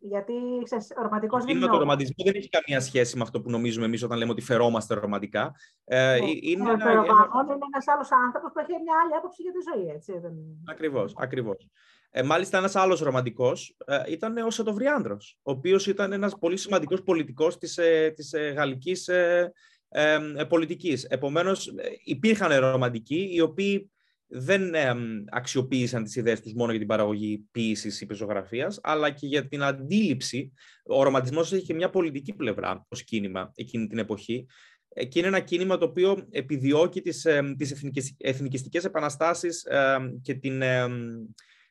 γιατί 0.00 0.32
ξέρεις, 0.64 0.92
ο 0.98 1.02
ρομαντικός 1.02 1.40
Το 1.40 1.46
δεν 1.46 1.56
είναι. 1.56 1.64
κίνημα 1.64 1.70
του 1.70 1.76
ο- 1.76 1.80
ρομαντισμού 1.80 2.24
δεν 2.24 2.34
έχει 2.34 2.48
καμία 2.48 2.80
σχέση 2.80 3.16
με 3.16 3.22
αυτό 3.22 3.40
που 3.40 3.50
νομίζουμε 3.50 3.84
εμείς 3.86 4.02
όταν 4.02 4.18
λέμε 4.18 4.30
ότι 4.30 4.40
φερόμαστε 4.42 4.94
ρομαντικά. 4.94 5.54
Ε, 5.84 6.18
Ναι. 6.20 6.30
είναι 6.40 6.68
Ο 6.68 6.72
ένα, 6.72 6.84
Φεροβάμων 6.84 7.44
είναι 7.46 7.66
ένας 7.72 7.88
άλλος 7.88 8.08
άνθρωπος 8.26 8.52
που 8.52 8.58
έχει 8.58 8.72
μια 8.82 8.94
άλλη 9.04 9.14
άποψη 9.14 9.42
για 9.42 9.52
τη 9.52 9.58
ζωή. 9.74 9.94
Έτσι, 9.94 10.12
δεν... 10.18 10.32
Ακριβώς, 10.70 11.12
ακριβώς. 11.16 11.68
Ε, 12.10 12.22
μάλιστα, 12.22 12.58
ένας 12.58 12.76
άλλος 12.76 13.00
ρομαντικός 13.00 13.76
ε, 13.86 14.02
ήταν 14.12 14.36
ο 14.36 14.50
Σατοβριάνδρος, 14.50 15.38
ο 15.42 15.50
οποίος 15.50 15.86
ήταν 15.86 16.12
ένας 16.12 16.38
πολύ 16.38 16.56
σημαντικός 16.56 17.02
πολιτικός 17.02 17.58
της, 17.58 17.78
ε, 17.78 18.12
της 18.16 18.32
ε, 18.32 18.48
γαλλικής 18.48 19.08
ε, 19.08 19.52
ε, 19.88 20.18
ε, 20.36 20.44
πολιτικής. 20.44 21.04
Επομένως, 21.04 21.66
ε, 21.66 21.72
υπήρχαν 22.04 22.58
ρομαντικοί 22.58 23.28
οι 23.32 23.40
οποίοι 23.40 23.90
δεν 24.26 24.74
ε, 24.74 24.94
αξιοποίησαν 25.30 26.04
τις 26.04 26.16
ιδέες 26.16 26.40
τους 26.40 26.52
μόνο 26.54 26.70
για 26.70 26.78
την 26.78 26.88
παραγωγή 26.88 27.46
ποίησης 27.50 28.00
ή 28.00 28.06
πεζογραφίας, 28.06 28.78
αλλά 28.82 29.10
και 29.10 29.26
για 29.26 29.48
την 29.48 29.62
αντίληψη. 29.62 30.52
Ο 30.84 31.02
ρομαντισμός 31.02 31.52
έχει 31.52 31.64
και 31.64 31.74
μια 31.74 31.90
πολιτική 31.90 32.32
πλευρά 32.32 32.86
ως 32.88 33.04
κίνημα 33.04 33.52
εκείνη 33.54 33.86
την 33.86 33.98
εποχή 33.98 34.46
ε, 34.88 35.04
και 35.04 35.18
είναι 35.18 35.28
ένα 35.28 35.40
κίνημα 35.40 35.78
το 35.78 35.84
οποίο 35.84 36.26
επιδιώκει 36.30 37.00
τις, 37.00 37.24
ε, 37.24 37.54
τις 37.58 37.70
εθνικισ- 37.70 38.14
εθνικιστικές 38.18 38.84
επαναστάσεις 38.84 39.64
ε, 39.64 39.96
και 40.22 40.34
την, 40.34 40.62
ε, 40.62 40.86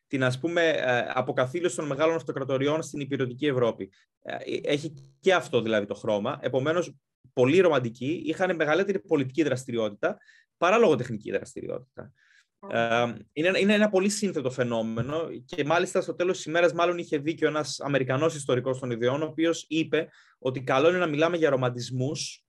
την 0.07 0.23
ας 0.23 0.39
πούμε, 0.39 0.69
ε, 0.69 1.05
αποκαθήλωση 1.13 1.75
των 1.75 1.85
μεγάλων 1.85 2.15
αυτοκρατοριών 2.15 2.81
στην 2.83 2.99
υπηρετική 2.99 3.45
Ευρώπη. 3.45 3.89
Ε, 4.21 4.35
Έχει 4.63 4.93
και 5.19 5.33
αυτό 5.33 5.61
δηλαδή 5.61 5.85
το 5.85 5.93
χρώμα. 5.93 6.39
Επομένως, 6.41 6.95
πολλοί 7.33 7.59
ρομαντικοί 7.59 8.21
είχαν 8.25 8.55
μεγαλύτερη 8.55 8.99
πολιτική 8.99 9.43
δραστηριότητα 9.43 10.17
παρά 10.57 10.77
λογοτεχνική 10.77 11.31
δραστηριότητα. 11.31 12.13
Ε, 12.69 13.13
είναι, 13.33 13.59
είναι 13.59 13.73
ένα 13.73 13.89
πολύ 13.89 14.09
σύνθετο 14.09 14.51
φαινόμενο 14.51 15.29
και 15.45 15.63
μάλιστα 15.63 16.01
στο 16.01 16.15
τέλος 16.15 16.35
της 16.35 16.45
ημέρας 16.45 16.73
μάλλον 16.73 16.97
είχε 16.97 17.17
δίκιο 17.17 17.47
ένας 17.47 17.79
Αμερικανός 17.79 18.35
ιστορικός 18.35 18.79
των 18.79 18.91
ιδεών 18.91 19.21
ο 19.21 19.25
οποίος 19.25 19.65
είπε 19.67 20.07
ότι 20.39 20.63
καλό 20.63 20.89
είναι 20.89 20.97
να 20.97 21.07
μιλάμε 21.07 21.37
για 21.37 21.49
ρομαντισμούς 21.49 22.45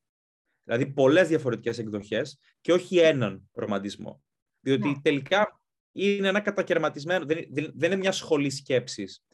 Δηλαδή 0.67 0.87
πολλές 0.87 1.29
διαφορετικές 1.29 1.79
εκδοχές 1.79 2.39
και 2.61 2.73
όχι 2.73 2.99
έναν 2.99 3.49
ρομαντισμό. 3.53 4.23
Διότι 4.61 4.89
ναι. 4.89 5.01
τελικά 5.03 5.61
είναι 5.93 6.29
ένα 6.29 6.41
κατακαιρματισμένο, 6.41 7.25
δεν, 7.25 7.47
δεν 7.51 7.91
είναι 7.91 7.97
μια 7.97 8.13
σχολή 8.13 8.51
σκέψης 8.51 9.25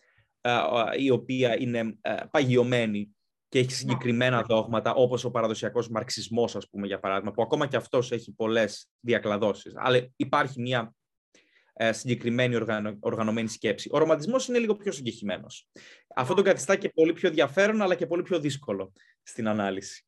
η 0.99 1.11
οποία 1.11 1.61
είναι 1.61 1.99
παγιωμένη 2.31 3.17
και 3.53 3.59
έχει 3.59 3.69
ναι. 3.69 3.75
συγκεκριμένα 3.75 4.43
δόγματα, 4.43 4.95
όπως 4.95 5.25
ο 5.25 5.31
παραδοσιακός 5.31 5.89
μαρξισμός, 5.89 6.57
ας 6.57 6.69
πούμε, 6.69 6.87
για 6.87 7.01
παράδειγμα, 7.01 7.31
που 7.31 7.43
ακόμα 7.43 7.67
και 7.67 7.77
αυτός 7.77 8.13
έχει 8.13 8.33
πολλές 8.33 8.91
διακλαδώσεις. 9.01 9.73
Αλλά 9.77 10.09
υπάρχει 10.17 10.61
μια 10.61 10.95
ε, 11.73 11.93
συγκεκριμένη 11.93 12.57
οργανωμένη 13.01 13.49
σκέψη. 13.49 13.89
Ο 13.93 13.99
ρομαντισμός 13.99 14.49
είναι 14.49 14.59
λίγο 14.59 14.75
πιο 14.75 14.93
συγκεκριμένος. 14.93 15.69
Αυτό 16.15 16.35
το 16.35 16.43
καθιστά 16.43 16.77
και 16.77 16.89
πολύ 16.89 17.13
πιο 17.13 17.29
ενδιαφέρον, 17.29 17.83
αλλά 17.83 17.95
και 17.95 18.07
πολύ 18.07 18.23
πιο 18.23 18.41
δύσκολο 18.41 18.93
στην 19.23 19.49
ανάλυση. 19.49 20.07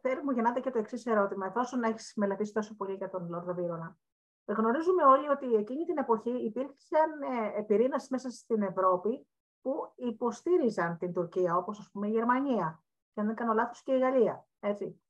Θέλω 0.00 0.22
μου 0.22 0.30
γεννάται 0.30 0.60
και 0.60 0.70
το 0.70 0.78
εξής 0.78 1.06
ερώτημα. 1.06 1.46
Εφόσον 1.46 1.82
έχεις 1.82 2.12
μελετήσει 2.16 2.52
τόσο 2.52 2.76
πολύ 2.76 2.94
για 2.94 3.10
τον 3.10 3.28
Λόρδο 3.28 3.54
Βίρονα, 3.54 3.98
γνωρίζουμε 4.44 5.02
όλοι 5.04 5.28
ότι 5.28 5.54
εκείνη 5.54 5.84
την 5.84 5.98
εποχή 5.98 6.30
υπήρξαν 6.30 7.10
ε, 7.56 7.62
πυρήνε 7.62 7.96
μέσα 8.10 8.30
στην 8.30 8.62
Ευρώπη 8.62 9.26
που 9.62 9.92
υποστήριζαν 9.96 10.98
την 10.98 11.12
Τουρκία, 11.12 11.56
όπως 11.56 11.78
ας 11.78 11.90
πούμε 11.92 12.08
η 12.08 12.10
Γερμανία 12.10 12.82
και 13.12 13.20
αν 13.20 13.26
δεν 13.26 13.34
κάνω 13.34 13.52
λάθος 13.52 13.82
και 13.82 13.92
η 13.92 13.98
Γαλλία. 13.98 14.46
Έτσι. 14.60 15.00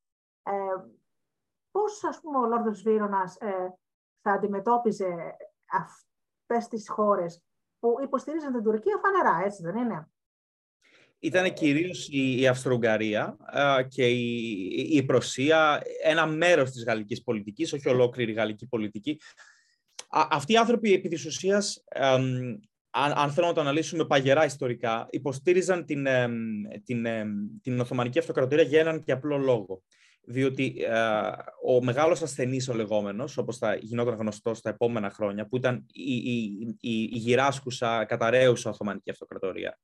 Ε, 0.43 0.53
πώς 1.71 2.05
ας 2.05 2.21
πούμε 2.21 2.39
ο 2.39 2.47
Λόρδος 2.47 2.83
Βίρονας 2.83 3.37
ε, 3.37 3.75
θα 4.21 4.33
αντιμετώπιζε 4.33 5.37
αυτές 5.73 6.69
τις 6.69 6.89
χώρες 6.89 7.43
που 7.79 7.97
υποστήριζαν 8.03 8.53
την 8.53 8.63
Τουρκία 8.63 9.01
φανερά, 9.03 9.45
έτσι 9.45 9.63
δεν 9.63 9.77
είναι; 9.77 10.09
Ήταν 11.19 11.53
κυρίως 11.53 12.09
η, 12.09 12.41
η 12.41 12.49
Αυστρο-Ουγγαρία 12.49 13.37
και 13.89 14.09
η, 14.09 14.63
η 14.73 15.03
Προσία, 15.05 15.83
ένα 16.03 16.27
μέρος 16.27 16.71
της 16.71 16.85
γαλλικής 16.85 17.23
πολιτικής, 17.23 17.73
όχι 17.73 17.89
ολόκληρη 17.89 18.31
η 18.31 18.35
γαλλική 18.35 18.67
πολιτική. 18.67 19.21
αυτοί 20.09 20.53
οι 20.53 20.57
άνθρωποι 20.57 20.93
επί 20.93 21.09
της 21.09 21.27
ουσίας 21.27 21.85
αν, 22.91 23.13
αν 23.13 23.31
θέλουμε 23.31 23.47
να 23.47 23.55
το 23.55 23.61
αναλύσουμε 23.61 24.07
παγερά 24.07 24.45
ιστορικά, 24.45 25.07
υποστήριζαν 25.11 25.85
την, 25.85 26.07
την, 26.85 27.07
την 27.63 27.81
Οθωμανική 27.81 28.19
Αυτοκρατορία 28.19 28.65
για 28.65 28.81
έναν 28.81 29.03
και 29.03 29.13
απλό 29.13 29.39
λόγο. 29.39 29.83
Διότι 30.23 30.75
ε, 30.79 30.99
ο 31.67 31.85
μεγάλος 31.85 32.23
ασθενής 32.23 32.69
ο 32.69 32.75
λεγόμενος, 32.75 33.37
όπως 33.37 33.59
θα 33.59 33.75
γινόταν 33.75 34.15
γνωστό 34.15 34.55
στα 34.55 34.71
επόμενα 34.71 35.11
χρόνια, 35.11 35.47
που 35.47 35.57
ήταν 35.57 35.87
η, 35.93 36.15
η, 36.15 36.77
η, 36.81 37.03
η 37.03 37.17
γυράσκουσα, 37.17 38.05
καταραίουσα 38.05 38.71
Οθωμανική 38.71 39.11
Αυτοκρατορία, 39.11 39.79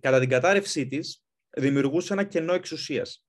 κατά 0.00 0.18
την 0.18 0.28
κατάρρευσή 0.28 0.86
της 0.86 1.24
δημιουργούσε 1.50 2.12
ένα 2.12 2.24
κενό 2.24 2.52
εξουσίας. 2.52 3.24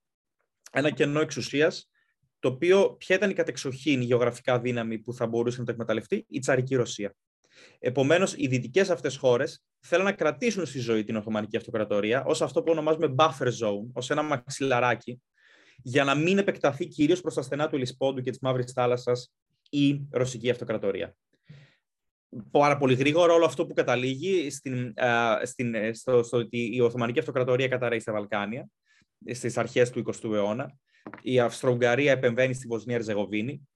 Ένα 0.72 0.90
κενό 0.90 1.20
εξουσίας, 1.20 1.90
το 2.38 2.48
οποίο 2.48 2.96
ποια 2.98 3.16
ήταν 3.16 3.30
η 3.30 3.34
κατεξοχήν 3.34 4.00
γεωγραφικά 4.00 4.60
δύναμη 4.60 4.98
που 4.98 5.12
θα 5.12 5.26
μπορούσε 5.26 5.58
να 5.58 5.64
το 5.64 5.72
εκμεταλλευτεί, 5.72 6.26
η 6.28 6.38
τσαρική 6.38 6.74
Ρωσία. 6.74 7.14
Επομένως, 7.78 8.34
οι 8.36 8.46
δυτικές 8.46 8.90
αυτές 8.90 9.16
χώρες 9.16 9.64
θέλουν 9.80 10.04
να 10.04 10.12
κρατήσουν 10.12 10.66
στη 10.66 10.78
ζωή 10.78 11.04
την 11.04 11.16
Οθωμανική 11.16 11.56
Αυτοκρατορία 11.56 12.24
ως 12.24 12.42
αυτό 12.42 12.62
που 12.62 12.70
ονομάζουμε 12.70 13.14
buffer 13.18 13.46
zone, 13.46 13.86
ως 13.92 14.10
ένα 14.10 14.22
μαξιλαράκι, 14.22 15.22
για 15.82 16.04
να 16.04 16.14
μην 16.14 16.38
επεκταθεί 16.38 16.86
κυρίως 16.86 17.20
προς 17.20 17.34
τα 17.34 17.42
στενά 17.42 17.68
του 17.68 17.76
Ελισπόντου 17.76 18.20
και 18.20 18.30
της 18.30 18.38
Μαύρης 18.40 18.72
Θάλασσας 18.72 19.32
η 19.70 20.06
Ρωσική 20.10 20.50
Αυτοκρατορία. 20.50 21.16
Πάρα 22.50 22.76
πολύ 22.76 22.94
γρήγορα 22.94 23.32
όλο 23.32 23.44
αυτό 23.44 23.66
που 23.66 23.74
καταλήγει 23.74 24.50
στην, 24.50 24.94
στην, 25.42 25.94
στο, 25.94 26.22
στο 26.22 26.36
ότι 26.36 26.76
η 26.76 26.80
Οθωμανική 26.80 27.18
Αυτοκρατορία 27.18 27.68
καταραίει 27.68 28.00
στα 28.00 28.12
Βαλκάνια 28.12 28.68
στις 29.32 29.56
αρχές 29.56 29.90
του 29.90 30.02
20ου 30.06 30.32
αιώνα. 30.32 30.78
Η 31.22 31.40
Αυστρο-Ουγγαρία 31.40 32.12
επεμβαίνει 32.12 32.54
στη 32.54 32.66
Βοσνία 32.66 32.96
Ερζεγοβίνη 32.96 33.68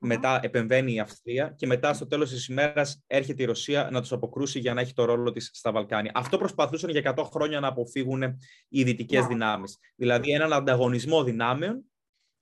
μετά 0.00 0.40
επεμβαίνει 0.42 0.92
η 0.92 1.00
Αυστρία 1.00 1.54
και 1.56 1.66
μετά 1.66 1.94
στο 1.94 2.06
τέλος 2.06 2.30
της 2.30 2.48
ημέρας 2.48 3.02
έρχεται 3.06 3.42
η 3.42 3.46
Ρωσία 3.46 3.88
να 3.92 4.00
τους 4.00 4.12
αποκρούσει 4.12 4.58
για 4.58 4.74
να 4.74 4.80
έχει 4.80 4.92
το 4.92 5.04
ρόλο 5.04 5.32
της 5.32 5.50
στα 5.52 5.72
Βαλκάνια. 5.72 6.12
Αυτό 6.14 6.38
προσπαθούσαν 6.38 6.90
για 6.90 7.14
100 7.16 7.24
χρόνια 7.32 7.60
να 7.60 7.68
αποφύγουν 7.68 8.22
οι 8.68 8.82
δυτικές 8.82 9.24
yeah. 9.24 9.28
δυνάμεις. 9.28 9.78
Δηλαδή 9.96 10.32
έναν 10.32 10.52
ανταγωνισμό 10.52 11.24
δυνάμεων 11.24 11.84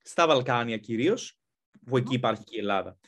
στα 0.03 0.27
Βαλκάνια 0.27 0.77
κυρίως, 0.77 1.39
που 1.87 1.97
εκεί 1.97 2.15
υπάρχει 2.15 2.45
και 2.45 2.57
η 2.57 2.59
Ελλάδα. 2.59 2.99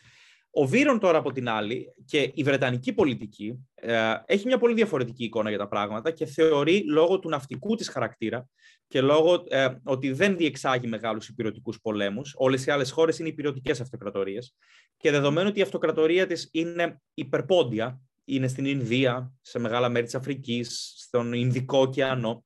Ο 0.58 0.66
Βίρον 0.66 0.98
τώρα 0.98 1.18
από 1.18 1.32
την 1.32 1.48
άλλη 1.48 1.94
και 2.04 2.30
η 2.34 2.42
Βρετανική 2.42 2.92
πολιτική 2.92 3.68
ε, 3.74 4.14
έχει 4.26 4.46
μια 4.46 4.58
πολύ 4.58 4.74
διαφορετική 4.74 5.24
εικόνα 5.24 5.48
για 5.48 5.58
τα 5.58 5.68
πράγματα 5.68 6.10
και 6.10 6.26
θεωρεί 6.26 6.84
λόγω 6.88 7.18
του 7.18 7.28
ναυτικού 7.28 7.74
της 7.74 7.88
χαρακτήρα 7.88 8.48
και 8.88 9.00
λόγω 9.00 9.44
ε, 9.48 9.68
ότι 9.84 10.12
δεν 10.12 10.36
διεξάγει 10.36 10.86
μεγάλους 10.86 11.28
υπηρετικούς 11.28 11.80
πολέμους, 11.80 12.34
όλες 12.36 12.66
οι 12.66 12.70
άλλες 12.70 12.90
χώρες 12.90 13.18
είναι 13.18 13.28
υπηρετικές 13.28 13.80
αυτοκρατορίες 13.80 14.54
και 14.96 15.10
δεδομένου 15.10 15.48
ότι 15.48 15.58
η 15.58 15.62
αυτοκρατορία 15.62 16.26
της 16.26 16.48
είναι 16.52 17.00
υπερπόντια, 17.14 18.00
είναι 18.24 18.48
στην 18.48 18.64
Ινδία, 18.64 19.32
σε 19.40 19.58
μεγάλα 19.58 19.88
μέρη 19.88 20.04
της 20.04 20.14
Αφρικής, 20.14 20.92
στον 20.96 21.32
Ινδικό 21.32 21.78
ωκεανό, 21.78 22.44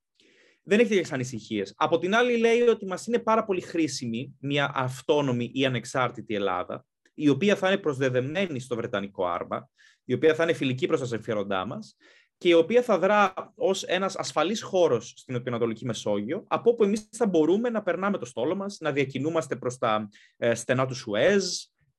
δεν 0.62 0.78
έχει 0.78 0.88
τέτοιες 0.88 1.12
ανησυχίες. 1.12 1.74
Από 1.76 1.98
την 1.98 2.14
άλλη, 2.14 2.36
λέει 2.36 2.61
ότι 2.61 2.86
μας 2.86 3.06
είναι 3.06 3.18
πάρα 3.18 3.44
πολύ 3.44 3.61
χρήσιμη 3.61 4.36
μια 4.40 4.70
αυτόνομη 4.74 5.50
ή 5.54 5.64
ανεξάρτητη 5.64 6.34
Ελλάδα, 6.34 6.84
η 7.23 7.29
οποία 7.29 7.57
θα 7.57 7.68
είναι 7.68 7.79
προσδεδεμένη 7.79 8.61
στο 8.61 8.77
Βρετανικό 8.77 9.27
άρμα, 9.27 9.71
η 10.05 10.14
οποία 10.14 10.35
θα 10.35 10.43
είναι 10.43 10.53
φιλική 10.53 10.87
προς 10.87 11.01
τα 11.01 11.07
συμφέροντά 11.07 11.66
μας 11.66 11.97
και 12.39 12.49
η 12.49 12.53
οποία 12.53 12.83
θα 12.83 12.99
δρά 12.99 13.53
ως 13.55 13.83
ένας 13.83 14.16
ασφαλής 14.16 14.62
χώρος 14.62 15.12
στην 15.16 15.43
Ανατολική 15.47 15.85
Μεσόγειο, 15.85 16.45
από 16.49 16.71
όπου 16.71 16.85
εμείς 16.85 17.09
θα 17.11 17.27
μπορούμε 17.27 17.71
να 17.71 17.83
περνάμε 17.83 18.18
το 18.18 18.25
στόλο 18.25 18.57
μας, 18.57 18.77
να 18.81 18.93
διακινούμαστε 18.93 19.57
προς 19.57 19.79
τα 19.79 20.09
ε, 20.37 20.55
στενά 20.55 20.87
του 20.87 20.95
Σουέζ, 20.95 21.45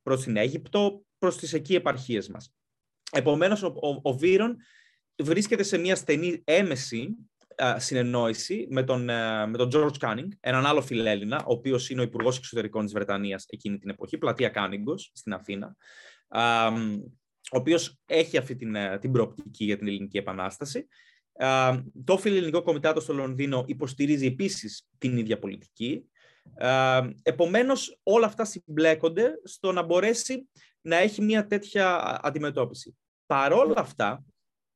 προς 0.04 0.24
την 0.24 0.38
Αίγυπτο, 0.38 1.04
προς 1.18 1.38
τις 1.38 1.54
εκεί 1.54 1.76
επαρχίες 1.76 2.30
μας. 2.30 2.54
Επομένως, 3.12 3.64
ο, 3.64 3.68
ο, 3.68 4.00
ο 4.02 4.14
Βύρον 4.14 4.58
βρίσκεται 5.24 5.64
σε 5.64 5.78
μια 5.78 5.96
στενή 5.96 6.42
έμεση 6.44 7.16
συνεννόηση 7.78 8.68
με 8.70 8.84
τον, 8.84 9.04
με 9.50 9.54
τον 9.58 9.70
George 9.74 9.98
Canning, 10.00 10.28
έναν 10.40 10.66
άλλο 10.66 10.82
φιλέλληνα, 10.82 11.38
ο 11.38 11.52
οποίος 11.52 11.90
είναι 11.90 12.02
ο 12.02 12.04
Υπουργός 12.04 12.38
Εξωτερικών 12.38 12.84
της 12.84 12.94
Βρετανίας 12.94 13.46
εκείνη 13.50 13.78
την 13.78 13.90
εποχή, 13.90 14.18
πλατεία 14.18 14.50
Κάνιγκος 14.50 15.12
στην 15.14 15.34
Αθήνα, 15.34 15.76
ο 17.52 17.58
οποίος 17.58 18.00
έχει 18.06 18.38
αυτή 18.38 18.56
την, 18.56 18.76
την 19.00 19.12
προοπτική 19.12 19.66
για 19.66 19.78
την 19.78 19.88
Ελληνική 19.88 20.18
Επανάσταση. 20.18 20.88
Το 22.04 22.18
Φιλελληνικό 22.18 22.62
Κομιτάτο 22.62 23.00
στο 23.00 23.14
Λονδίνο 23.14 23.64
υποστηρίζει 23.68 24.26
επίσης 24.26 24.88
την 24.98 25.18
ίδια 25.18 25.40
πολιτική. 25.40 26.06
Επομένως, 27.22 28.00
όλα 28.04 28.26
αυτά 28.26 28.46
συμπλέκονται 28.46 29.32
στο 29.44 29.72
να 29.72 29.82
μπορέσει 29.84 30.50
να 30.82 30.96
έχει 30.96 31.22
μια 31.22 31.48
τέτοια 31.48 32.20
αντιμετώπιση. 32.24 32.98
Παρόλα 33.26 33.74
αυτά, 33.78 34.24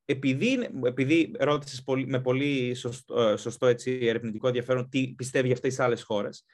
επειδή, 0.06 0.70
επειδή 0.84 1.32
ρώτησες 1.40 1.84
με 2.06 2.22
πολύ 2.22 2.74
σωστό, 2.74 3.22
ε, 3.22 3.38
σωστό 3.38 3.66
έτσι, 3.66 4.00
ερευνητικό 4.02 4.48
ενδιαφέρον 4.48 4.90
τι 4.90 5.14
πιστεύει 5.18 5.46
για 5.46 5.56
αυτές 5.56 5.76
τις 5.76 5.86
άλλες 5.86 6.04
χώρες, 6.04 6.46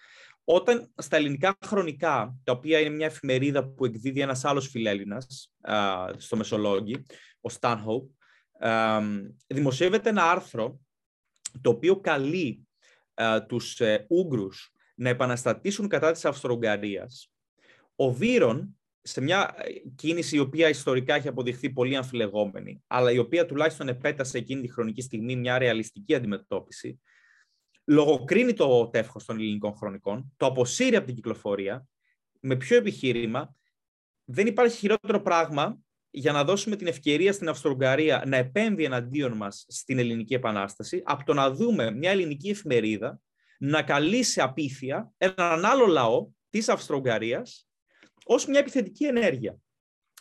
όταν 0.43 0.91
στα 0.95 1.17
ελληνικά 1.17 1.57
χρονικά, 1.65 2.35
τα 2.43 2.51
οποία 2.51 2.79
είναι 2.79 2.95
μια 2.95 3.05
εφημερίδα 3.05 3.67
που 3.67 3.85
εκδίδει 3.85 4.21
ένας 4.21 4.45
άλλος 4.45 4.67
φιλέλληνας 4.67 5.51
στο 6.17 6.37
Μεσολόγγι, 6.37 7.05
ο 7.41 7.53
Stanhope, 7.59 8.07
δημοσιεύεται 9.47 10.09
ένα 10.09 10.31
άρθρο 10.31 10.79
το 11.61 11.69
οποίο 11.69 11.99
καλεί 11.99 12.67
τους 13.47 13.79
ε, 13.79 14.05
Ούγγρους 14.09 14.71
να 14.95 15.09
επαναστατήσουν 15.09 15.87
κατά 15.87 16.11
της 16.11 16.25
Αυστρο-Ουγγαρίας. 16.25 17.31
Ο 17.95 18.13
Βύρον 18.13 18.80
σε 19.01 19.21
μια 19.21 19.55
ε, 19.57 19.71
κίνηση 19.95 20.35
η 20.35 20.39
οποία 20.39 20.69
ιστορικά 20.69 21.15
έχει 21.15 21.27
αποδειχθεί 21.27 21.69
πολύ 21.69 21.95
αμφιλεγόμενη, 21.95 22.83
αλλά 22.87 23.11
η 23.11 23.17
οποία 23.17 23.45
τουλάχιστον 23.45 23.87
επέτασε 23.87 24.37
εκείνη 24.37 24.61
τη 24.61 24.71
χρονική 24.71 25.01
στιγμή 25.01 25.35
μια 25.35 25.57
ρεαλιστική 25.57 26.15
αντιμετώπιση, 26.15 27.01
λογοκρίνει 27.85 28.53
το 28.53 28.89
τεύχος 28.89 29.25
των 29.25 29.35
ελληνικών 29.35 29.75
χρονικών, 29.75 30.33
το 30.37 30.45
αποσύρει 30.45 30.95
από 30.95 31.05
την 31.05 31.15
κυκλοφορία, 31.15 31.87
με 32.39 32.55
ποιο 32.55 32.77
επιχείρημα 32.77 33.55
δεν 34.25 34.47
υπάρχει 34.47 34.77
χειρότερο 34.77 35.21
πράγμα 35.21 35.79
για 36.09 36.31
να 36.31 36.43
δώσουμε 36.43 36.75
την 36.75 36.87
ευκαιρία 36.87 37.33
στην 37.33 37.49
Αυστρογκαρία 37.49 38.23
να 38.27 38.37
επέμβει 38.37 38.83
εναντίον 38.83 39.31
μας 39.31 39.65
στην 39.67 39.99
Ελληνική 39.99 40.33
Επανάσταση, 40.33 41.01
από 41.05 41.23
το 41.25 41.33
να 41.33 41.51
δούμε 41.51 41.91
μια 41.91 42.11
ελληνική 42.11 42.49
εφημερίδα 42.49 43.19
να 43.59 43.81
καλεί 43.81 44.23
σε 44.23 44.41
απίθεια 44.41 45.11
έναν 45.17 45.65
άλλο 45.65 45.85
λαό 45.85 46.27
της 46.49 46.69
Αυστρογκαρίας 46.69 47.70
ως 48.25 48.45
μια 48.45 48.59
επιθετική 48.59 49.05
ενέργεια. 49.05 49.57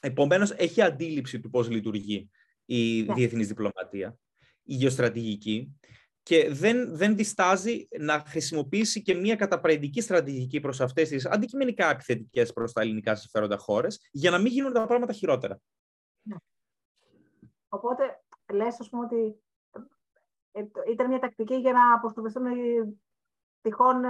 Επομένως, 0.00 0.50
έχει 0.50 0.82
αντίληψη 0.82 1.40
του 1.40 1.50
πώς 1.50 1.70
λειτουργεί 1.70 2.30
η 2.64 3.02
ναι. 3.02 3.14
διεθνής 3.14 3.48
διπλωματία, 3.48 4.16
η 4.62 4.74
γεωστρατηγική 4.74 5.78
και 6.22 6.50
δεν, 6.50 6.96
δεν 6.96 7.16
διστάζει 7.16 7.88
να 7.98 8.18
χρησιμοποιήσει 8.18 9.02
και 9.02 9.14
μια 9.14 9.36
καταπραγητική 9.36 10.00
στρατηγική 10.00 10.60
προς 10.60 10.80
αυτές 10.80 11.08
τις 11.08 11.26
αντικειμενικά 11.26 11.90
επιθετικές 11.90 12.52
προς 12.52 12.72
τα 12.72 12.80
ελληνικά 12.80 13.14
συμφέροντα 13.14 13.56
χώρες 13.56 14.08
για 14.10 14.30
να 14.30 14.38
μην 14.38 14.52
γίνουν 14.52 14.72
τα 14.72 14.86
πράγματα 14.86 15.12
χειρότερα. 15.12 15.60
Ναι. 16.22 16.36
Οπότε, 17.68 18.22
λες, 18.52 18.80
ας 18.80 18.88
πούμε, 18.88 19.04
ότι 19.04 19.42
ε, 20.52 20.62
ήταν 20.90 21.08
μια 21.08 21.18
τακτική 21.18 21.54
για 21.54 21.72
να 21.72 21.94
αποστοβευτούν 21.94 22.44
τυχόν 23.60 24.04
ε, 24.04 24.08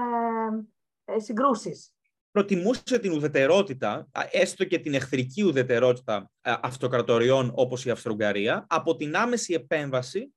ε, 1.05 1.19
συγκρούσεις. 1.19 1.95
Προτιμούσε 2.31 2.99
την 2.99 3.13
ουδετερότητα, 3.13 4.09
έστω 4.31 4.65
και 4.65 4.79
την 4.79 4.95
εχθρική 4.95 5.43
ουδετερότητα 5.43 6.31
αυτοκρατοριών 6.41 7.53
όπως 7.55 7.85
η 7.85 7.91
Αυστρογγαρία, 7.91 8.67
από 8.69 8.97
την 8.97 9.17
άμεση 9.17 9.53
επέμβαση 9.53 10.33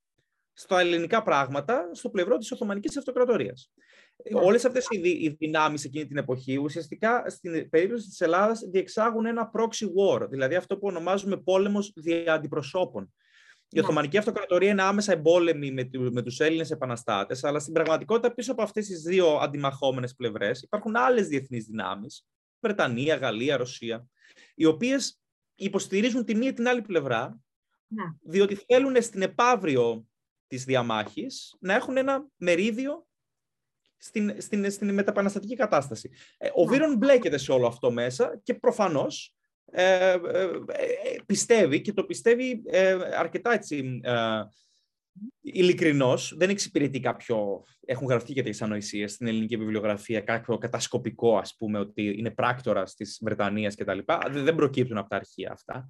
στα 0.54 0.80
ελληνικά 0.80 1.24
πράγματα 1.24 1.90
στο 1.92 2.10
πλευρό 2.10 2.38
της 2.38 2.52
Οθωμανικής 2.52 2.98
Αυτοκρατορίας. 2.98 3.72
Ναι. 4.32 4.40
Όλες 4.40 4.66
αυτές 4.66 4.88
οι, 4.90 5.10
οι 5.10 5.36
δυνάμεις 5.40 5.84
εκείνη 5.84 6.06
την 6.06 6.18
εποχή 6.18 6.58
ουσιαστικά 6.58 7.30
στην 7.30 7.70
περίπτωση 7.70 8.08
της 8.08 8.22
Ελλάδας 8.22 8.60
διεξάγουν 8.72 9.26
ένα 9.26 9.52
proxy 9.54 9.86
war, 9.86 10.30
δηλαδή 10.30 10.56
αυτό 10.56 10.78
που 10.78 10.88
ονομάζουμε 10.88 11.38
πόλεμος 11.38 11.94
δια 11.96 12.34
αντιπροσώπων. 12.34 13.14
Η 13.74 13.80
ναι. 13.80 13.82
Οθωμανική 13.82 14.18
Αυτοκρατορία 14.18 14.70
είναι 14.70 14.84
άμεσα 14.84 15.12
εμπόλεμη 15.12 15.72
με, 15.72 15.90
με 16.12 16.22
τους 16.22 16.40
Έλληνες 16.40 16.72
επαναστάτες, 16.72 17.44
αλλά 17.44 17.60
στην 17.60 17.74
πραγματικότητα 17.74 18.34
πίσω 18.34 18.52
από 18.52 18.62
αυτές 18.62 18.88
τις 18.88 19.02
δύο 19.02 19.36
αντιμαχόμενες 19.36 20.16
πλευρές 20.16 20.62
υπάρχουν 20.62 20.96
άλλες 20.96 21.28
διεθνείς 21.28 21.66
δυνάμεις, 21.66 22.26
Βρετανία, 22.60 23.16
Γαλλία, 23.16 23.58
Ρωσία, 23.58 24.08
οι 24.56 24.66
οποίες 24.66 25.22
υποστηρίζουν 25.56 26.26
τη 26.26 26.36
μία 26.36 26.54
την 26.54 26.68
άλλη 26.68 26.82
πλευρά, 26.82 27.40
ναι. 27.88 28.04
διότι 28.22 28.56
θέλουν 28.56 29.02
στην 29.02 29.22
επαύριο 29.22 30.08
της 30.48 30.64
διαμάχης 30.64 31.56
να 31.60 31.74
έχουν 31.74 31.98
ένα 31.98 32.28
μερίδιο 32.36 33.08
στην, 33.98 34.42
στην, 34.42 34.72
στην 34.72 34.94
μεταπαναστατική 34.94 35.56
κατάσταση. 35.56 36.12
Ε, 36.38 36.50
ο 36.54 36.66
Βίρον 36.66 36.98
μπλέκεται 36.98 37.38
σε 37.38 37.52
όλο 37.52 37.68
αυτό 37.68 37.92
μέσα 37.92 38.40
και 38.44 38.54
προφανώς 38.54 39.36
ε, 39.76 40.12
ε, 40.12 40.20
πιστεύει 41.26 41.82
και 41.82 41.94
το 41.94 42.04
πιστεύει 42.04 42.64
αρκετά 43.18 43.54
έτσι 43.54 44.02
ειλικρινώς, 45.42 46.34
δεν 46.38 46.50
εξυπηρετεί 46.50 47.00
κάποιο. 47.00 47.64
Έχουν 47.86 48.08
γραφτεί 48.08 48.34
και 48.34 48.44
τέτοιε 48.44 48.66
ανοησίε 48.66 49.08
στην 49.08 49.28
ελληνική 49.28 49.58
βιβλιογραφία, 49.58 50.22
κάποιο 50.22 50.58
κατασκοπικό, 50.58 51.38
ας 51.38 51.56
πούμε, 51.58 51.80
ότι 51.80 52.16
είναι 52.18 52.32
πράκτορα 52.32 52.84
της 52.84 53.20
Βρετανίας 53.24 53.76
κτλ. 53.76 54.00
Δεν 54.32 54.56
προκύπτουν 54.56 54.98
από 54.98 55.10
τα 55.10 55.16
αρχεία 55.16 55.52
αυτά. 55.52 55.90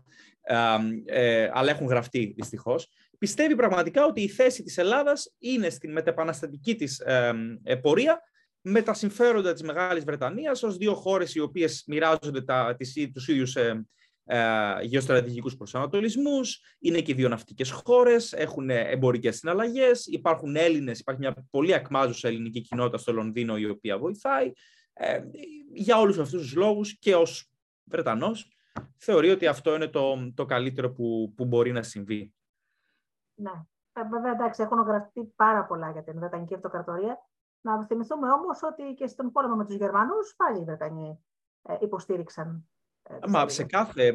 Ε, 1.06 1.50
αλλά 1.54 1.72
έχουν 1.72 1.88
γραφτεί 1.88 2.34
δυστυχώς. 2.38 2.90
Πιστεύει 3.18 3.56
πραγματικά 3.56 4.06
ότι 4.06 4.22
η 4.22 4.28
θέση 4.28 4.64
της 4.64 4.78
Ελλάδας 4.78 5.36
είναι 5.40 5.70
στην 5.70 5.92
μετεπαναστατική 5.92 6.76
της 6.76 7.00
ε, 7.00 7.76
πορεία 7.82 8.22
με 8.66 8.82
τα 8.82 8.94
συμφέροντα 8.94 9.54
της 9.54 9.62
Μεγάλης 9.62 10.04
Βρετανίας 10.04 10.64
ως 10.64 10.78
δύο 10.78 10.94
χώρες 10.94 11.36
οι 11.36 11.40
οποίες 11.40 11.84
μοιράζονται 11.88 12.42
τα, 12.42 12.76
τις, 12.78 13.12
τους 13.14 13.28
ίδιους 13.28 13.56
ε, 13.56 13.86
ε, 14.26 14.82
γεωστρατηγικούς 14.82 15.56
προσανατολισμούς, 15.56 16.76
είναι 16.80 17.02
και 17.02 17.14
δύο 17.14 17.30
ναυτικές 17.30 17.72
χώρες, 17.72 18.34
έχουν 18.34 18.70
εμπορικές 18.70 19.38
συναλλαγές, 19.38 20.06
υπάρχουν 20.06 20.56
Έλληνες, 20.56 21.00
υπάρχει 21.00 21.22
μια 21.22 21.48
πολύ 21.50 21.74
ακμάζουσα 21.74 22.28
ελληνική 22.28 22.62
κοινότητα 22.62 22.98
στο 22.98 23.14
Λονδίνο 23.14 23.58
η 23.58 23.70
οποία 23.70 23.98
βοηθάει. 23.98 24.52
Ε, 24.94 25.22
για 25.74 26.00
όλους 26.00 26.18
αυτούς 26.18 26.42
τους 26.42 26.56
λόγους 26.56 27.00
και 27.00 27.16
ως 27.16 27.52
Βρετανός 27.84 28.52
θεωρεί 28.98 29.30
ότι 29.30 29.48
αυτό 29.48 29.76
είναι 29.76 29.88
το, 29.88 30.32
το 30.36 30.46
καλύτερο 30.46 30.92
που, 30.92 31.34
που 31.36 31.46
μπορεί 31.46 31.72
να 31.72 31.84
συμβεί. 31.84 32.34
Ναι. 33.36 33.52
Ε, 33.94 34.04
βέβαια, 34.12 34.32
εντάξει, 34.32 34.64
έχουν 34.64 34.82
γραφτεί 34.82 35.24
πάρα 35.36 35.66
πολλά 35.66 35.92
για 35.92 36.04
την 36.04 36.20
Βρετανική 36.20 36.54
Αυτοκρατορία. 36.54 37.18
Να 37.64 37.86
θυμηθούμε 37.86 38.32
όμως 38.32 38.60
ότι 38.64 38.94
και 38.94 39.08
στον 39.08 39.32
πόλεμο 39.32 39.56
με 39.56 39.66
τους 39.66 39.76
Γερμανούς 39.76 40.36
πάλι 40.36 40.60
οι 40.60 40.64
Βρετανοί 40.64 41.20
ε, 41.62 41.76
υποστήριξαν 41.80 42.68
ε, 43.10 43.28
Μα 43.28 43.50
σε 43.50 43.64
κάθε, 43.64 44.14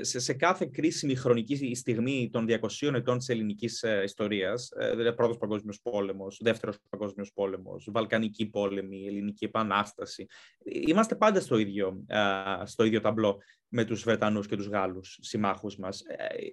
σε, 0.00 0.18
σε 0.18 0.32
κάθε 0.34 0.66
κρίσιμη 0.72 1.14
χρονική 1.14 1.74
στιγμή 1.74 2.30
των 2.32 2.46
200 2.80 2.94
ετών 2.94 3.18
της 3.18 3.28
ελληνικής 3.28 3.82
ε, 3.82 4.02
ιστορίας, 4.04 4.70
ε, 4.76 4.90
δηλαδή 4.90 5.14
πρώτος 5.14 5.36
παγκόσμιος 5.36 5.80
πόλεμος, 5.82 6.40
δεύτερος 6.42 6.78
παγκόσμιος 6.88 7.32
πόλεμος, 7.32 7.88
Βαλκανική 7.92 8.46
πόλεμη, 8.46 9.06
Ελληνική 9.06 9.44
Επανάσταση, 9.44 10.26
είμαστε 10.86 11.14
πάντα 11.14 11.40
στο 11.40 11.58
ίδιο, 11.58 12.04
στο 12.64 12.84
ίδιο 12.84 13.00
ταμπλό 13.00 13.38
με 13.68 13.84
τους 13.84 14.02
Βρετανούς 14.02 14.46
και 14.46 14.56
τους 14.56 14.66
Γάλλους 14.66 15.18
συμμάχους 15.20 15.76
μας. 15.76 16.02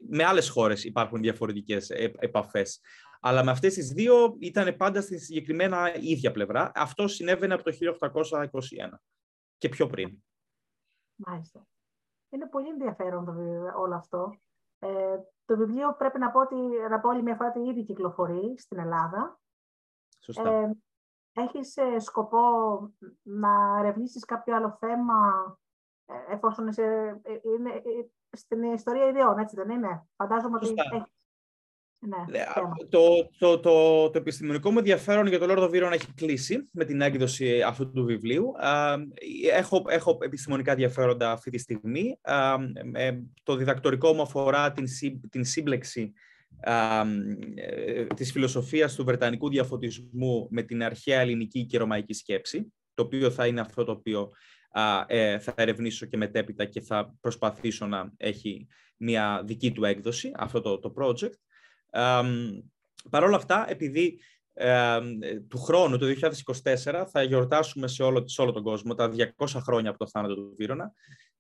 Με 0.10 0.24
άλλες 0.24 0.50
χώρες 0.50 0.84
υπάρχουν 0.84 1.22
διαφορετικές 1.22 1.90
επαφές. 2.20 2.80
Αλλά 3.26 3.44
με 3.44 3.52
αυτές 3.52 3.74
τις 3.74 3.88
δύο 3.88 4.36
ήταν 4.40 4.76
πάντα 4.78 5.02
στη 5.02 5.20
συγκεκριμένα 5.20 5.96
ίδια 5.96 6.32
πλευρά. 6.32 6.72
Αυτό 6.76 7.08
συνέβαινε 7.08 7.54
από 7.54 7.64
το 7.64 7.72
1821 8.00 9.00
και 9.58 9.70
πιο 9.70 9.88
πριν. 9.88 10.24
Μάλιστα. 11.16 11.68
Είναι 12.30 12.48
πολύ 12.48 12.68
ενδιαφέρον 12.68 13.26
το 13.26 13.32
βιβλίο, 13.32 13.74
όλο 13.78 13.96
αυτό. 13.96 14.40
Ε, 14.80 15.18
το 15.46 15.58
βιβλίο 15.58 15.96
πρέπει 15.98 16.20
να 16.20 16.32
πω 16.32 16.40
ότι 16.40 16.56
να 16.90 17.00
πω 17.00 17.10
άλλη 17.10 17.24
μια 17.24 17.36
φορά 17.36 17.50
ότι 17.50 17.70
ήδη 17.70 17.84
κυκλοφορεί 17.84 18.58
στην 18.58 18.80
Ελλάδα. 18.80 19.40
Σωστά. 20.20 20.50
Ε, 20.50 20.72
έχεις 21.34 21.78
ε, 21.78 22.00
σκοπό 22.00 22.40
να 23.22 23.78
ερευνήσεις 23.80 24.26
κάποιο 24.26 24.56
άλλο 24.56 24.78
θέμα 24.80 25.58
ε, 26.06 26.34
εφόσον 26.34 26.68
είσαι, 26.68 27.20
ε, 27.24 27.32
είναι 27.44 27.82
στην 28.32 28.64
ιστορία 28.64 29.08
ιδιών, 29.08 29.38
έτσι 29.38 29.56
δεν 29.56 29.70
είναι; 29.70 30.08
Φαντάζομαι 30.16 30.56
ότι 30.56 30.68
έχεις 30.68 31.14
ναι, 32.08 32.38
ναι 32.38 32.44
το, 32.90 33.30
το, 33.38 33.60
το, 33.60 34.10
το, 34.10 34.18
επιστημονικό 34.18 34.72
μου 34.72 34.78
ενδιαφέρον 34.78 35.28
για 35.28 35.40
το 35.40 35.46
Λόρδο 35.46 35.70
Βίρον 35.70 35.92
έχει 35.92 36.14
κλείσει 36.16 36.68
με 36.72 36.86
την 36.86 37.02
έκδοση 37.02 37.62
αυτού 37.62 37.92
του 37.92 38.06
βιβλίου. 38.06 38.52
Έχω, 39.54 39.84
έχω 39.88 40.18
επιστημονικά 40.22 40.72
ενδιαφέροντα 40.72 41.32
αυτή 41.32 41.50
τη 41.50 41.58
στιγμή. 41.58 42.20
Το 43.44 43.56
διδακτορικό 43.56 44.14
μου 44.14 44.22
αφορά 44.22 44.72
την, 44.72 44.86
την 45.30 45.46
σύμπλεξη 45.46 46.14
ε, 46.60 48.06
της 48.16 48.32
φιλοσοφίας 48.32 48.96
του 48.96 49.04
Βρετανικού 49.04 49.50
διαφωτισμού 49.50 50.48
με 50.52 50.62
την 50.62 50.84
αρχαία 50.84 51.20
ελληνική 51.20 51.66
και 51.66 51.78
ρωμαϊκή 51.78 52.14
σκέψη, 52.14 52.74
το 52.94 53.04
οποίο 53.04 53.32
θα 53.32 53.48
είναι 53.48 53.62
αυτό 53.62 53.84
το 53.84 53.92
οποίο 53.92 54.32
ε, 55.08 55.40
θα 55.40 55.54
ερευνήσω 55.58 56.06
και 56.06 56.18
μετέπειτα 56.18 56.66
και 56.66 56.82
θα 56.82 57.16
προσπαθήσω 57.22 57.86
να 57.86 58.12
έχει 58.18 58.68
μια 58.98 59.44
δική 59.46 59.72
του 59.72 59.84
έκδοση, 59.84 60.32
αυτό 60.36 60.62
το, 60.62 60.80
το 60.80 60.94
project. 60.98 61.34
Παρ' 63.10 63.24
όλα 63.24 63.36
αυτά, 63.36 63.66
επειδή 63.70 64.20
του 65.48 65.58
χρόνου, 65.58 65.98
το 65.98 66.06
2024, 66.64 67.06
θα 67.12 67.24
γιορτάσουμε 67.24 67.88
σε 67.88 68.04
όλο, 68.04 68.28
σε 68.28 68.42
όλο 68.42 68.52
τον 68.52 68.64
κόσμο 68.64 68.94
τα 68.94 69.12
200 69.38 69.48
χρόνια 69.48 69.90
από 69.90 70.00
το 70.00 70.08
θάνατο 70.08 70.36
του 70.36 70.56
Βίρονα. 70.58 70.94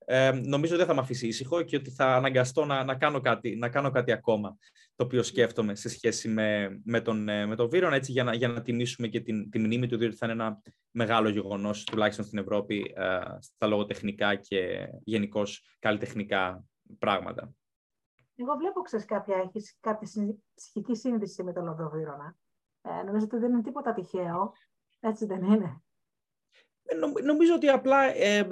Ε, 0.05 0.31
νομίζω 0.31 0.77
δεν 0.77 0.85
θα 0.85 0.93
με 0.93 0.99
αφήσει 0.99 1.27
ήσυχο 1.27 1.61
και 1.61 1.75
ότι 1.75 1.91
θα 1.91 2.15
αναγκαστώ 2.15 2.65
να, 2.65 2.83
να, 2.83 2.95
κάνω, 2.95 3.19
κάτι, 3.19 3.55
να 3.55 3.69
κάνω 3.69 3.91
κάτι 3.91 4.11
ακόμα 4.11 4.57
το 4.95 5.03
οποίο 5.03 5.23
σκέφτομαι 5.23 5.75
σε 5.75 5.89
σχέση 5.89 6.29
με, 6.29 6.79
με, 6.83 7.01
τον, 7.01 7.29
ε, 7.29 7.45
με 7.45 7.55
τον 7.55 7.69
Βίρονα 7.69 7.95
έτσι 7.95 8.11
για 8.11 8.23
να, 8.23 8.33
για 8.33 8.47
να 8.47 8.61
τιμήσουμε 8.61 9.07
και 9.07 9.19
την, 9.19 9.49
τη 9.49 9.59
μνήμη 9.59 9.87
του 9.87 9.97
διότι 9.97 10.15
θα 10.15 10.25
είναι 10.25 10.43
ένα 10.43 10.61
μεγάλο 10.91 11.29
γεγονός 11.29 11.83
τουλάχιστον 11.83 12.25
στην 12.25 12.39
Ευρώπη 12.39 12.93
ε, 12.95 13.19
στα 13.39 13.67
λογοτεχνικά 13.67 14.35
και 14.35 14.87
γενικώς 15.03 15.75
καλλιτεχνικά 15.79 16.63
πράγματα. 16.99 17.53
Εγώ 18.35 18.55
βλέπω, 18.55 18.81
ξέρεις, 18.81 19.05
κάποια, 19.05 19.37
έχεις 19.37 19.77
κάποια 19.79 20.07
ψυχική 20.55 20.95
σύνδεση 20.95 21.43
με 21.43 21.53
τον 21.53 21.65
Λοδοβύρωνα. 21.65 22.37
Ε, 22.81 23.03
νομίζω 23.03 23.25
ότι 23.25 23.37
δεν 23.37 23.51
είναι 23.51 23.61
τίποτα 23.61 23.93
τυχαίο. 23.93 24.53
Έτσι 24.99 25.25
δεν 25.25 25.43
είναι. 25.43 25.81
Ε, 26.85 27.21
νομίζω 27.23 27.53
ότι 27.53 27.69
απλά 27.69 28.15
ε, 28.15 28.47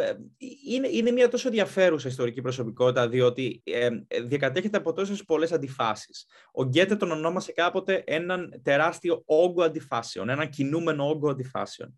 είναι, 0.67 0.87
είναι 0.87 1.11
μια 1.11 1.27
τόσο 1.27 1.47
ενδιαφέρουσα 1.47 2.07
ιστορική 2.07 2.41
προσωπικότητα, 2.41 3.09
διότι 3.09 3.61
ε, 3.65 3.89
διακατέχεται 4.25 4.77
από 4.77 4.93
τόσες 4.93 5.23
πολλές 5.23 5.51
αντιφάσεις. 5.51 6.27
Ο 6.51 6.63
Γκέτε 6.63 6.95
τον 6.95 7.11
ονόμασε 7.11 7.51
κάποτε 7.51 8.03
έναν 8.05 8.61
τεράστιο 8.63 9.23
όγκο 9.25 9.63
αντιφάσεων, 9.63 10.29
έναν 10.29 10.49
κινούμενο 10.49 11.09
όγκο 11.09 11.29
αντιφάσεων 11.29 11.97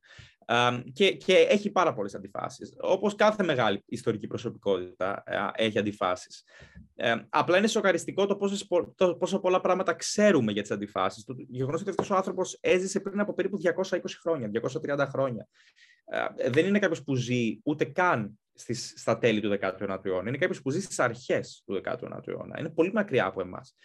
και, 0.94 1.12
και 1.12 1.34
έχει 1.34 1.72
πάρα 1.72 1.94
πολλές 1.94 2.16
αντιφάσεις. 2.16 2.74
Όπως 2.80 3.16
κάθε 3.16 3.44
μεγάλη 3.44 3.84
ιστορική 3.86 4.28
προσωπικότητα 4.28 5.24
ε, 5.26 5.66
έχει 5.66 5.80
αντιφάσεις. 5.80 6.44
Ε, 6.96 7.16
απλά 7.30 7.58
είναι 7.58 7.68
σοκαριστικό 7.68 8.26
το 8.26 8.36
πόσο, 8.36 8.68
το 8.96 9.16
πόσο 9.16 9.40
πολλά 9.40 9.62
πράγματα 9.62 9.94
ξέρουμε 9.94 10.52
για 10.52 10.62
τις 10.62 10.72
αντιφάσεις. 10.72 11.24
Το 11.24 11.36
γεγονός 11.38 11.82
ότι 11.82 11.90
αυτός 11.90 12.10
ο 12.10 12.16
άνθρωπος 12.16 12.58
έζησε 12.62 13.00
πριν 13.00 13.20
από 13.20 13.34
περίπου 13.34 13.58
220 13.92 14.00
χρόνια, 14.22 14.50
230 14.50 15.08
χρόνια. 15.10 15.48
Ε, 16.38 16.50
δεν 16.50 16.66
είναι 16.66 16.80
κάποιος 16.80 17.04
που 17.04 17.16
ζει 17.16 17.60
ούτε 17.64 17.86
καν 17.86 18.40
στις, 18.54 18.94
στα 18.96 19.18
τέλη 19.18 19.42
του 19.42 19.58
19ου 19.62 20.06
αιώνα. 20.06 20.28
Είναι 20.28 20.38
κάποιος 20.38 20.62
που 20.62 20.72
ζει 20.72 20.82
στις 20.82 21.00
αρχές 21.00 21.64
του 21.66 21.82
19ου 21.86 22.28
αιώνα. 22.28 22.60
Είναι 22.60 22.70
πολύ 22.70 22.92
μακριά 22.94 23.26
από 23.26 23.42
εμάς. 23.42 23.76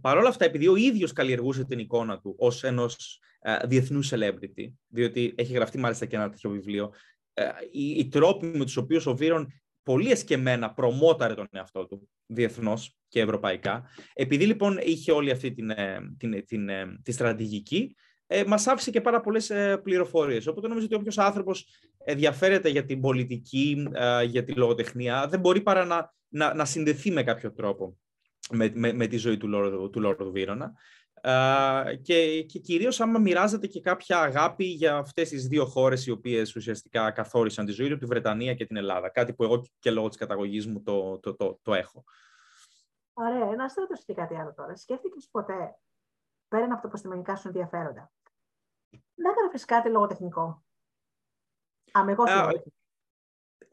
Παρ' 0.00 0.16
όλα 0.16 0.28
αυτά, 0.28 0.44
επειδή 0.44 0.68
ο 0.68 0.76
ίδιος 0.76 1.12
καλλιεργούσε 1.12 1.64
την 1.64 1.78
εικόνα 1.78 2.20
του 2.20 2.34
ως 2.38 2.64
ενός 2.64 3.20
ε, 3.38 3.56
διεθνούς 3.66 4.12
celebrity, 4.14 4.72
διότι 4.86 5.34
έχει 5.36 5.52
γραφτεί 5.52 5.78
μάλιστα 5.78 6.06
και 6.06 6.16
ένα 6.16 6.30
τέτοιο 6.30 6.50
βιβλίο, 6.50 6.92
ε, 7.34 7.44
οι, 7.70 7.90
οι 7.90 8.08
τρόποι 8.08 8.46
με 8.46 8.64
τους 8.64 8.76
οποίους 8.76 9.06
ο 9.06 9.16
Βίρον 9.16 9.52
πολύ 9.82 10.10
εσκεμμένα 10.10 10.72
προμόταρε 10.72 11.34
τον 11.34 11.48
εαυτό 11.50 11.86
του 11.86 12.08
διεθνώς 12.26 12.96
και 13.08 13.20
ευρωπαϊκά, 13.20 13.90
επειδή 14.14 14.46
λοιπόν 14.46 14.78
είχε 14.82 15.12
όλη 15.12 15.30
αυτή 15.30 15.52
την, 15.52 15.70
ε, 15.70 15.98
την, 16.18 16.44
την, 16.46 16.68
τη 17.02 17.12
στρατηγική, 17.12 17.96
ε, 18.26 18.44
μας 18.44 18.66
άφησε 18.66 18.90
και 18.90 19.00
πάρα 19.00 19.20
πολλές 19.20 19.50
ε, 19.50 19.76
πληροφορίες. 19.76 20.46
Οπότε 20.46 20.68
νομίζω 20.68 20.86
ότι 20.86 20.94
όποιος 20.94 21.18
άνθρωπος 21.18 21.68
ενδιαφέρεται 22.04 22.68
για 22.68 22.84
την 22.84 23.00
πολιτική, 23.00 23.86
για 24.26 24.44
τη 24.44 24.52
λογοτεχνία, 24.52 25.26
δεν 25.28 25.40
μπορεί 25.40 25.60
παρά 25.60 25.84
να, 25.84 26.14
να, 26.28 26.54
να 26.54 26.64
συνδεθεί 26.64 27.10
με 27.10 27.22
κάποιο 27.22 27.52
τρόπο 27.52 27.98
με, 28.50 28.72
με, 28.74 28.92
με 28.92 29.06
τη 29.06 29.16
ζωή 29.16 29.36
του 29.36 29.48
Λόρδου, 29.48 29.90
του 29.90 30.00
Λόρδου 30.00 30.32
Βίρονα. 30.32 30.72
και, 32.02 32.42
και 32.42 32.58
κυρίως 32.58 33.00
άμα 33.00 33.18
μοιράζεται 33.18 33.66
και 33.66 33.80
κάποια 33.80 34.20
αγάπη 34.20 34.64
για 34.64 34.96
αυτές 34.96 35.28
τις 35.28 35.46
δύο 35.46 35.66
χώρες 35.66 36.06
οι 36.06 36.10
οποίες 36.10 36.56
ουσιαστικά 36.56 37.10
καθόρισαν 37.10 37.66
τη 37.66 37.72
ζωή 37.72 37.88
του, 37.88 37.96
τη 37.96 38.06
Βρετανία 38.06 38.54
και 38.54 38.66
την 38.66 38.76
Ελλάδα. 38.76 39.10
Κάτι 39.10 39.34
που 39.34 39.44
εγώ 39.44 39.64
και 39.78 39.90
λόγω 39.90 40.08
της 40.08 40.16
καταγωγής 40.16 40.66
μου 40.66 40.82
το, 40.82 41.18
το, 41.18 41.34
το, 41.34 41.58
το 41.62 41.74
έχω. 41.74 42.04
Ωραία. 43.12 43.56
Να 43.56 43.68
σε 43.68 43.80
ρωτήσω 43.80 44.02
και 44.06 44.14
κάτι 44.14 44.34
άλλο 44.34 44.54
τώρα. 44.54 44.76
Σκέφτηκες 44.76 45.28
ποτέ, 45.30 45.78
πέραν 46.48 46.72
από 46.72 46.82
τα 46.82 46.88
επιστημονικά 46.88 47.36
σου 47.36 47.48
ενδιαφέροντα, 47.48 48.10
να 49.14 49.30
έγραφες 49.30 49.64
κάτι 49.64 49.88
λογοτεχνικό; 49.88 50.64
Αμεγό 51.92 52.24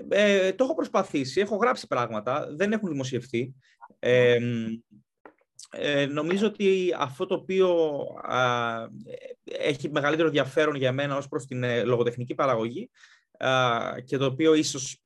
ε, 0.10 0.54
το 0.54 0.64
έχω 0.64 0.76
προσπαθήσει, 0.76 1.42
έχω 1.42 1.56
γράψει 1.56 1.88
πράγματα, 1.88 2.48
δεν 2.56 2.72
έχουν 2.72 2.90
δημοσιευθεί. 2.90 3.54
Ε, 4.00 4.38
ε, 5.70 6.06
νομίζω 6.06 6.48
ότι 6.48 6.96
αυτό 6.98 7.26
το 7.26 7.36
οποίο 7.36 8.00
έχει 9.44 9.90
μεγαλύτερο 9.92 10.28
ενδιαφέρον 10.28 10.76
για 10.76 10.92
μένα 10.92 11.18
ως 11.18 11.28
προς 11.28 11.46
την 11.46 11.64
ε, 11.64 11.84
λογοτεχνική 11.84 12.36
παραγωγή 12.36 12.90
και 14.06 14.18
το 14.18 14.26
οποίο 14.26 14.54
ίσως 14.54 14.98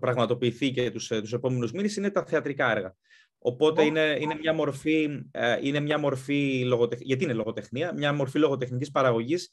πραγματοποιηθεί 0.00 0.70
και 0.70 0.90
τους, 0.90 1.06
τους 1.06 1.32
επόμενους 1.32 1.72
μήνες 1.72 1.96
είναι 1.96 2.10
τα 2.10 2.24
θεατρικά 2.24 2.70
έργα. 2.70 2.94
Οπότε 3.38 3.84
είναι, 3.84 4.16
είναι 4.20 4.34
μια 4.40 4.52
μορφή, 4.52 5.08
είναι 5.62 5.80
μια 5.80 5.98
μορφή 5.98 6.66
γιατί 6.98 7.24
είναι 7.24 7.32
λογοτεχνία, 7.32 7.92
μια 7.94 8.12
μορφή 8.12 8.38
λογοτεχνικής 8.38 8.90
παραγωγής 8.90 9.50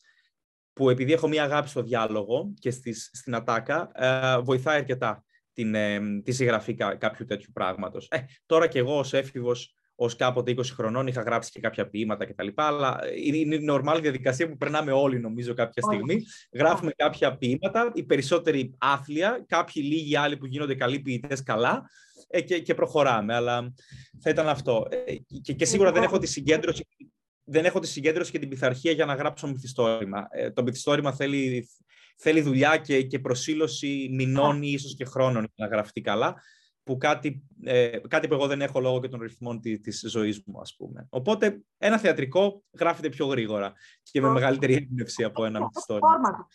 που 0.78 0.90
επειδή 0.90 1.14
έχω 1.14 1.28
μια 1.28 1.44
αγάπη 1.44 1.70
στο 1.70 1.82
διάλογο 1.82 2.54
και 2.60 2.72
στις, 2.72 3.10
στην 3.14 3.36
ατάκα, 3.36 3.92
βοηθάει 4.44 4.78
αρκετά 4.78 5.24
την, 5.54 5.76
τη 6.24 6.32
συγγραφή 6.32 6.74
κάποιου 6.74 7.26
τέτοιου 7.26 7.52
πράγματος. 7.54 8.08
Ε, 8.12 8.18
τώρα 8.46 8.68
και 8.68 8.80
εγώ 8.80 8.98
ως 8.98 9.14
έφηβος 9.14 9.78
ως 10.00 10.16
κάποτε 10.16 10.54
20 10.58 10.64
χρονών 10.66 11.08
είχα 11.08 11.22
γράψει 11.22 11.52
και 11.52 11.60
κάποια 11.60 11.90
ποίηματα 11.90 12.26
κτλ. 12.26 12.48
Αλλά 12.56 13.00
είναι 13.24 13.56
η 13.56 13.60
νορμάλ 13.60 14.02
διαδικασία 14.02 14.50
που 14.50 14.58
περνάμε 14.58 14.92
όλοι, 14.92 15.20
νομίζω, 15.20 15.54
κάποια 15.54 15.82
στιγμή. 15.82 16.22
Γράφουμε 16.54 16.92
κάποια 16.96 17.38
ποίηματα, 17.38 17.92
οι 17.94 18.04
περισσότεροι 18.04 18.74
άθλια, 18.78 19.46
κάποιοι 19.48 19.84
λίγοι 19.86 20.16
άλλοι 20.16 20.38
που 20.38 20.46
γίνονται 20.46 20.76
καλοί 20.76 21.00
ποιητές 21.00 21.44
καλά 21.44 21.90
ε, 22.28 22.42
και, 22.42 22.60
και 22.60 22.74
προχωράμε. 22.74 23.36
Αλλά 23.36 23.74
θα 24.22 24.30
ήταν 24.30 24.48
αυτό. 24.48 24.88
Ε, 24.90 25.16
και, 25.42 25.54
και 25.54 25.66
σίγουρα 25.66 25.92
δεν 25.92 26.04
έχω 26.04 26.18
τη 26.18 26.28
συγκέντρωση. 26.28 26.88
Δεν 27.50 27.66
έχω 27.66 27.80
τη 27.80 27.88
συγκέντρωση 27.88 28.32
και 28.32 28.40
την 28.40 28.50
πειθαρχία 28.50 28.92
για 28.92 29.06
να 29.06 29.14
γράψω 29.14 29.48
μυθιστόρημα. 29.48 30.28
Ε, 30.32 30.52
το 30.52 30.64
μυθιστόρημα 30.64 31.12
θέλει, 31.12 31.70
θέλει 32.18 32.42
δουλειά 32.42 32.78
και, 32.78 33.04
και 33.04 33.20
προσήλωση 33.20 34.10
μηνών 34.12 34.62
ή 34.62 34.72
ίσως 34.74 34.96
και 34.96 35.06
χρόνων 35.06 35.48
για 35.54 35.68
να 35.68 35.76
γραφτεί 35.76 36.02
καλά 36.02 36.36
που 36.88 36.98
κάτι, 36.98 37.44
ε, 37.64 38.00
κάτι 38.08 38.28
που 38.28 38.34
εγώ 38.34 38.48
δεν 38.48 38.62
έχω 38.62 38.80
λόγω 38.80 39.00
και 39.00 39.08
των 39.08 39.20
ρυθμών 39.20 39.60
της, 39.60 39.82
της 39.82 40.12
ζωής 40.12 40.44
μου, 40.46 40.60
ας 40.60 40.76
πούμε. 40.76 41.08
Οπότε, 41.10 41.62
ένα 41.78 41.98
θεατρικό 41.98 42.64
γράφεται 42.80 43.10
πιο 43.10 43.26
γρήγορα 43.26 43.74
και 44.02 44.22
με 44.22 44.30
μεγαλύτερη 44.30 44.74
έμπνευση 44.74 45.24
από 45.24 45.46
ένα 45.46 45.60
μυθιστόρημα. 45.60 46.48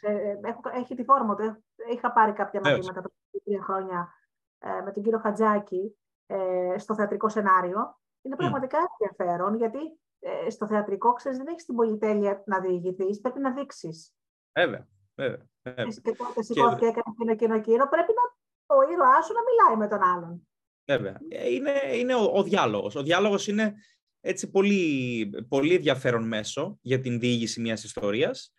Έχει 0.74 0.94
τη 0.94 1.04
φόρμα 1.04 1.34
του. 1.34 1.64
Είχα 1.94 2.12
πάρει 2.12 2.32
κάποια 2.32 2.60
μαθήματα 2.64 3.00
πριν 3.00 3.42
τρία 3.44 3.62
χρόνια 3.62 4.14
ε, 4.58 4.82
με 4.84 4.92
τον 4.92 5.02
κύριο 5.02 5.18
Χατζάκη 5.18 5.96
ε, 6.26 6.78
στο 6.78 6.94
θεατρικό 6.94 7.28
σενάριο. 7.28 8.00
Είναι 8.22 8.36
πραγματικά 8.36 8.78
mm. 8.78 8.96
ενδιαφέρον, 8.98 9.56
γιατί 9.56 9.78
ε, 9.78 10.11
στο 10.50 10.66
θεατρικό, 10.66 11.12
ξέρεις, 11.12 11.38
δεν 11.38 11.46
έχεις 11.46 11.64
την 11.64 11.74
πολυτέλεια 11.74 12.42
να 12.46 12.60
διηγηθείς, 12.60 13.20
πρέπει 13.20 13.40
να 13.40 13.52
δείξεις. 13.52 14.12
Βέβαια, 14.58 14.88
βέβαια. 15.14 15.46
βέβαια. 15.62 15.86
Και 16.02 16.14
τότε 16.16 16.42
σηκώθηκε, 16.42 16.86
έκανε 16.86 17.04
εκείνο, 17.08 17.32
εκείνο, 17.32 17.54
εκείνο. 17.54 17.88
Πρέπει 17.88 18.12
να 18.12 18.40
ο 18.76 18.92
ήρωάς 18.92 19.26
σου 19.26 19.32
να 19.32 19.40
μιλάει 19.48 19.76
με 19.76 19.88
τον 19.88 20.08
άλλον. 20.08 20.48
Βέβαια. 20.84 21.20
Ε, 21.28 21.52
είναι, 21.52 21.72
είναι 21.94 22.14
ο, 22.14 22.30
ο 22.34 22.42
διάλογος. 22.42 22.94
Ο 22.94 23.02
διάλογος 23.02 23.46
είναι 23.46 23.74
έτσι 24.20 24.50
πολύ, 24.50 25.30
πολύ 25.48 25.74
ενδιαφέρον 25.74 26.26
μέσο 26.26 26.78
για 26.80 27.00
την 27.00 27.20
διήγηση 27.20 27.60
μιας 27.60 27.84
ιστορίας. 27.84 28.52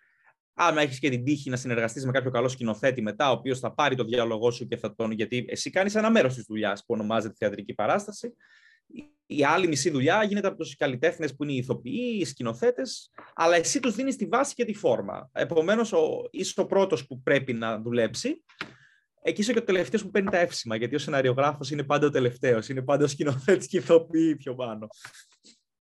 Αν 0.53 0.78
έχεις 0.78 0.99
και 0.99 1.09
την 1.09 1.24
τύχη 1.24 1.49
να 1.49 1.55
συνεργαστείς 1.55 2.05
με 2.05 2.11
κάποιο 2.11 2.32
καλό 2.32 2.47
σκηνοθέτη 2.47 3.01
μετά, 3.01 3.30
ο 3.30 3.34
οποίος 3.34 3.59
θα 3.59 3.74
πάρει 3.74 3.95
το 3.95 4.03
διάλογό 4.03 4.51
σου 4.51 4.68
και 4.68 4.78
θα 4.78 4.95
τον. 4.95 5.11
Γιατί 5.11 5.45
εσύ 5.47 5.70
κάνεις 5.70 5.95
ένα 5.95 6.11
μέρος 6.11 6.36
της 6.36 6.43
δουλειάς 6.43 6.80
που 6.80 6.93
ονομάζεται 6.93 7.34
θεατρική 7.38 7.74
παράσταση. 7.74 8.36
Η 9.26 9.46
άλλη 9.46 9.68
μισή 9.68 9.89
δουλειά 9.89 10.24
γίνεται 10.24 10.48
από 10.48 10.58
τους 10.58 10.76
καλλιτέχνες 10.76 11.36
που 11.36 11.44
είναι 11.44 11.52
οι 11.52 11.58
ηθοποιοί, 11.58 12.18
οι 12.20 12.26
σκηνοθέτες, 12.26 13.12
αλλά 13.36 13.56
εσύ 13.56 13.80
τους 13.80 13.96
δίνεις 13.96 14.16
τη 14.16 14.26
βάση 14.26 14.54
και 14.54 14.66
τη 14.66 14.74
φόρμα. 14.74 15.30
Επομένως, 15.32 15.94
είσαι 16.32 16.62
ο 16.62 16.66
πρώτος 16.66 17.08
που 17.08 17.22
πρέπει 17.22 17.54
να 17.54 17.82
δουλέψει 17.82 18.44
εκεί 19.24 19.41
είσαι 19.41 19.54
και 19.54 19.60
ο 19.60 19.64
τελευταίος 19.64 20.04
που 20.04 20.10
παίρνει 20.10 20.30
τα 20.30 20.38
εύσημα, 20.38 20.76
γιατί 20.76 20.96
ο 20.96 21.00
σεναριογράφος 21.00 21.72
είναι 21.72 21.84
πάντα 21.84 22.08
ο 22.08 22.10
τελευταίος. 22.10 22.70
Είναι 22.70 22.82
πάντα 22.82 23.04
ο 23.04 23.08
σκηνοθέτης 23.08 23.68
και 23.68 23.78
ηθοποιεί 23.78 24.36
πιο 24.36 24.56
πάνω. 24.56 24.88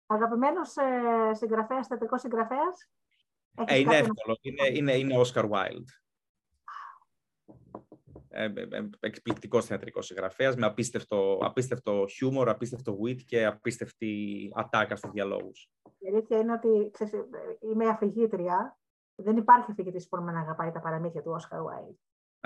Αγαπημένος 0.05 0.75
ε, 0.75 1.33
συγγραφέας, 1.33 1.87
θεατρικός 1.87 2.21
συγγραφέας; 2.21 2.89
Ε, 3.65 3.79
είναι 3.79 3.95
εύκολο. 3.95 4.37
Είναι, 4.41 4.77
είναι, 4.77 4.97
είναι 4.97 5.21
Oscar 5.21 5.43
Wilde. 5.43 5.91
Ε, 8.33 8.43
ε, 8.43 8.67
ε, 8.71 8.89
εκπληκτικός 8.99 9.65
θεατρικός 9.65 10.05
συγγραφέας 10.05 10.55
με 10.55 10.65
απίστευτο, 10.65 11.37
απίστευτο 11.41 12.05
χιούμορ, 12.09 12.49
απίστευτο 12.49 12.97
wit 13.03 13.21
και 13.21 13.45
απίστευτη 13.45 14.51
ατάκα 14.55 14.95
στους 14.95 15.11
διαλόγους. 15.11 15.69
Η 15.97 16.07
αλήθεια 16.07 16.37
είναι 16.37 16.53
ότι 16.53 16.89
ξέρεις, 16.91 17.13
είμαι 17.59 17.87
αφηγήτρια. 17.87 18.79
Δεν 19.15 19.37
υπάρχει 19.37 19.71
αφηγητής 19.71 20.07
που 20.07 20.23
να 20.23 20.39
αγαπάει 20.39 20.71
τα 20.71 20.79
παραμύθια 20.79 21.21
του 21.21 21.35
Oscar 21.39 21.57
Wilde. 21.57 21.95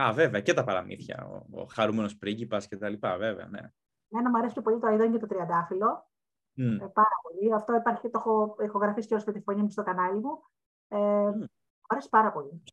Α, 0.01 0.13
βέβαια, 0.13 0.41
και 0.41 0.53
τα 0.53 0.63
παραμύθια. 0.63 1.27
Ο, 1.27 1.61
ο 1.61 1.65
χαρούμενος 1.65 2.17
πρίγκιπας 2.17 2.67
και 2.67 2.77
τα 2.77 2.89
λοιπά, 2.89 3.17
βέβαια, 3.17 3.45
ναι. 3.45 3.71
Ένα 4.09 4.29
μου 4.29 4.37
αρέσει 4.37 4.53
και 4.53 4.61
πολύ 4.61 4.79
το 4.79 4.87
Αιδόν 4.87 5.11
και 5.11 5.17
το 5.17 5.27
Τριαντάφυλλο. 5.27 6.09
Mm. 6.57 6.81
Ε, 6.81 6.85
πάρα 6.93 7.15
πολύ. 7.21 7.53
Αυτό 7.53 7.75
υπάρχει, 7.75 8.09
το 8.09 8.19
έχω 8.19 8.55
ηχογραφήσει 8.63 9.07
και 9.07 9.15
ω 9.15 9.21
με 9.25 9.33
τη 9.33 9.39
φωνή 9.39 9.61
μου 9.61 9.69
στο 9.69 9.83
κανάλι 9.83 10.19
μου. 10.19 10.43
Ε, 10.87 10.97
mm. 10.97 11.37
Μου 11.37 11.87
αρέσει 11.87 12.09
πάρα 12.09 12.31
πολύ. 12.31 12.63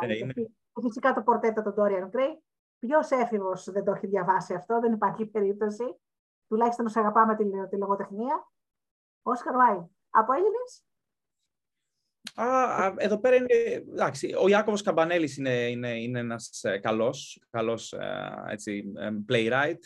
ε, 0.00 0.16
είναι... 0.16 0.34
Φυσικά 0.80 1.14
το 1.14 1.22
πορτέτο 1.22 1.62
του 1.62 1.74
Dorian 1.78 2.10
Gray. 2.16 2.36
Ποιος 2.78 3.10
έφηβος 3.10 3.70
δεν 3.70 3.84
το 3.84 3.92
έχει 3.92 4.06
διαβάσει 4.06 4.54
αυτό, 4.54 4.80
δεν 4.80 4.92
υπάρχει 4.92 5.26
περίπτωση. 5.26 5.84
Τουλάχιστον 6.48 6.86
όσο 6.86 7.00
αγαπάμε 7.00 7.36
τη, 7.36 7.44
τη 7.68 7.76
λογοτεχνία. 7.76 8.52
Όσκαρ 9.22 9.54
Βάι. 9.56 9.86
Από 10.10 10.32
Έλληνες, 10.32 10.84
Α, 12.34 12.94
εδώ 12.96 13.18
πέρα 13.18 13.36
είναι, 13.36 13.82
εντάξει, 13.92 14.34
ο 14.42 14.48
Ιάκωβος 14.48 14.82
Καμπανέλης 14.82 15.36
είναι, 15.36 15.68
είναι, 15.70 16.00
είναι 16.00 16.18
ένας 16.18 16.64
ε, 16.64 16.78
καλός, 16.78 17.42
καλός 17.50 17.92
ε, 17.92 18.34
έτσι, 18.48 18.92
ε, 18.96 19.10
playwright. 19.28 19.78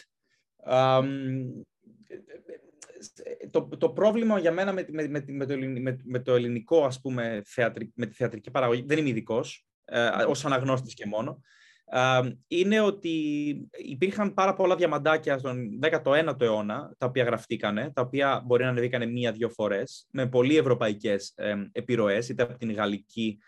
το, 3.51 3.69
το 3.69 3.91
πρόβλημα 3.91 4.39
για 4.39 4.53
μένα 4.53 4.73
με, 4.73 4.87
με, 4.89 5.25
με, 5.27 5.47
το, 5.47 5.55
με, 6.05 6.19
το 6.19 6.35
ελληνικό, 6.35 6.85
ας 6.85 7.01
πούμε, 7.01 7.43
θεατρι, 7.45 7.93
με 7.95 8.07
τη 8.07 8.15
θεατρική 8.15 8.51
παραγωγή, 8.51 8.85
δεν 8.87 8.99
είμαι 8.99 9.09
ειδικός, 9.09 9.67
ως 10.29 10.45
αναγνώστης 10.45 10.95
και 10.95 11.07
μόνο, 11.07 11.41
είναι 12.47 12.81
ότι 12.81 13.11
υπήρχαν 13.71 14.35
πάρα 14.35 14.55
πολλά 14.55 14.77
διαμαντάκια 14.77 15.39
στον 15.39 15.79
19ο 16.05 16.41
αιώνα, 16.41 16.95
τα 16.99 17.07
οποία 17.07 17.25
γραφτήκανε, 17.25 17.93
τα 17.95 18.03
οποία 18.03 18.43
μπορεί 18.47 18.63
να 18.63 18.69
ανεβήκανε 18.69 19.07
μία-δύο 19.07 19.49
φορές, 19.49 20.07
με 20.11 20.29
πολύ 20.29 20.57
ευρωπαϊκές 20.57 21.35
επιρροές, 21.73 22.29
είτε 22.29 22.43
από 22.43 22.57
την 22.57 22.73
γαλλική 22.73 23.39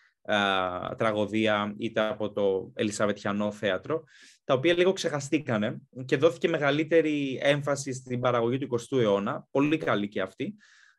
τραγωδία, 0.96 1.74
είτε 1.78 2.00
από 2.00 2.32
το 2.32 2.72
Ελισαβετιανό 2.74 3.52
θέατρο, 3.52 4.02
τα 4.44 4.54
οποία 4.54 4.74
λίγο 4.74 4.92
ξεχαστήκανε 4.92 5.78
και 6.04 6.16
δόθηκε 6.16 6.48
μεγαλύτερη 6.48 7.38
έμφαση 7.42 7.92
στην 7.92 8.20
παραγωγή 8.20 8.58
του 8.58 8.78
20ου 8.80 8.98
αιώνα, 8.98 9.46
πολύ 9.50 9.76
καλή 9.76 10.08
και 10.08 10.20
αυτή, 10.20 10.54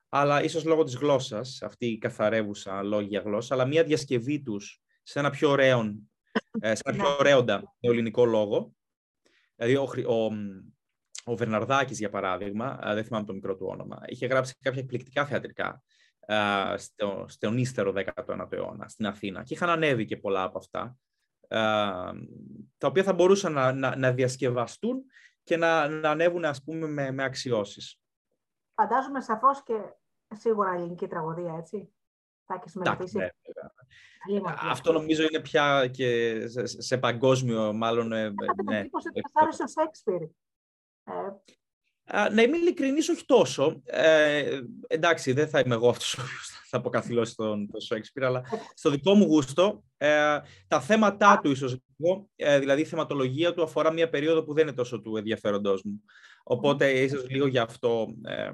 αλλά 0.10 0.44
ίσως 0.44 0.66
λόγω 0.66 0.84
της 0.84 0.96
γλώσσας, 0.96 1.62
αυτή 1.62 1.86
η 1.86 1.98
καθαρεύουσα 1.98 2.84
λόγια 2.84 3.22
γλώσσα, 3.26 3.54
αλλά 3.54 3.66
μία 3.66 3.84
διασκευή 3.84 4.42
τους 4.42 4.82
σε 5.10 5.20
ένα 5.20 5.30
πιο 5.30 5.50
ωραίο 5.50 5.96
ε, 6.60 6.76
σε 6.76 6.82
ένα 6.86 6.98
πιο 6.98 7.16
ωραίοντα 7.20 7.76
νεοελληνικό 7.80 8.26
λόγο. 8.26 8.76
Δηλαδή, 9.56 9.76
ο, 9.76 10.14
ο, 10.14 10.30
ο 11.32 11.36
Βερναρδάκης, 11.36 12.00
για 12.00 12.10
παράδειγμα, 12.10 12.80
δεν 12.84 13.04
θυμάμαι 13.04 13.26
το 13.26 13.34
μικρό 13.34 13.56
του 13.56 13.66
όνομα, 13.70 14.02
είχε 14.06 14.26
γράψει 14.26 14.56
κάποια 14.60 14.82
εκπληκτικά 14.82 15.26
θεατρικά 15.26 15.84
στο, 16.76 17.26
στον 17.28 17.58
ύστερο 17.58 17.94
19ο 17.96 18.52
αιώνα 18.52 18.88
στην 18.88 19.06
Αθήνα 19.06 19.44
και 19.44 19.54
είχαν 19.54 19.70
ανέβει 19.70 20.06
και 20.06 20.18
πολλά 20.18 20.44
από 20.44 20.58
αυτά, 20.58 20.98
τα 22.78 22.88
οποία 22.88 23.04
θα 23.04 23.14
μπορούσαν 23.14 23.54
να, 23.54 23.74
να, 23.74 23.96
να 23.96 24.12
διασκευαστούν 24.12 25.04
και 25.44 25.58
να, 25.58 25.88
να 25.88 26.10
ανέβουν, 26.10 26.46
ας 26.46 26.64
πούμε, 26.64 26.88
με, 26.88 27.12
με 27.12 27.24
αξιώσεις. 27.24 28.02
Φαντάζομαι 28.74 29.22
σαφώς 29.22 29.64
και 29.64 29.74
σίγουρα 30.36 30.74
ελληνική 30.74 31.08
τραγωδία, 31.08 31.56
έτσι. 31.58 31.94
Θα 32.50 32.56
έχεις 32.62 32.76
ναι, 32.76 34.42
Αυτό 34.70 34.92
νομίζω 34.92 35.24
είναι 35.24 35.40
πια 35.40 35.88
και 35.88 36.40
σε, 36.48 36.66
σε 36.82 36.98
παγκόσμιο, 36.98 37.74
μάλλον. 37.74 38.12
Ε, 38.12 38.34
ναι. 38.64 38.80
Εντύπωση 38.80 39.08
ότι 39.08 39.22
άρεσε 39.34 39.64
ο 39.64 39.68
Σέξπιρ. 39.68 40.22
Ε, 40.24 40.30
να 42.12 42.42
είμαι 42.42 42.58
ειλικρινής, 42.58 43.10
όχι 43.10 43.26
τόσο. 43.26 43.82
Ε, 43.86 44.60
εντάξει, 44.88 45.32
δεν 45.32 45.48
θα 45.50 45.60
είμαι 45.60 45.76
εγώ 45.76 45.90
αυτός 45.90 46.18
ο 46.18 46.22
οποίος 46.22 46.60
θα 46.70 46.78
αποκαθιλώσει 46.78 47.36
τον, 47.36 47.72
τον 47.72 47.82
Σέξπιρ, 47.82 48.24
αλλά 48.24 48.44
στο 48.74 48.90
δικό 48.90 49.14
μου 49.14 49.26
γούστο, 49.26 49.84
ε, 49.98 50.40
τα 50.68 50.82
θέματα 50.82 51.40
του 51.44 51.52
ίσως 51.52 51.78
ε, 52.36 52.60
δηλαδή 52.60 52.82
η 52.82 52.86
θεματολογία 52.86 53.54
του 53.54 53.64
αφορά 53.64 53.92
μια 53.92 54.10
περίοδο 54.10 54.44
που 54.44 54.54
δεν 54.54 54.68
είναι 54.68 54.76
τόσο 54.76 55.02
του 55.02 55.18
ενδιαφέροντός 55.18 55.84
μου. 55.84 56.04
Οπότε 56.44 56.92
ίσως 56.92 57.30
λίγο 57.30 57.48
γι' 57.48 57.60
αυτό, 57.60 58.08
ε, 58.24 58.52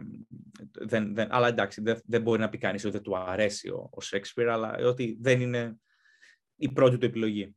δεν, 0.71 1.15
δεν, 1.15 1.27
αλλά 1.31 1.47
εντάξει, 1.47 1.81
δεν, 1.81 2.01
δεν 2.05 2.21
μπορεί 2.21 2.39
να 2.39 2.49
πει 2.49 2.57
κανείς 2.57 2.83
ότι 2.83 2.93
δεν 2.93 3.01
του 3.01 3.17
αρέσει 3.17 3.69
ο, 3.69 3.89
ο 3.91 4.01
Σέξπιρ, 4.01 4.49
αλλά 4.49 4.75
ότι 4.79 5.17
δεν 5.21 5.41
είναι 5.41 5.79
η 6.55 6.71
πρώτη 6.71 6.97
του 6.97 7.05
επιλογή. 7.05 7.55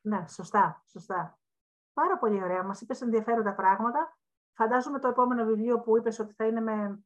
Ναι, 0.00 0.24
σωστά, 0.28 0.84
σωστά. 0.90 1.38
Πάρα 1.92 2.18
πολύ 2.18 2.42
ωραία. 2.42 2.62
Μας 2.62 2.80
είπες 2.80 3.00
ενδιαφέροντα 3.00 3.54
πράγματα. 3.54 4.19
Φαντάζομαι 4.52 4.98
το 4.98 5.08
επόμενο 5.08 5.44
βιβλίο 5.44 5.80
που 5.80 5.96
είπες 5.96 6.18
ότι 6.18 6.34
θα 6.36 6.46
είναι 6.46 6.60
με 6.60 6.98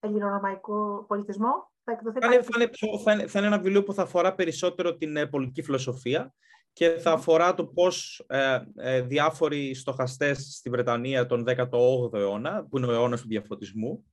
ελληνορωμαϊκό 0.00 1.04
πολιτισμό. 1.08 1.72
Θα, 1.84 1.92
εκδοθεί 1.92 2.18
θα, 2.18 2.34
είναι, 2.34 2.42
θα, 2.42 3.12
είναι, 3.12 3.26
θα, 3.26 3.38
είναι, 3.38 3.46
ένα 3.46 3.58
βιβλίο 3.58 3.82
που 3.82 3.92
θα 3.92 4.02
αφορά 4.02 4.34
περισσότερο 4.34 4.96
την 4.96 5.16
ε, 5.16 5.26
πολιτική 5.26 5.62
φιλοσοφία 5.62 6.34
και 6.72 6.88
θα 6.88 7.12
αφορά 7.12 7.54
το 7.54 7.66
πώς 7.66 8.24
ε, 8.28 8.60
ε, 8.76 9.00
διάφοροι 9.00 9.74
στοχαστές 9.74 10.54
στη 10.56 10.70
Βρετανία 10.70 11.26
τον 11.26 11.44
18ο 11.46 12.14
αιώνα, 12.14 12.66
που 12.70 12.78
είναι 12.78 12.86
ο 12.86 12.92
αιώνας 12.92 13.20
του 13.20 13.28
διαφωτισμού, 13.28 14.04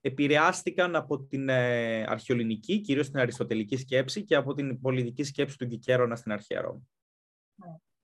επηρεάστηκαν 0.00 0.96
από 0.96 1.22
την 1.22 1.48
ε, 1.48 2.02
αρχαιολινική, 2.02 2.80
κυρίως 2.80 3.10
την 3.10 3.20
αριστοτελική 3.20 3.76
σκέψη 3.76 4.24
και 4.24 4.36
από 4.36 4.54
την 4.54 4.80
πολιτική 4.80 5.22
σκέψη 5.24 5.58
του 5.58 5.66
Κικέρονα 5.66 6.16
στην 6.16 6.32
αρχαία 6.32 6.60
Ρώμη. 6.60 6.88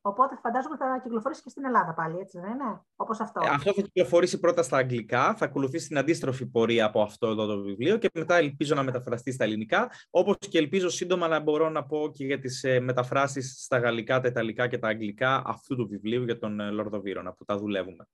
Ναι. 0.04 0.10
Οπότε 0.10 0.36
φαντάζομαι 0.42 0.76
θα 0.76 1.00
κυκλοφορήσει 1.02 1.42
και 1.42 1.48
στην 1.48 1.64
Ελλάδα 1.64 1.94
πάλι, 1.94 2.18
έτσι 2.18 2.40
δεν 2.40 2.50
είναι, 2.50 2.80
όπως 2.96 3.20
αυτό. 3.20 3.40
Ε, 3.44 3.48
αυτό 3.48 3.72
θα 3.72 3.82
κυκλοφορήσει 3.82 4.40
πρώτα 4.40 4.62
στα 4.62 4.76
αγγλικά, 4.76 5.34
θα 5.34 5.44
ακολουθήσει 5.44 5.88
την 5.88 5.98
αντίστροφη 5.98 6.46
πορεία 6.46 6.86
από 6.86 7.02
αυτό 7.02 7.26
εδώ 7.26 7.46
το 7.46 7.62
βιβλίο 7.62 7.98
και 7.98 8.10
μετά 8.14 8.36
ελπίζω 8.36 8.74
να 8.74 8.82
μεταφραστεί 8.82 9.32
στα 9.32 9.44
ελληνικά, 9.44 9.90
όπως 10.10 10.36
και 10.38 10.58
ελπίζω 10.58 10.88
σύντομα 10.88 11.28
να 11.28 11.40
μπορώ 11.40 11.68
να 11.68 11.84
πω 11.84 12.10
και 12.12 12.24
για 12.24 12.38
τις 12.38 12.64
ε, 12.64 12.80
μεταφράσεις 12.80 13.64
στα 13.64 13.78
γαλλικά, 13.78 14.20
τα 14.20 14.28
ιταλικά 14.28 14.68
και 14.68 14.78
τα 14.78 14.88
αγγλικά 14.88 15.42
αυτού 15.46 15.76
του 15.76 15.88
βιβλίου 15.88 16.24
για 16.24 16.38
τον 16.38 16.60
ε, 16.60 16.70
Λόρδο 16.70 17.00
Βίρονα 17.00 17.32
που 17.32 17.44
τα 17.44 17.58
δουλεύουμε. 17.58 18.08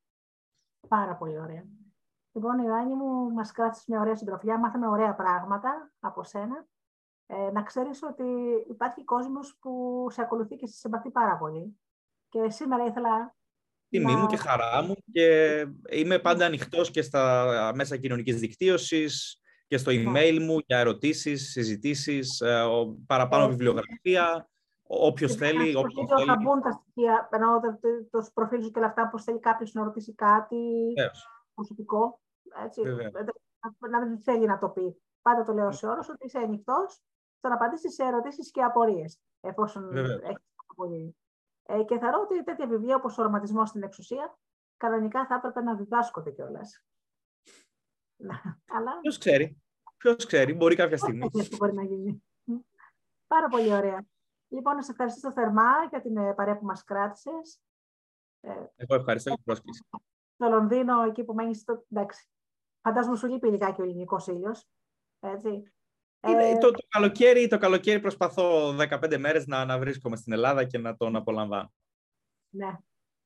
Πάρα 0.88 1.16
πολύ 1.16 1.38
ωραία. 1.38 1.64
Λοιπόν, 2.32 2.58
Ιωάννη 2.58 2.94
μου, 2.94 3.30
μας 3.32 3.52
κράτησες 3.52 3.86
μια 3.86 4.00
ωραία 4.00 4.16
συντροφιά, 4.16 4.58
μάθαμε 4.58 4.86
ωραία 4.86 5.14
πράγματα 5.14 5.92
από 6.00 6.22
σένα. 6.22 6.66
Ε, 7.30 7.50
να 7.52 7.62
ξέρεις 7.62 8.02
ότι 8.02 8.24
υπάρχει 8.68 9.04
κόσμος 9.04 9.56
που 9.60 10.06
σε 10.10 10.20
ακολουθεί 10.22 10.56
και 10.56 10.66
σε 10.66 10.76
συμπαθεί 10.76 11.10
πάρα 11.10 11.36
πολύ. 11.36 11.78
Και 12.28 12.50
σήμερα 12.50 12.84
ήθελα... 12.84 13.36
Τιμή 13.88 14.12
να... 14.12 14.18
μου 14.18 14.26
και 14.26 14.36
χαρά 14.36 14.82
μου 14.82 14.94
και 15.12 15.66
είμαι 15.90 16.18
πάντα 16.18 16.46
ανοιχτός 16.46 16.90
και 16.90 17.02
στα 17.02 17.72
μέσα 17.74 17.96
κοινωνικής 17.96 18.40
δικτύωσης 18.40 19.40
και 19.66 19.76
στο 19.76 19.90
ναι. 19.90 20.02
email 20.06 20.38
μου 20.40 20.58
για 20.66 20.78
ερωτήσεις, 20.78 21.50
συζητήσεις, 21.50 22.40
ε, 22.40 22.64
παραπάνω 23.06 23.44
ε, 23.44 23.48
βιβλιογραφία, 23.48 24.48
όποιος 24.82 25.34
θέλει. 25.34 25.76
Όποιος 25.76 26.06
θέλει. 26.16 26.26
Θα 26.26 26.36
μπουν 26.42 26.60
τα 26.60 26.70
στοιχεία, 26.70 27.28
ενώ 27.32 27.60
το, 27.60 27.78
το 28.10 28.30
προφίλ 28.34 28.62
σου 28.62 28.70
και 28.70 28.78
όλα 28.78 28.88
αυτά, 28.88 29.08
πως 29.08 29.24
θέλει 29.24 29.38
κάποιος 29.38 29.72
να 29.72 29.84
ρωτήσει 29.84 30.14
κάτι 30.14 30.56
προσωπικό. 31.54 32.20
Έτσι, 32.64 32.82
να 33.90 33.98
δεν 33.98 34.20
θέλει 34.20 34.46
να 34.46 34.58
το 34.58 34.68
πει. 34.68 35.02
Πάντα 35.22 35.44
το 35.44 35.52
λέω 35.52 35.72
σε 35.72 35.86
όλους 35.86 36.08
ότι 36.08 36.26
είσαι 36.26 36.38
ανοιχτός 36.38 37.00
στο 37.38 37.48
να 37.48 37.54
απαντήσεις 37.54 37.94
σε 37.94 38.04
ερωτήσεις 38.04 38.50
και 38.50 38.62
απορίες, 38.62 39.20
εφόσον 39.40 39.96
έχεις 39.96 40.44
απορίε. 40.66 41.10
Ε, 41.62 41.82
και 41.82 41.98
θεωρώ 41.98 42.20
ότι 42.20 42.44
τέτοια 42.44 42.66
βιβλία 42.66 42.96
όπως 42.96 43.18
ο 43.18 43.22
Ρωματισμό 43.22 43.66
στην 43.66 43.82
Εξουσία 43.82 44.38
κανονικά 44.76 45.26
θα 45.26 45.34
έπρεπε 45.34 45.60
να 45.60 45.74
διδάσκονται 45.74 46.30
κιόλας. 46.30 46.84
Αλλά... 48.66 49.00
Ποιος 49.00 49.18
ξέρει. 49.18 49.62
Ποιος 49.96 50.26
ξέρει, 50.26 50.54
μπορεί 50.54 50.74
κάποια 50.76 50.96
στιγμή. 50.96 51.30
μπορεί 51.58 51.74
να 51.74 51.82
γίνει. 51.82 52.22
Πάρα 53.26 53.48
πολύ 53.48 53.72
ωραία. 53.72 54.06
Λοιπόν, 54.48 54.74
να 54.76 54.82
σε 54.82 54.90
ευχαριστήσω 54.90 55.32
θερμά 55.32 55.84
για 55.90 56.00
την 56.00 56.16
ε, 56.16 56.34
παρέα 56.34 56.58
που 56.58 56.64
μας 56.64 56.84
κράτησες. 56.84 57.60
Ε, 58.40 58.64
Εγώ 58.76 58.94
ευχαριστώ 58.94 59.28
για 59.28 59.36
την 59.36 59.44
πρόσκληση. 59.44 59.84
Στο 60.34 60.48
Λονδίνο, 60.48 61.02
εκεί 61.02 61.24
που 61.24 61.34
μένεις, 61.34 61.64
το... 61.64 61.84
εντάξει. 61.90 62.28
Φαντάζομαι 62.80 63.16
σου 63.16 63.26
λείπει 63.26 63.48
λιγάκι 63.48 63.80
ο 63.80 63.84
ελληνικός 63.84 64.26
ήλιος. 64.26 64.68
Έτσι. 65.20 65.72
Ε... 66.20 66.58
Το, 66.58 66.70
το, 66.70 66.86
καλοκαίρι, 66.88 67.46
το 67.46 67.58
καλοκαίρι 67.58 68.00
προσπαθώ 68.00 68.76
15 68.76 69.16
μέρες 69.18 69.46
να, 69.46 69.64
να 69.64 69.78
βρίσκομαι 69.78 70.16
στην 70.16 70.32
Ελλάδα 70.32 70.64
και 70.64 70.78
να 70.78 70.96
τον 70.96 71.16
απολαμβάνω. 71.16 71.72
Ναι. 72.50 72.78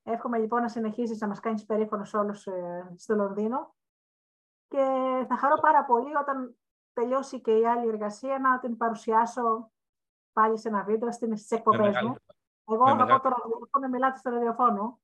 Εύχομαι 0.03 0.39
λοιπόν 0.39 0.61
να 0.61 0.69
συνεχίσεις 0.69 1.21
να 1.21 1.29
μας 1.29 1.41
κάνεις 1.41 1.65
περήφανος 1.65 2.15
όλους 2.15 2.47
ε, 2.47 2.93
στο 2.97 3.15
Λονδίνο 3.15 3.75
και 4.69 4.85
θα 5.29 5.37
χαρώ 5.37 5.61
πάρα 5.61 5.85
πολύ 5.85 6.17
όταν 6.17 6.57
τελειώσει 6.93 7.41
και 7.41 7.59
η 7.59 7.67
άλλη 7.67 7.89
εργασία 7.89 8.39
να 8.39 8.59
την 8.59 8.77
παρουσιάσω 8.77 9.73
πάλι 10.33 10.59
σε 10.59 10.69
ένα 10.69 10.83
βίντεο 10.83 11.13
στις 11.13 11.51
εκπομπές 11.51 12.03
μου. 12.03 12.15
Εγώ 12.73 12.87
θα 12.87 13.07
πω 13.07 13.21
το 13.21 13.29
ραδιοφώνο, 13.29 13.89
μιλάτε 13.91 14.19
στο 14.19 14.31
ραδιοφώνο. 14.31 15.01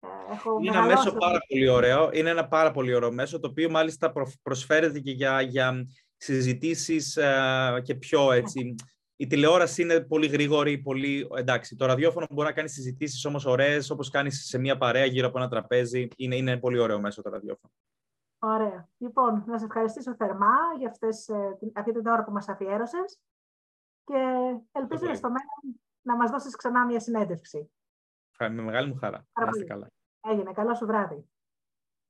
Ε, 0.00 0.32
έχω 0.32 0.58
είναι 0.60 0.76
ένα 0.76 0.86
μέσο 0.86 1.12
πάρα 1.12 1.38
πολύ 1.48 1.68
ωραίο. 1.68 2.10
Είναι 2.12 2.30
ένα 2.30 2.48
πάρα 2.48 2.70
πολύ 2.70 2.94
ωραίο 2.94 3.12
μέσο, 3.12 3.40
το 3.40 3.48
οποίο 3.48 3.70
μάλιστα 3.70 4.12
προσφέρεται 4.42 5.00
και 5.00 5.10
για, 5.10 5.40
για 5.40 5.86
συζητήσεις 6.16 7.16
ε, 7.16 7.80
και 7.82 7.94
πιο 7.94 8.32
έτσι. 8.32 8.74
Η 9.18 9.26
τηλεόραση 9.26 9.82
είναι 9.82 10.00
πολύ 10.00 10.26
γρήγορη, 10.26 10.78
πολύ 10.78 11.28
εντάξει. 11.36 11.76
Το 11.76 11.86
ραδιόφωνο 11.86 12.26
μπορεί 12.30 12.48
να 12.48 12.54
κάνει 12.54 12.68
συζητήσεις 12.68 13.24
όμως 13.24 13.44
ωραίες, 13.44 13.90
όπως 13.90 14.10
κάνεις 14.10 14.46
σε 14.46 14.58
μια 14.58 14.76
παρέα 14.78 15.04
γύρω 15.04 15.26
από 15.26 15.38
ένα 15.38 15.48
τραπέζι. 15.48 16.08
Είναι, 16.16 16.36
είναι 16.36 16.56
πολύ 16.56 16.78
ωραίο 16.78 17.00
μέσο 17.00 17.22
το 17.22 17.30
ραδιόφωνο. 17.30 17.72
Ωραία. 18.38 18.88
Λοιπόν, 18.98 19.44
να 19.46 19.58
σε 19.58 19.64
ευχαριστήσω 19.64 20.14
θερμά 20.14 20.56
για 20.78 20.88
αυτές, 20.88 21.28
ε, 21.28 21.58
αυτή 21.74 21.92
την 21.92 22.06
ώρα 22.06 22.24
που 22.24 22.32
μας 22.32 22.48
αφιέρωσες 22.48 23.18
και 24.04 24.14
ελπίζω 24.72 25.14
στο 25.14 25.28
μέλλον 25.28 25.80
να 26.02 26.16
μας 26.16 26.30
δώσεις 26.30 26.56
ξανά 26.56 26.84
μια 26.84 27.00
συνέντευξη. 27.00 27.70
Με 28.38 28.48
μεγάλη 28.48 28.88
μου 28.88 28.96
χαρά. 28.96 29.26
Καλά. 29.66 29.90
Έγινε. 30.20 30.52
Καλό 30.52 30.74
σου 30.74 30.86
βράδυ. 30.86 31.24